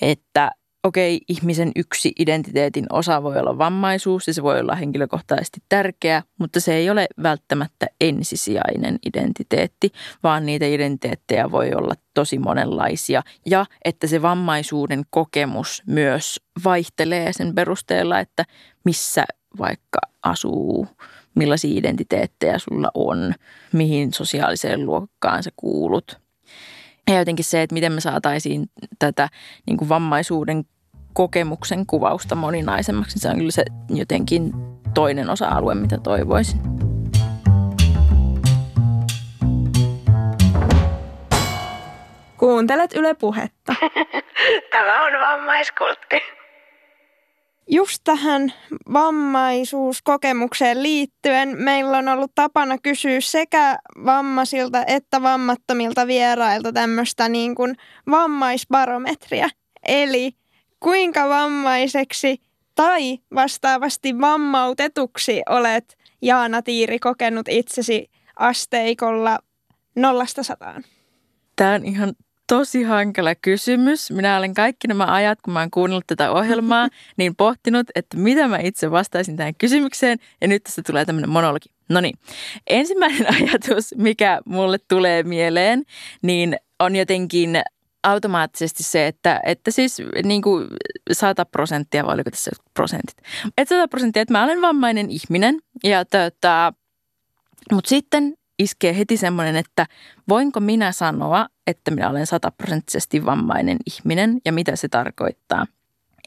että 0.00 0.50
okei, 0.84 1.20
ihmisen 1.28 1.72
yksi 1.76 2.12
identiteetin 2.18 2.86
osa 2.92 3.22
voi 3.22 3.38
olla 3.38 3.58
vammaisuus 3.58 4.26
ja 4.26 4.34
se 4.34 4.42
voi 4.42 4.60
olla 4.60 4.74
henkilökohtaisesti 4.74 5.60
tärkeä, 5.68 6.22
mutta 6.38 6.60
se 6.60 6.74
ei 6.74 6.90
ole 6.90 7.06
välttämättä 7.22 7.86
ensisijainen 8.00 8.98
identiteetti, 9.06 9.92
vaan 10.22 10.46
niitä 10.46 10.66
identiteettejä 10.66 11.50
voi 11.50 11.70
olla 11.74 11.94
tosi 12.14 12.38
monenlaisia. 12.38 13.22
Ja 13.46 13.66
että 13.84 14.06
se 14.06 14.22
vammaisuuden 14.22 15.02
kokemus 15.10 15.82
myös 15.86 16.40
vaihtelee 16.64 17.32
sen 17.32 17.54
perusteella, 17.54 18.20
että 18.20 18.44
missä 18.84 19.24
vaikka 19.58 19.98
asuu, 20.22 20.88
millaisia 21.34 21.78
identiteettejä 21.78 22.58
sulla 22.58 22.90
on, 22.94 23.34
mihin 23.72 24.12
sosiaaliseen 24.12 24.86
luokkaan 24.86 25.42
sä 25.42 25.50
kuulut. 25.56 26.24
Ja 27.06 27.18
jotenkin 27.18 27.44
se, 27.44 27.62
että 27.62 27.74
miten 27.74 27.92
me 27.92 28.00
saataisiin 28.00 28.70
tätä 28.98 29.28
niin 29.66 29.76
kuin 29.76 29.88
vammaisuuden 29.88 30.64
kokemuksen 31.14 31.86
kuvausta 31.86 32.34
moninaisemmaksi, 32.34 33.18
se 33.18 33.28
on 33.28 33.36
kyllä 33.36 33.50
se 33.50 33.64
jotenkin 33.88 34.52
toinen 34.94 35.30
osa-alue, 35.30 35.74
mitä 35.74 35.98
toivoisin. 35.98 36.60
Kuuntelet 42.38 42.94
Yle 42.94 43.14
Puhetta. 43.14 43.74
Tämä 44.72 45.04
on 45.04 45.12
vammaiskultti. 45.12 46.16
Just 47.70 48.00
tähän 48.04 48.52
vammaisuuskokemukseen 48.92 50.82
liittyen 50.82 51.56
meillä 51.58 51.98
on 51.98 52.08
ollut 52.08 52.32
tapana 52.34 52.78
kysyä 52.78 53.20
sekä 53.20 53.78
vammaisilta 54.04 54.84
että 54.86 55.22
vammattomilta 55.22 56.06
vierailta 56.06 56.72
tämmöistä 56.72 57.28
niin 57.28 57.54
kuin 57.54 57.76
vammaisbarometria. 58.10 59.48
Eli 59.88 60.32
kuinka 60.84 61.28
vammaiseksi 61.28 62.40
tai 62.74 63.18
vastaavasti 63.34 64.20
vammautetuksi 64.20 65.42
olet 65.48 65.98
Jaana 66.22 66.62
Tiiri 66.62 66.98
kokenut 66.98 67.48
itsesi 67.48 68.10
asteikolla 68.36 69.38
nollasta 69.96 70.42
sataan? 70.42 70.84
Tämä 71.56 71.74
on 71.74 71.84
ihan 71.84 72.12
tosi 72.46 72.82
hankala 72.82 73.34
kysymys. 73.34 74.10
Minä 74.10 74.36
olen 74.38 74.54
kaikki 74.54 74.88
nämä 74.88 75.14
ajat, 75.14 75.42
kun 75.42 75.52
mä 75.52 75.60
oon 75.60 75.70
kuunnellut 75.70 76.06
tätä 76.06 76.32
ohjelmaa, 76.32 76.88
niin 77.16 77.36
pohtinut, 77.36 77.86
että 77.94 78.16
mitä 78.16 78.48
mä 78.48 78.58
itse 78.58 78.90
vastaisin 78.90 79.36
tähän 79.36 79.54
kysymykseen. 79.54 80.18
Ja 80.40 80.48
nyt 80.48 80.62
tästä 80.62 80.82
tulee 80.86 81.04
tämmöinen 81.04 81.30
monologi. 81.30 81.68
No 81.88 82.00
niin, 82.00 82.18
ensimmäinen 82.66 83.26
ajatus, 83.36 83.94
mikä 83.96 84.40
mulle 84.44 84.78
tulee 84.78 85.22
mieleen, 85.22 85.82
niin 86.22 86.56
on 86.80 86.96
jotenkin 86.96 87.62
automaattisesti 88.04 88.82
se, 88.82 89.06
että, 89.06 89.40
että 89.46 89.70
siis 89.70 90.02
niin 90.24 90.42
kuin 90.42 90.66
100 91.12 91.44
prosenttia, 91.44 92.06
vai 92.06 92.14
oliko 92.14 92.30
tässä 92.30 92.50
prosentit? 92.74 93.16
Että 93.58 93.74
100 93.74 93.88
prosenttia, 93.88 94.22
että 94.22 94.34
mä 94.34 94.44
olen 94.44 94.60
vammainen 94.60 95.10
ihminen. 95.10 95.58
Ja 95.84 96.04
tota, 96.04 96.72
mutta 97.72 97.88
sitten 97.88 98.34
iskee 98.58 98.98
heti 98.98 99.16
semmoinen, 99.16 99.56
että 99.56 99.86
voinko 100.28 100.60
minä 100.60 100.92
sanoa, 100.92 101.46
että 101.66 101.90
minä 101.90 102.10
olen 102.10 102.26
sataprosenttisesti 102.26 103.24
vammainen 103.24 103.78
ihminen 103.86 104.40
ja 104.44 104.52
mitä 104.52 104.76
se 104.76 104.88
tarkoittaa. 104.88 105.66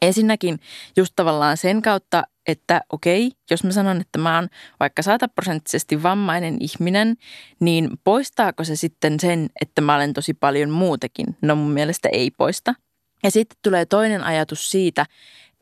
Ensinnäkin 0.02 0.60
just 0.96 1.12
tavallaan 1.16 1.56
sen 1.56 1.82
kautta, 1.82 2.22
että 2.46 2.80
okei, 2.92 3.32
jos 3.50 3.64
mä 3.64 3.72
sanon, 3.72 4.00
että 4.00 4.18
mä 4.18 4.36
oon 4.36 4.48
vaikka 4.80 5.02
sataprosenttisesti 5.02 6.02
vammainen 6.02 6.56
ihminen, 6.60 7.16
niin 7.60 7.90
poistaako 8.04 8.64
se 8.64 8.76
sitten 8.76 9.20
sen, 9.20 9.50
että 9.60 9.80
mä 9.80 9.94
olen 9.94 10.12
tosi 10.12 10.34
paljon 10.34 10.70
muutakin? 10.70 11.26
No 11.42 11.56
mun 11.56 11.70
mielestä 11.70 12.08
ei 12.12 12.30
poista. 12.30 12.74
Ja 13.22 13.30
sitten 13.30 13.58
tulee 13.62 13.86
toinen 13.86 14.24
ajatus 14.24 14.70
siitä, 14.70 15.06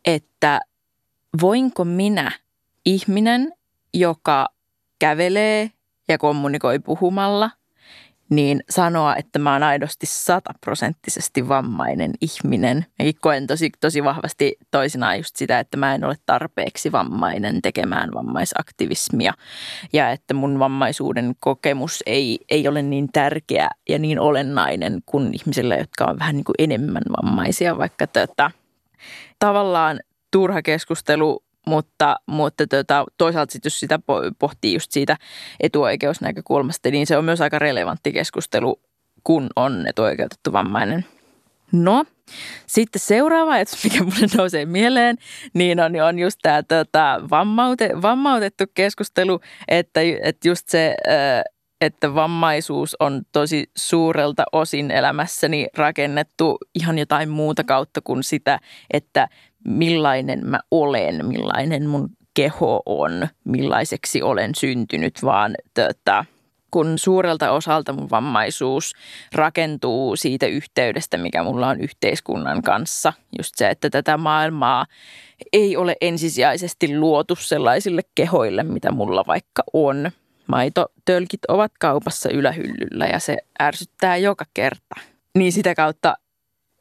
että 0.04 0.60
voinko 1.40 1.84
minä 1.84 2.32
ihminen, 2.84 3.52
joka 3.94 4.48
kävelee 4.98 5.70
ja 6.08 6.18
kommunikoi 6.18 6.78
puhumalla– 6.78 7.50
niin 8.30 8.60
sanoa, 8.70 9.16
että 9.16 9.38
mä 9.38 9.52
oon 9.52 9.62
aidosti 9.62 10.06
sataprosenttisesti 10.06 11.48
vammainen 11.48 12.12
ihminen. 12.20 12.86
Ja 12.98 13.12
koen 13.20 13.46
tosi, 13.46 13.70
tosi 13.80 14.04
vahvasti 14.04 14.56
toisinaan 14.70 15.16
just 15.16 15.36
sitä, 15.36 15.58
että 15.58 15.76
mä 15.76 15.94
en 15.94 16.04
ole 16.04 16.16
tarpeeksi 16.26 16.92
vammainen 16.92 17.62
tekemään 17.62 18.10
vammaisaktivismia. 18.14 19.32
Ja 19.92 20.10
että 20.10 20.34
mun 20.34 20.58
vammaisuuden 20.58 21.34
kokemus 21.40 22.02
ei, 22.06 22.38
ei 22.48 22.68
ole 22.68 22.82
niin 22.82 23.08
tärkeä 23.12 23.68
ja 23.88 23.98
niin 23.98 24.20
olennainen 24.20 24.98
kuin 25.06 25.34
ihmisille, 25.34 25.76
jotka 25.76 26.04
on 26.04 26.18
vähän 26.18 26.34
niin 26.36 26.44
kuin 26.44 26.54
enemmän 26.58 27.02
vammaisia. 27.22 27.78
Vaikka 27.78 28.06
tota, 28.06 28.50
tavallaan 29.38 30.00
turha 30.30 30.62
keskustelu 30.62 31.45
mutta, 31.66 32.16
mutta 32.26 32.66
tota, 32.66 33.04
toisaalta 33.18 33.52
sit, 33.52 33.64
jos 33.64 33.80
sitä 33.80 33.98
pohtii 34.38 34.74
just 34.74 34.92
siitä 34.92 35.16
etuoikeusnäkökulmasta, 35.60 36.90
niin 36.90 37.06
se 37.06 37.16
on 37.16 37.24
myös 37.24 37.40
aika 37.40 37.58
relevantti 37.58 38.12
keskustelu, 38.12 38.80
kun 39.24 39.48
on 39.56 39.84
etuoikeutettu 39.88 40.52
vammainen. 40.52 41.04
No, 41.72 42.04
sitten 42.66 43.00
seuraava 43.00 43.52
ajatus, 43.52 43.84
mikä 43.84 44.04
mulle 44.04 44.26
nousee 44.36 44.66
mieleen, 44.66 45.16
niin 45.54 45.80
on, 45.80 45.92
on 46.00 46.18
just 46.18 46.38
tämä 46.42 46.62
tota, 46.62 47.20
vammaute, 47.30 48.02
vammautettu 48.02 48.64
keskustelu, 48.74 49.40
että, 49.68 50.00
että 50.22 50.48
just 50.48 50.68
se, 50.68 50.94
että 51.80 52.14
vammaisuus 52.14 52.96
on 53.00 53.22
tosi 53.32 53.70
suurelta 53.76 54.44
osin 54.52 54.90
elämässäni 54.90 55.66
rakennettu 55.76 56.58
ihan 56.74 56.98
jotain 56.98 57.28
muuta 57.28 57.64
kautta 57.64 58.00
kuin 58.00 58.22
sitä, 58.22 58.58
että 58.90 59.28
millainen 59.66 60.46
mä 60.46 60.60
olen, 60.70 61.26
millainen 61.26 61.88
mun 61.88 62.08
keho 62.34 62.82
on, 62.86 63.28
millaiseksi 63.44 64.22
olen 64.22 64.54
syntynyt, 64.54 65.22
vaan 65.22 65.54
tota, 65.74 66.24
kun 66.70 66.98
suurelta 66.98 67.50
osalta 67.50 67.92
mun 67.92 68.10
vammaisuus 68.10 68.92
rakentuu 69.34 70.16
siitä 70.16 70.46
yhteydestä, 70.46 71.18
mikä 71.18 71.42
mulla 71.42 71.68
on 71.68 71.80
yhteiskunnan 71.80 72.62
kanssa. 72.62 73.12
Just 73.38 73.54
se, 73.56 73.70
että 73.70 73.90
tätä 73.90 74.16
maailmaa 74.16 74.86
ei 75.52 75.76
ole 75.76 75.96
ensisijaisesti 76.00 76.98
luotu 76.98 77.36
sellaisille 77.36 78.02
kehoille, 78.14 78.62
mitä 78.62 78.92
mulla 78.92 79.24
vaikka 79.26 79.62
on. 79.72 80.10
Maitotölkit 80.46 81.44
ovat 81.48 81.72
kaupassa 81.80 82.30
ylähyllyllä 82.30 83.06
ja 83.06 83.18
se 83.18 83.36
ärsyttää 83.62 84.16
joka 84.16 84.44
kerta. 84.54 84.94
Niin 85.38 85.52
sitä 85.52 85.74
kautta 85.74 86.14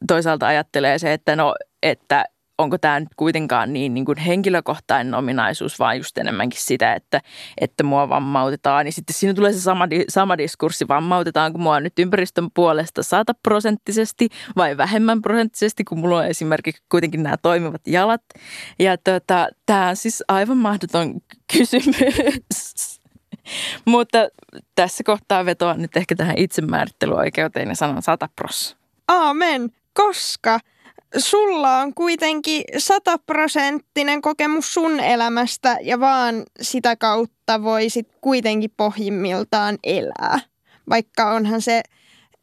toisaalta 0.08 0.46
ajattelee 0.46 0.98
se, 0.98 1.12
että 1.12 1.36
no, 1.36 1.54
että 1.82 2.24
onko 2.58 2.78
tämä 2.78 3.00
nyt 3.00 3.08
kuitenkaan 3.16 3.72
niin, 3.72 3.94
niin 3.94 4.04
kuin 4.04 4.18
henkilökohtainen 4.18 5.14
ominaisuus, 5.14 5.78
vaan 5.78 5.96
just 5.96 6.18
enemmänkin 6.18 6.60
sitä, 6.60 6.94
että, 6.94 7.20
että 7.60 7.82
mua 7.84 8.08
vammautetaan. 8.08 8.84
Niin 8.84 8.92
sitten 8.92 9.14
siinä 9.14 9.34
tulee 9.34 9.52
se 9.52 9.60
sama, 9.60 9.88
sama 10.08 10.38
diskurssi, 10.38 10.88
vammautetaanko 10.88 11.58
mua 11.58 11.80
nyt 11.80 11.98
ympäristön 11.98 12.48
puolesta 12.54 13.02
sataprosenttisesti 13.02 14.28
vai 14.56 14.76
vähemmän 14.76 15.22
prosenttisesti, 15.22 15.84
kun 15.84 15.98
mulla 15.98 16.18
on 16.18 16.26
esimerkiksi 16.26 16.82
kuitenkin 16.88 17.22
nämä 17.22 17.36
toimivat 17.36 17.82
jalat. 17.86 18.22
Ja 18.78 18.98
tota, 18.98 19.48
tämä 19.66 19.88
on 19.88 19.96
siis 19.96 20.24
aivan 20.28 20.58
mahdoton 20.58 21.14
kysymys. 21.56 23.00
Mutta 23.84 24.18
tässä 24.74 25.04
kohtaa 25.04 25.44
vetoa 25.44 25.74
nyt 25.74 25.96
ehkä 25.96 26.16
tähän 26.16 26.38
itsemäärittelyoikeuteen 26.38 27.68
ja 27.68 27.74
sanon 27.74 28.02
satapros. 28.02 28.76
Aamen, 29.08 29.70
koska– 29.94 30.60
sulla 31.18 31.78
on 31.78 31.94
kuitenkin 31.94 32.62
sataprosenttinen 32.78 34.22
kokemus 34.22 34.74
sun 34.74 35.00
elämästä 35.00 35.76
ja 35.82 36.00
vaan 36.00 36.42
sitä 36.60 36.96
kautta 36.96 37.62
voisit 37.62 38.08
kuitenkin 38.20 38.70
pohjimmiltaan 38.76 39.78
elää. 39.84 40.40
Vaikka 40.90 41.30
onhan 41.30 41.62
se 41.62 41.82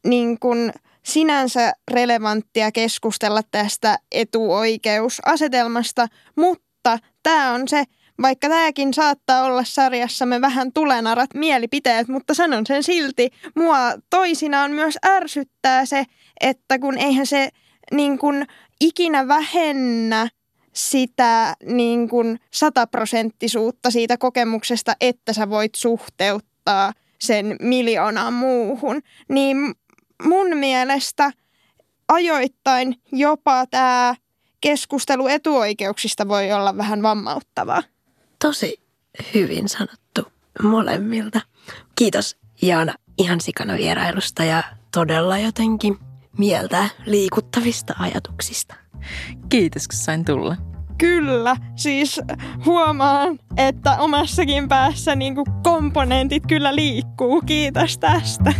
niin 0.06 0.38
kun 0.40 0.72
sinänsä 1.02 1.72
relevanttia 1.90 2.72
keskustella 2.72 3.40
tästä 3.50 3.98
etuoikeusasetelmasta, 4.12 6.08
mutta 6.36 6.98
tämä 7.22 7.52
on 7.52 7.68
se, 7.68 7.84
vaikka 8.22 8.48
tämäkin 8.48 8.94
saattaa 8.94 9.44
olla 9.44 9.64
sarjassamme 9.64 10.40
vähän 10.40 10.72
tulenarat 10.72 11.34
mielipiteet, 11.34 12.08
mutta 12.08 12.34
sanon 12.34 12.66
sen 12.66 12.82
silti, 12.82 13.30
mua 13.56 13.78
toisinaan 14.10 14.70
myös 14.70 14.98
ärsyttää 15.06 15.86
se, 15.86 16.04
että 16.40 16.78
kun 16.78 16.98
eihän 16.98 17.26
se 17.26 17.48
niin 17.92 18.18
kuin 18.18 18.46
ikinä 18.80 19.28
vähennä 19.28 20.28
sitä 20.72 21.54
niin 21.64 22.08
kuin 22.08 22.40
sataprosenttisuutta 22.50 23.90
siitä 23.90 24.16
kokemuksesta, 24.16 24.96
että 25.00 25.32
sä 25.32 25.50
voit 25.50 25.74
suhteuttaa 25.74 26.92
sen 27.20 27.56
miljoonaan 27.60 28.32
muuhun, 28.32 29.00
niin 29.28 29.56
mun 30.22 30.56
mielestä 30.56 31.30
ajoittain 32.08 32.96
jopa 33.12 33.66
tämä 33.66 34.14
keskustelu 34.60 35.26
etuoikeuksista 35.26 36.28
voi 36.28 36.52
olla 36.52 36.76
vähän 36.76 37.02
vammauttavaa. 37.02 37.82
Tosi 38.38 38.80
hyvin 39.34 39.68
sanottu 39.68 40.32
molemmilta. 40.62 41.40
Kiitos 41.96 42.36
Jaana 42.62 42.94
ihan 43.18 43.40
sikana 43.40 43.74
vierailusta 43.76 44.44
ja 44.44 44.62
todella 44.94 45.38
jotenkin 45.38 45.98
mieltä 46.38 46.88
liikuttavista 47.06 47.94
ajatuksista. 47.98 48.74
Kiitos, 49.48 49.88
kun 49.88 49.98
sain 49.98 50.24
tulla. 50.24 50.56
Kyllä, 50.98 51.56
siis 51.76 52.20
huomaan, 52.64 53.38
että 53.56 53.96
omassakin 53.98 54.68
päässä 54.68 55.16
niin 55.16 55.34
komponentit 55.62 56.46
kyllä 56.46 56.74
liikkuu. 56.76 57.42
Kiitos 57.46 57.98
tästä. 57.98 58.52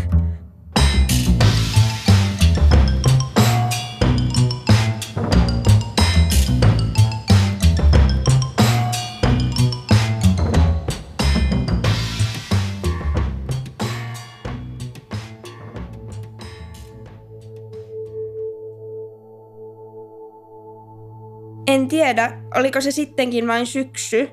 Tiedä, 21.94 22.40
oliko 22.54 22.80
se 22.80 22.90
sittenkin 22.90 23.46
vain 23.46 23.66
syksy, 23.66 24.30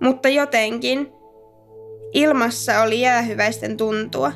mutta 0.00 0.28
jotenkin 0.28 1.12
ilmassa 2.12 2.82
oli 2.82 3.00
jäähyväisten 3.00 3.76
tuntua. 3.76 4.32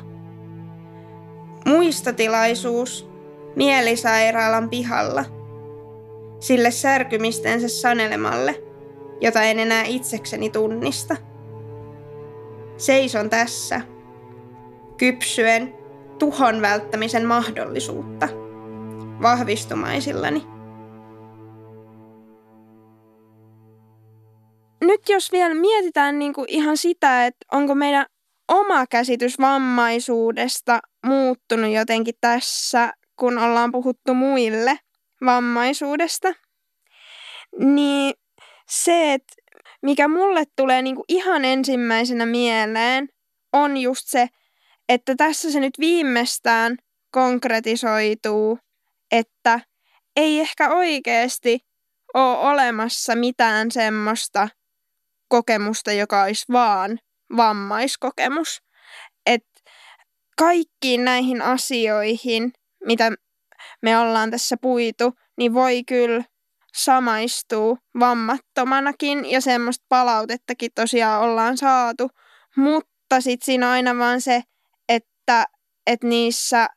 Muistotilaisuus 1.65 3.09
mielisairaalan 3.55 4.69
pihalla, 4.69 5.25
sille 6.39 6.71
särkymistensä 6.71 7.67
sanelemalle, 7.67 8.63
jota 9.21 9.41
en 9.43 9.59
enää 9.59 9.83
itsekseni 9.83 10.49
tunnista. 10.49 11.15
Seison 12.77 13.29
tässä, 13.29 13.81
kypsyen 14.97 15.73
tuhon 16.19 16.61
välttämisen 16.61 17.25
mahdollisuutta, 17.25 18.29
vahvistumaisillani. 19.21 20.52
Nyt 24.83 25.09
jos 25.09 25.31
vielä 25.31 25.53
mietitään 25.53 26.19
niin 26.19 26.33
kuin 26.33 26.45
ihan 26.49 26.77
sitä, 26.77 27.25
että 27.25 27.45
onko 27.51 27.75
meidän 27.75 28.05
oma 28.47 28.87
käsitys 28.87 29.39
vammaisuudesta 29.39 30.79
muuttunut 31.05 31.71
jotenkin 31.71 32.15
tässä, 32.21 32.93
kun 33.15 33.37
ollaan 33.37 33.71
puhuttu 33.71 34.13
muille 34.13 34.79
vammaisuudesta, 35.25 36.33
niin 37.59 38.13
se, 38.69 39.13
että 39.13 39.33
mikä 39.81 40.07
mulle 40.07 40.43
tulee 40.55 40.81
niin 40.81 40.95
kuin 40.95 41.05
ihan 41.07 41.45
ensimmäisenä 41.45 42.25
mieleen, 42.25 43.09
on 43.53 43.77
just 43.77 44.01
se, 44.05 44.27
että 44.89 45.15
tässä 45.15 45.51
se 45.51 45.59
nyt 45.59 45.79
viimeistään 45.79 46.77
konkretisoituu, 47.11 48.59
että 49.11 49.59
ei 50.15 50.39
ehkä 50.39 50.69
oikeasti 50.69 51.59
ole 52.13 52.37
olemassa 52.37 53.15
mitään 53.15 53.71
semmoista 53.71 54.49
kokemusta, 55.33 55.91
joka 55.91 56.23
olisi 56.23 56.45
vaan 56.51 56.99
vammaiskokemus. 57.37 58.61
Et 59.25 59.45
kaikkiin 60.37 61.05
näihin 61.05 61.41
asioihin, 61.41 62.53
mitä 62.85 63.11
me 63.81 63.97
ollaan 63.97 64.31
tässä 64.31 64.55
puitu, 64.61 65.13
niin 65.37 65.53
voi 65.53 65.83
kyllä 65.83 66.23
samaistuu 66.75 67.77
vammattomanakin 67.99 69.31
ja 69.31 69.41
semmoista 69.41 69.85
palautettakin 69.89 70.71
tosiaan 70.75 71.21
ollaan 71.21 71.57
saatu. 71.57 72.09
Mutta 72.55 73.21
sitten 73.21 73.45
siinä 73.45 73.67
on 73.67 73.73
aina 73.73 73.97
vaan 73.97 74.21
se, 74.21 74.43
että, 74.89 75.45
että 75.87 76.07
niissä 76.07 76.67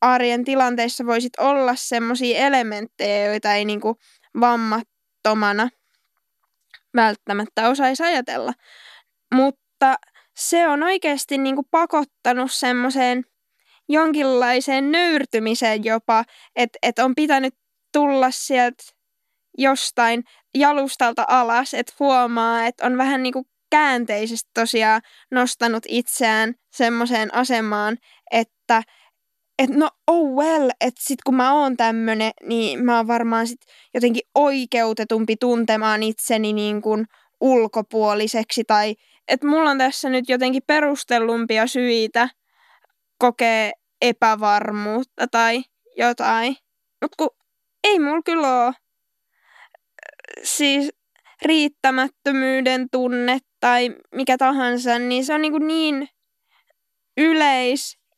arjen 0.00 0.44
tilanteissa 0.44 1.06
voisit 1.06 1.38
olla 1.38 1.74
semmoisia 1.74 2.38
elementtejä, 2.38 3.26
joita 3.26 3.54
ei 3.54 3.64
niinku 3.64 3.96
vammattomana 4.40 5.68
välttämättä 6.96 7.68
osaisi 7.68 8.02
ajatella. 8.02 8.52
Mutta 9.34 9.94
se 10.36 10.68
on 10.68 10.82
oikeasti 10.82 11.38
niinku 11.38 11.62
pakottanut 11.70 12.52
semmoiseen 12.52 13.24
jonkinlaiseen 13.88 14.92
nöyrtymiseen 14.92 15.84
jopa, 15.84 16.24
että 16.56 16.78
et 16.82 16.98
on 16.98 17.14
pitänyt 17.14 17.54
tulla 17.92 18.30
sieltä 18.30 18.84
jostain 19.58 20.24
jalustalta 20.54 21.24
alas, 21.28 21.74
että 21.74 21.92
huomaa, 22.00 22.66
että 22.66 22.86
on 22.86 22.98
vähän 22.98 23.22
niin 23.22 23.32
kuin 23.32 23.44
käänteisesti 23.70 24.50
tosiaan 24.54 25.02
nostanut 25.30 25.82
itseään 25.88 26.54
semmoiseen 26.72 27.34
asemaan, 27.34 27.96
että 28.30 28.82
et 29.58 29.70
no 29.70 29.90
oh 30.06 30.36
well, 30.36 30.70
että 30.80 31.00
sit 31.00 31.18
kun 31.26 31.34
mä 31.34 31.52
oon 31.52 31.76
tämmönen, 31.76 32.30
niin 32.42 32.84
mä 32.84 32.96
oon 32.96 33.06
varmaan 33.06 33.46
sit 33.46 33.60
jotenkin 33.94 34.22
oikeutetumpi 34.34 35.36
tuntemaan 35.40 36.02
itseni 36.02 36.52
niin 36.52 36.82
kuin 36.82 37.04
ulkopuoliseksi 37.40 38.64
tai 38.64 38.94
että 39.28 39.46
mulla 39.46 39.70
on 39.70 39.78
tässä 39.78 40.08
nyt 40.08 40.28
jotenkin 40.28 40.62
perustellumpia 40.66 41.66
syitä 41.66 42.28
kokee 43.18 43.72
epävarmuutta 44.02 45.26
tai 45.30 45.62
jotain. 45.96 46.56
Mutta 47.02 47.14
kun 47.18 47.30
ei 47.84 47.98
mulla 47.98 48.22
kyllä 48.24 48.64
ole 48.66 48.74
siis 50.42 50.90
riittämättömyyden 51.42 52.86
tunne 52.92 53.38
tai 53.60 53.96
mikä 54.14 54.38
tahansa, 54.38 54.98
niin 54.98 55.24
se 55.24 55.34
on 55.34 55.42
niin, 55.42 55.66
niin 55.66 56.08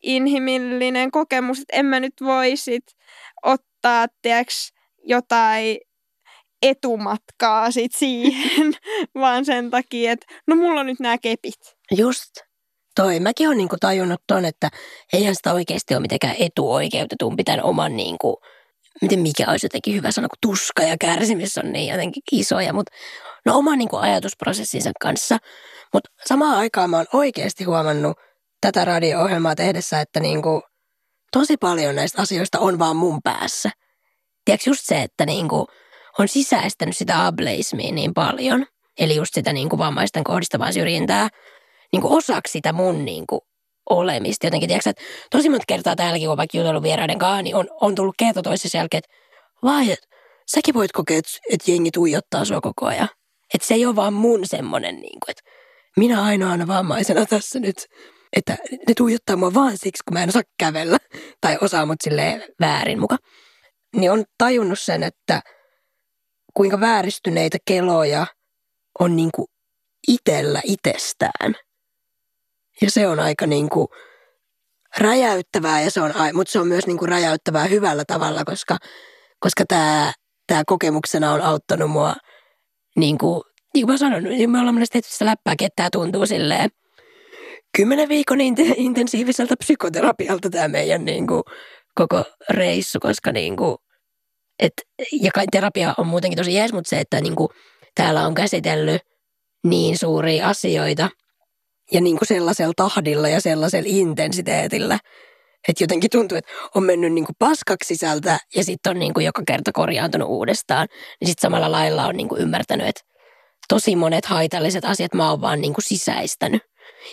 yleisinhimillinen 0.04 1.10
kokemus, 1.10 1.60
että 1.60 1.76
en 1.76 1.86
mä 1.86 2.00
nyt 2.00 2.14
voisit 2.20 2.84
ottaa 3.42 4.06
tiiäks, 4.22 4.72
jotain 5.04 5.78
etumatkaa 6.62 7.70
sit 7.70 7.92
siihen, 7.94 8.72
vaan 9.20 9.44
sen 9.44 9.70
takia, 9.70 10.12
että 10.12 10.26
no 10.46 10.56
mulla 10.56 10.80
on 10.80 10.86
nyt 10.86 11.00
nämä 11.00 11.18
kepit. 11.18 11.76
Just. 11.96 12.30
Toi, 12.96 13.20
mäkin 13.20 13.46
olen 13.46 13.58
niinku 13.58 13.76
tajunnut 13.80 14.20
ton, 14.26 14.44
että 14.44 14.68
eihän 15.12 15.34
sitä 15.34 15.52
oikeasti 15.52 15.94
ole 15.94 16.00
mitenkään 16.00 16.36
etuoikeutetumpi 16.38 17.44
tämän 17.44 17.62
oman 17.62 17.96
niinku, 17.96 18.40
miten 19.02 19.20
mikä 19.20 19.50
olisi 19.50 19.66
jotenkin 19.66 19.94
hyvä 19.94 20.10
sana, 20.10 20.28
kun 20.28 20.38
tuska 20.50 20.82
ja 20.82 20.96
kärsimys 21.00 21.58
on 21.58 21.72
niin 21.72 21.92
jotenkin 21.92 22.22
isoja, 22.32 22.72
mutta 22.72 22.92
no 23.46 23.58
oman 23.58 23.78
niinku 23.78 23.96
ajatusprosessinsa 23.96 24.90
kanssa. 25.00 25.38
Mutta 25.92 26.10
samaan 26.26 26.58
aikaan 26.58 26.90
mä 26.90 26.96
oon 26.96 27.06
oikeasti 27.12 27.64
huomannut 27.64 28.16
tätä 28.60 28.84
radio-ohjelmaa 28.84 29.54
tehdessä, 29.54 30.00
että 30.00 30.20
niinku, 30.20 30.62
tosi 31.32 31.56
paljon 31.56 31.94
näistä 31.94 32.22
asioista 32.22 32.58
on 32.58 32.78
vaan 32.78 32.96
mun 32.96 33.20
päässä. 33.24 33.70
Tiedätkö 34.44 34.70
just 34.70 34.82
se, 34.84 35.02
että 35.02 35.26
niinku, 35.26 35.66
on 36.18 36.28
sisäistänyt 36.28 36.96
sitä 36.96 37.26
ableismia 37.26 37.92
niin 37.92 38.14
paljon, 38.14 38.66
eli 38.98 39.16
just 39.16 39.34
sitä 39.34 39.52
niinku 39.52 39.78
vammaisten 39.78 40.24
kohdistavaa 40.24 40.72
syrjintää, 40.72 41.28
niinku 41.92 42.16
osaksi 42.16 42.52
sitä 42.52 42.72
mun 42.72 43.04
niinku 43.04 43.40
olemista. 43.90 44.46
Jotenkin, 44.46 44.68
tiedätkö, 44.68 44.90
että 44.90 45.02
tosi 45.30 45.48
monta 45.48 45.64
kertaa 45.68 45.96
täälläkin, 45.96 46.28
kun 46.28 46.36
vaikka 46.36 46.58
jutellut 46.58 46.82
vieraiden 46.82 47.18
kanssa, 47.18 47.42
niin 47.42 47.56
on, 47.56 47.68
on 47.80 47.94
tullut 47.94 48.14
kerta 48.18 48.42
toisessa 48.42 48.78
jälkeen, 48.78 48.98
että 48.98 49.16
vai, 49.62 49.92
että 49.92 50.06
säkin 50.54 50.74
voit 50.74 50.92
kokea, 50.92 51.18
että, 51.18 51.30
että 51.52 51.70
jengi 51.70 51.90
tuijottaa 51.90 52.44
sua 52.44 52.60
koko 52.60 52.86
ajan. 52.86 53.08
Että 53.54 53.66
se 53.66 53.74
ei 53.74 53.86
ole 53.86 53.96
vaan 53.96 54.12
mun 54.12 54.46
semmoinen, 54.46 54.96
niin 54.96 55.18
että 55.28 55.42
minä 55.96 56.22
ainoana 56.22 56.66
vammaisena 56.66 57.26
tässä 57.26 57.60
nyt, 57.60 57.86
että 58.36 58.56
ne 58.88 58.94
tuijottaa 58.96 59.36
mua 59.36 59.54
vaan 59.54 59.78
siksi, 59.78 60.02
kun 60.08 60.14
mä 60.14 60.22
en 60.22 60.28
osaa 60.28 60.42
kävellä 60.58 60.98
tai 61.40 61.58
osaa 61.60 61.86
mut 61.86 61.96
silleen 62.04 62.44
väärin 62.60 63.00
muka. 63.00 63.16
Niin 63.96 64.12
on 64.12 64.24
tajunnut 64.38 64.80
sen, 64.80 65.02
että 65.02 65.42
kuinka 66.54 66.80
vääristyneitä 66.80 67.58
keloja 67.64 68.26
on 69.00 69.16
niin 69.16 69.30
kuin 69.34 69.46
itellä 70.08 70.60
itsestään. 70.64 71.54
Ja 72.82 72.90
se 72.90 73.08
on 73.08 73.20
aika 73.20 73.46
niin 73.46 73.68
kuin 73.68 73.88
räjäyttävää, 74.98 75.82
ja 75.82 75.90
se 75.90 76.00
on, 76.00 76.12
mutta 76.34 76.52
se 76.52 76.60
on 76.60 76.68
myös 76.68 76.86
niin 76.86 76.98
kuin 76.98 77.08
räjäyttävää 77.08 77.64
hyvällä 77.64 78.04
tavalla, 78.06 78.44
koska, 78.44 78.76
koska 79.40 79.64
tämä, 79.68 80.12
tämä 80.46 80.62
kokemuksena 80.66 81.32
on 81.32 81.40
auttanut 81.40 81.90
mua, 81.90 82.14
niin 82.96 83.18
kuin, 83.18 83.42
niin 83.74 83.86
kuin 83.86 83.94
mä 83.94 83.98
sanon, 83.98 84.24
niin 84.24 84.50
me 84.50 84.58
ollaan 84.58 84.74
monesti 84.74 84.92
tehty 84.92 85.12
sitä 85.12 85.24
läppääkin, 85.24 85.66
että 85.66 85.76
tämä 85.76 85.88
tuntuu 85.92 86.26
silleen 86.26 86.70
kymmenen 87.76 88.08
viikon 88.08 88.40
intensiiviseltä 88.76 89.54
psykoterapialta 89.58 90.50
tämä 90.50 90.68
meidän 90.68 91.04
niin 91.04 91.26
kuin, 91.26 91.42
koko 91.94 92.24
reissu, 92.50 93.00
koska 93.00 93.32
niin 93.32 93.56
kuin, 93.56 93.76
et, 94.58 94.72
ja 95.12 95.30
terapia 95.52 95.94
on 95.98 96.06
muutenkin 96.06 96.36
tosi 96.36 96.54
jees, 96.54 96.72
mutta 96.72 96.88
se, 96.88 97.00
että 97.00 97.20
niin 97.20 97.36
kuin, 97.36 97.48
täällä 97.94 98.26
on 98.26 98.34
käsitellyt 98.34 99.02
niin 99.64 99.98
suuria 99.98 100.48
asioita 100.48 101.08
ja 101.92 102.00
niin 102.00 102.18
kuin 102.18 102.28
sellaisella 102.28 102.72
tahdilla 102.76 103.28
ja 103.28 103.40
sellaisella 103.40 103.88
intensiteetillä, 103.88 104.98
että 105.68 105.84
jotenkin 105.84 106.10
tuntuu, 106.10 106.38
että 106.38 106.52
on 106.74 106.84
mennyt 106.84 107.12
niin 107.12 107.24
kuin 107.24 107.36
paskaksi 107.38 107.86
sisältä 107.86 108.38
ja 108.56 108.64
sitten 108.64 108.90
on 108.90 108.98
niin 108.98 109.14
kuin 109.14 109.26
joka 109.26 109.42
kerta 109.46 109.70
korjaantunut 109.74 110.28
uudestaan. 110.28 110.88
Niin 111.20 111.28
sitten 111.28 111.42
samalla 111.42 111.72
lailla 111.72 112.06
on 112.06 112.16
niin 112.16 112.28
kuin 112.28 112.40
ymmärtänyt, 112.40 112.88
että 112.88 113.00
tosi 113.68 113.96
monet 113.96 114.24
haitalliset 114.24 114.84
asiat 114.84 115.14
mä 115.14 115.30
oon 115.30 115.40
vaan 115.40 115.60
niin 115.60 115.74
kuin 115.74 115.84
sisäistänyt. 115.84 116.62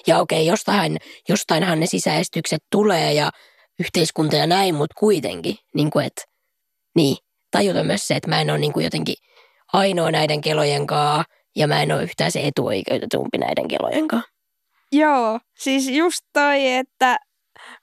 Ja 0.08 0.20
okei, 0.20 0.48
jostain, 0.48 0.98
jostainhan 1.30 1.80
ne 1.80 1.86
sisäistykset 1.86 2.64
tulee 2.72 3.14
ja 3.14 3.30
yhteiskunta 3.80 4.36
ja 4.36 4.48
näin, 4.48 4.76
mutta 4.76 4.96
kuitenkin, 5.00 5.56
niin 5.76 5.92
kuin, 5.92 6.06
että 6.06 6.22
niin, 6.96 7.18
tajuta 7.52 7.84
myös 7.84 8.08
se, 8.08 8.16
että 8.16 8.30
mä 8.30 8.42
en 8.42 8.50
ole 8.50 8.58
niin 8.58 8.74
kuin 8.74 8.84
jotenkin 8.84 9.16
ainoa 9.74 10.12
näiden 10.12 10.42
kelojen 10.42 10.88
kanssa 10.88 11.24
ja 11.56 11.68
mä 11.68 11.82
en 11.82 11.92
ole 11.92 12.04
yhtään 12.04 12.32
se 12.32 12.48
etuoikeutetumpi 12.48 13.38
näiden 13.38 13.68
kelojen 13.68 14.08
kanssa. 14.08 14.32
Joo, 14.92 15.40
siis 15.60 15.88
just 15.88 16.22
toi, 16.34 16.68
että 16.68 17.18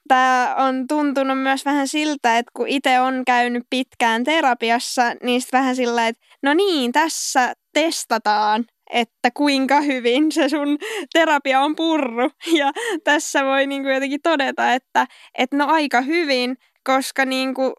tämä 0.08 0.54
on 0.58 0.86
tuntunut 0.88 1.42
myös 1.42 1.64
vähän 1.64 1.88
siltä, 1.88 2.38
että 2.38 2.50
kun 2.56 2.68
itse 2.68 3.00
on 3.00 3.22
käynyt 3.26 3.62
pitkään 3.70 4.24
terapiassa, 4.24 5.02
niin 5.22 5.40
sitten 5.40 5.58
vähän 5.58 5.76
sillä, 5.76 6.08
että 6.08 6.26
no 6.42 6.54
niin, 6.54 6.92
tässä 6.92 7.52
testataan, 7.72 8.64
että 8.94 9.30
kuinka 9.34 9.80
hyvin 9.80 10.32
se 10.32 10.48
sun 10.48 10.78
terapia 11.12 11.60
on 11.60 11.76
purru. 11.76 12.30
Ja 12.58 12.72
tässä 13.04 13.44
voi 13.44 13.66
niinku 13.66 13.88
jotenkin 13.88 14.22
todeta, 14.22 14.72
että, 14.72 15.06
että 15.38 15.56
no 15.56 15.66
aika 15.66 16.00
hyvin, 16.00 16.56
koska 16.84 17.24
niinku 17.24 17.72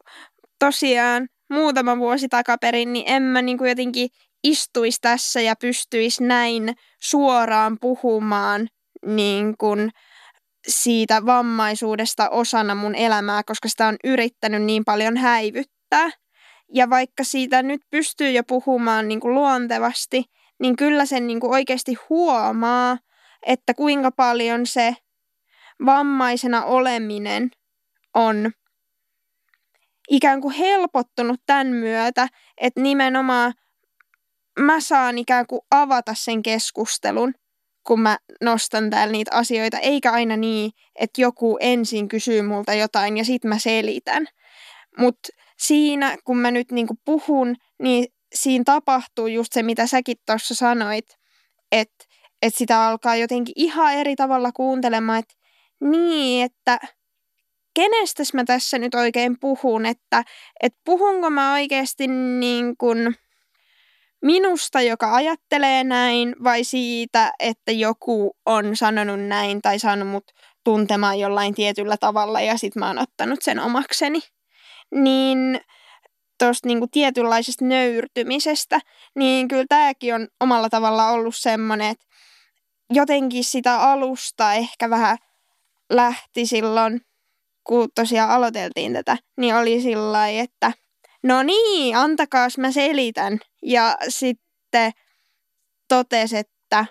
tosiaan 0.60 1.28
muutama 1.50 1.98
vuosi 1.98 2.28
takaperin, 2.28 2.94
niin 2.94 3.06
en 3.08 3.24
mä 3.24 3.42
niin 3.42 3.58
kuin 3.58 3.70
jotenkin 3.70 4.10
istuisi 4.44 4.98
tässä 5.02 5.42
ja 5.42 5.56
pystyisi 5.56 6.24
näin 6.24 6.76
suoraan 7.02 7.78
puhumaan 7.82 8.68
niin 9.06 9.58
kuin 9.58 9.90
siitä 10.68 11.26
vammaisuudesta 11.26 12.30
osana 12.30 12.76
mun 12.76 12.96
elämää, 12.96 13.44
koska 13.44 13.70
sitä 13.70 13.88
on 13.88 13.96
yrittänyt 14.04 14.64
niin 14.64 14.86
paljon 14.86 15.18
häivyttää. 15.18 16.10
Ja 16.74 16.90
vaikka 16.90 17.24
siitä 17.24 17.64
nyt 17.64 17.82
pystyy 17.92 18.32
jo 18.32 18.44
puhumaan 18.44 19.08
niin 19.08 19.20
kuin 19.20 19.36
luontevasti, 19.36 20.24
niin 20.60 20.76
kyllä 20.76 21.06
sen 21.06 21.28
niin 21.28 21.40
kuin 21.40 21.52
oikeasti 21.52 21.98
huomaa, 22.10 22.98
että 23.46 23.74
kuinka 23.74 24.12
paljon 24.12 24.66
se 24.66 24.96
vammaisena 25.86 26.64
oleminen 26.64 27.52
on 28.14 28.52
ikään 30.10 30.42
kuin 30.42 30.56
helpottunut 30.56 31.40
tämän 31.46 31.68
myötä, 31.68 32.28
että 32.58 32.82
nimenomaan 32.82 33.54
mä 34.60 34.80
saan 34.80 35.18
ikään 35.18 35.48
kuin 35.48 35.62
avata 35.72 36.14
sen 36.18 36.44
keskustelun, 36.44 37.34
kun 37.88 38.02
mä 38.02 38.18
nostan 38.42 38.90
täällä 38.90 39.12
niitä 39.12 39.32
asioita, 39.34 39.80
eikä 39.80 40.12
aina 40.12 40.38
niin, 40.38 40.72
että 40.96 41.22
joku 41.22 41.58
ensin 41.60 42.08
kysyy 42.08 42.42
multa 42.42 42.74
jotain 42.74 43.18
ja 43.18 43.26
sitten 43.26 43.50
mä 43.50 43.60
selitän. 43.60 44.28
Mutta 44.98 45.30
siinä, 45.58 46.18
kun 46.24 46.38
mä 46.38 46.52
nyt 46.52 46.72
niinku 46.72 46.96
puhun, 47.06 47.56
niin 47.82 48.08
siinä 48.36 48.64
tapahtuu 48.64 49.28
just 49.28 49.54
se, 49.54 49.64
mitä 49.64 49.88
säkin 49.88 50.18
tuossa 50.26 50.56
sanoit, 50.56 51.06
että 51.72 52.06
et 52.42 52.56
sitä 52.56 52.88
alkaa 52.88 53.16
jotenkin 53.16 53.54
ihan 53.56 53.94
eri 53.94 54.16
tavalla 54.16 54.52
kuuntelemaan, 54.52 55.20
että 55.20 55.34
niin, 55.80 56.46
että 56.46 56.80
kenestä 57.76 58.24
mä 58.34 58.44
tässä 58.44 58.80
nyt 58.80 58.96
oikein 58.96 59.40
puhun, 59.40 59.86
että, 59.86 60.24
että 60.62 60.80
puhunko 60.86 61.30
mä 61.30 61.54
oikeasti 61.54 62.08
niin 62.40 62.78
kuin 62.78 63.16
minusta, 64.22 64.82
joka 64.82 65.16
ajattelee 65.16 65.84
näin, 65.84 66.36
vai 66.44 66.64
siitä, 66.64 67.32
että 67.40 67.72
joku 67.72 68.38
on 68.46 68.76
sanonut 68.76 69.20
näin 69.20 69.62
tai 69.62 69.80
saanut 69.80 70.08
mut 70.08 70.32
tuntemaan 70.64 71.20
jollain 71.20 71.56
tietyllä 71.56 71.98
tavalla 71.98 72.42
ja 72.42 72.58
sit 72.58 72.76
mä 72.76 72.88
oon 72.88 73.00
ottanut 73.00 73.40
sen 73.42 73.60
omakseni. 73.60 74.20
Niin 74.92 75.62
tuosta 76.40 76.68
niinku 76.68 76.88
tietynlaisesta 76.92 77.66
nöyrtymisestä, 77.66 78.80
niin 79.16 79.48
kyllä 79.48 79.66
tämäkin 79.70 80.16
on 80.16 80.28
omalla 80.40 80.70
tavalla 80.70 81.10
ollut 81.10 81.36
semmoinen, 81.36 81.88
että 81.92 82.06
jotenkin 82.94 83.44
sitä 83.44 83.82
alusta 83.82 84.54
ehkä 84.54 84.90
vähän 84.90 85.18
lähti 85.90 86.46
silloin, 86.46 87.02
kun 87.64 87.90
tosiaan 87.96 88.30
aloiteltiin 88.30 88.94
tätä, 88.94 89.18
niin 89.38 89.56
oli 89.56 89.82
sillä 89.82 90.30
että 90.30 90.72
no 91.24 91.44
niin, 91.44 91.98
antakaas 91.98 92.58
mä 92.58 92.72
selitän. 92.72 93.40
Ja 93.64 93.98
sitten 94.10 94.92
totesi, 95.88 96.38
että 96.38 96.86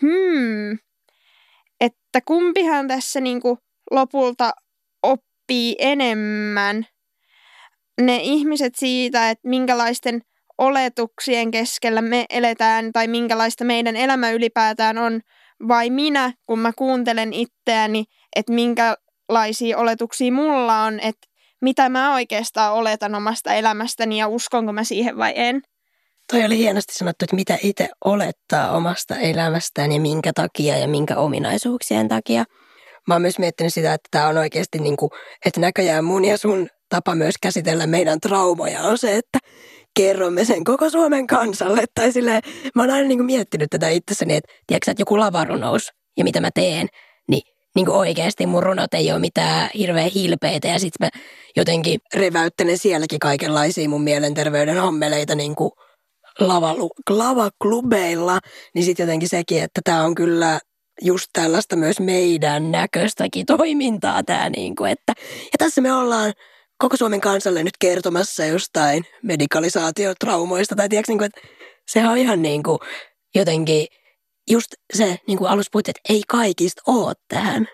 hmm, 0.00 0.78
että 1.80 2.20
kumpihan 2.24 2.88
tässä 2.88 3.20
niinku 3.20 3.58
lopulta 3.90 4.52
oppii 5.02 5.76
enemmän 5.78 6.86
ne 8.00 8.16
ihmiset 8.22 8.74
siitä, 8.76 9.30
että 9.30 9.48
minkälaisten 9.48 10.20
oletuksien 10.58 11.50
keskellä 11.50 12.02
me 12.02 12.24
eletään 12.30 12.92
tai 12.92 13.08
minkälaista 13.08 13.64
meidän 13.64 13.96
elämä 13.96 14.30
ylipäätään 14.30 14.98
on, 14.98 15.20
vai 15.68 15.90
minä, 15.90 16.32
kun 16.46 16.58
mä 16.58 16.72
kuuntelen 16.78 17.32
itseäni, 17.32 18.04
että 18.36 18.52
minkälaisia 18.52 19.78
oletuksia 19.78 20.32
mulla 20.32 20.82
on, 20.82 21.00
että 21.00 21.26
mitä 21.60 21.88
mä 21.88 22.14
oikeastaan 22.14 22.72
oletan 22.72 23.14
omasta 23.14 23.54
elämästäni 23.54 24.18
ja 24.18 24.28
uskonko 24.28 24.72
mä 24.72 24.84
siihen 24.84 25.16
vai 25.16 25.32
en. 25.36 25.62
Toi 26.32 26.44
oli 26.44 26.58
hienosti 26.58 26.94
sanottu, 26.94 27.24
että 27.24 27.36
mitä 27.36 27.58
itse 27.62 27.88
olettaa 28.04 28.70
omasta 28.70 29.16
elämästään 29.16 29.92
ja 29.92 30.00
minkä 30.00 30.32
takia 30.34 30.78
ja 30.78 30.88
minkä 30.88 31.16
ominaisuuksien 31.16 32.08
takia. 32.08 32.44
Mä 33.08 33.14
oon 33.14 33.22
myös 33.22 33.38
miettinyt 33.38 33.74
sitä, 33.74 33.94
että 33.94 34.08
tämä 34.10 34.28
on 34.28 34.38
oikeasti 34.38 34.78
niin 34.78 34.96
kuin, 34.96 35.10
että 35.46 35.60
näköjään 35.60 36.04
mun 36.04 36.24
ja 36.24 36.38
sun 36.38 36.68
tapa 36.90 37.14
myös 37.14 37.34
käsitellä 37.42 37.86
meidän 37.86 38.20
traumoja 38.20 38.80
on 38.82 38.98
se, 38.98 39.16
että 39.16 39.38
kerromme 39.96 40.44
sen 40.44 40.64
koko 40.64 40.90
Suomen 40.90 41.26
kansalle. 41.26 41.84
Tai 41.94 42.12
silleen, 42.12 42.42
mä 42.74 42.82
oon 42.82 42.90
aina 42.90 43.08
niin 43.08 43.18
kuin 43.18 43.26
miettinyt 43.26 43.70
tätä 43.70 43.88
itsessäni, 43.88 44.36
että 44.36 44.52
tiedätkö, 44.66 44.90
että 44.90 45.00
joku 45.00 45.18
lavarunous 45.18 45.90
ja 46.16 46.24
mitä 46.24 46.40
mä 46.40 46.50
teen, 46.54 46.86
niin 47.28 47.42
niin 47.74 47.86
kuin 47.86 47.96
oikeasti 47.96 48.46
mun 48.46 48.62
runot 48.62 48.94
ei 48.94 49.12
ole 49.12 49.20
mitään 49.20 49.70
hirveä 49.74 50.10
hilpeitä 50.14 50.68
ja 50.68 50.78
sitten 50.78 51.06
mä 51.06 51.20
jotenkin 51.56 52.00
reväyttelen 52.14 52.78
sielläkin 52.78 53.18
kaikenlaisia 53.18 53.88
mun 53.88 54.02
mielenterveyden 54.02 54.80
hommeleita 54.80 55.34
niin 55.34 55.54
kuin 55.54 55.70
lavalu, 56.40 56.90
lavaklubeilla, 57.10 58.38
niin 58.74 58.84
sitten 58.84 59.04
jotenkin 59.04 59.28
sekin, 59.28 59.62
että 59.62 59.80
tämä 59.84 60.04
on 60.04 60.14
kyllä 60.14 60.58
just 61.02 61.26
tällaista 61.32 61.76
myös 61.76 62.00
meidän 62.00 62.70
näköistäkin 62.70 63.46
toimintaa 63.46 64.22
tämä 64.22 64.50
niin 64.50 64.76
kuin, 64.76 64.90
että 64.90 65.12
ja 65.52 65.58
tässä 65.58 65.80
me 65.80 65.92
ollaan 65.92 66.32
koko 66.80 66.96
Suomen 66.96 67.20
kansalle 67.20 67.64
nyt 67.64 67.76
kertomassa 67.80 68.44
jostain 68.44 69.04
medikalisaatiotraumoista 69.22 70.76
tai 70.76 70.88
tiedätkö, 70.88 71.12
niin 71.12 71.18
kuin, 71.18 71.26
että 71.26 71.40
sehän 71.90 72.10
on 72.10 72.18
ihan 72.18 72.42
niin 72.42 72.62
kuin 72.62 72.78
jotenkin 73.34 73.86
just 74.50 74.66
se, 74.94 75.18
niin 75.26 75.38
kuin 75.38 75.50
alussa 75.50 75.70
puhuttiin, 75.72 75.94
että 75.98 76.12
ei 76.12 76.22
kaikista 76.28 76.82
ole 76.86 77.14
tähän 77.28 77.66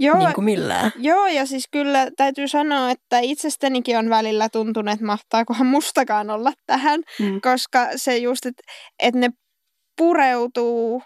Joo, 0.00 0.18
niin 0.18 0.34
kuin 0.34 0.44
millään. 0.44 0.92
Joo, 0.96 1.26
ja 1.26 1.46
siis 1.46 1.64
kyllä 1.72 2.10
täytyy 2.16 2.48
sanoa, 2.48 2.90
että 2.90 3.18
itsestänikin 3.18 3.98
on 3.98 4.10
välillä 4.10 4.48
tuntunut, 4.48 4.92
että 4.92 5.06
mahtaakohan 5.06 5.66
mustakaan 5.66 6.30
olla 6.30 6.52
tähän, 6.66 7.00
mm. 7.18 7.40
koska 7.40 7.88
se 7.96 8.18
just, 8.18 8.46
että, 8.46 8.62
että 9.02 9.20
ne 9.20 9.28
pureutuu 9.96 11.02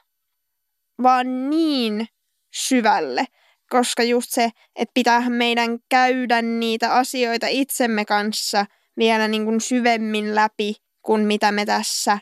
vaan 1.02 1.50
niin 1.50 2.06
syvälle, 2.54 3.24
koska 3.72 4.02
just 4.02 4.30
se, 4.30 4.50
että 4.76 4.92
pitäähän 4.94 5.32
meidän 5.32 5.78
käydä 5.88 6.42
niitä 6.42 6.94
asioita 6.94 7.46
itsemme 7.46 8.04
kanssa 8.04 8.66
vielä 8.96 9.28
niin 9.28 9.44
kuin 9.44 9.60
syvemmin 9.60 10.34
läpi 10.34 10.74
kuin 11.02 11.20
mitä 11.20 11.52
me 11.52 11.66
tässä 11.66 12.18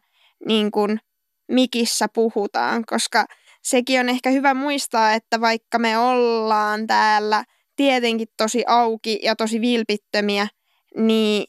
niin 0.47 0.71
kuin 0.71 0.99
mikissä 1.49 2.07
puhutaan, 2.15 2.85
koska 2.87 3.25
sekin 3.63 4.01
on 4.01 4.09
ehkä 4.09 4.31
hyvä 4.31 4.55
muistaa, 4.55 5.13
että 5.13 5.41
vaikka 5.41 5.79
me 5.79 5.99
ollaan 5.99 6.87
täällä 6.87 7.45
tietenkin 7.77 8.29
tosi 8.37 8.65
auki 8.67 9.19
ja 9.23 9.37
tosi 9.37 9.61
vilpittömiä, 9.61 10.49
niin 10.97 11.45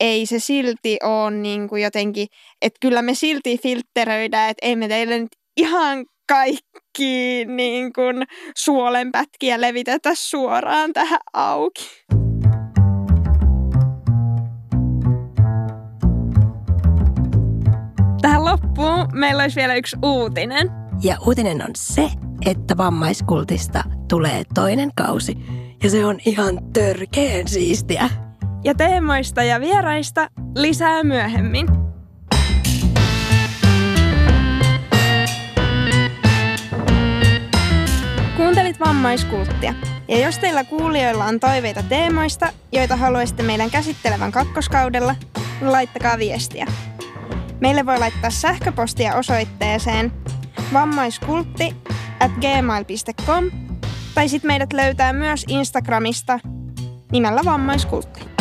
ei 0.00 0.26
se 0.26 0.38
silti 0.38 0.98
ole 1.02 1.30
niin 1.30 1.68
kuin 1.68 1.82
jotenkin, 1.82 2.26
että 2.62 2.78
kyllä 2.80 3.02
me 3.02 3.14
silti 3.14 3.58
filtteröidään, 3.62 4.50
että 4.50 4.66
ei 4.66 4.76
me 4.76 4.88
teille 4.88 5.18
nyt 5.18 5.36
ihan 5.56 6.06
kaikki 6.28 6.85
niin 7.46 7.92
kuin 7.92 8.26
suolenpätkiä 8.56 9.60
levitetä 9.60 10.10
suoraan 10.14 10.92
tähän 10.92 11.18
auki. 11.32 11.90
Tähän 18.22 18.44
loppuun 18.44 19.08
meillä 19.12 19.42
olisi 19.42 19.56
vielä 19.56 19.74
yksi 19.74 19.96
uutinen. 20.04 20.70
Ja 21.02 21.16
uutinen 21.26 21.62
on 21.62 21.70
se, 21.76 22.10
että 22.46 22.76
vammaiskultista 22.76 23.84
tulee 24.08 24.42
toinen 24.54 24.90
kausi. 24.96 25.36
Ja 25.82 25.90
se 25.90 26.04
on 26.04 26.18
ihan 26.26 26.58
törkeen 26.72 27.48
siistiä. 27.48 28.10
Ja 28.64 28.74
teemoista 28.74 29.42
ja 29.42 29.60
vieraista 29.60 30.28
lisää 30.54 31.04
myöhemmin. 31.04 31.85
Kuuntelit 38.36 38.80
vammaiskulttia. 38.80 39.74
Ja 40.08 40.18
jos 40.18 40.38
teillä 40.38 40.64
kuulijoilla 40.64 41.24
on 41.24 41.40
toiveita 41.40 41.82
teemoista, 41.82 42.52
joita 42.72 42.96
haluaisitte 42.96 43.42
meidän 43.42 43.70
käsittelevän 43.70 44.32
kakkoskaudella, 44.32 45.14
niin 45.60 45.72
laittakaa 45.72 46.18
viestiä. 46.18 46.66
Meille 47.60 47.86
voi 47.86 47.98
laittaa 47.98 48.30
sähköpostia 48.30 49.14
osoitteeseen 49.14 50.12
vammaiskultti 50.72 51.76
at 52.20 52.30
gmail.com 52.32 53.50
tai 54.14 54.28
sitten 54.28 54.48
meidät 54.48 54.72
löytää 54.72 55.12
myös 55.12 55.44
Instagramista 55.48 56.40
nimellä 57.12 57.40
vammaiskultti. 57.44 58.35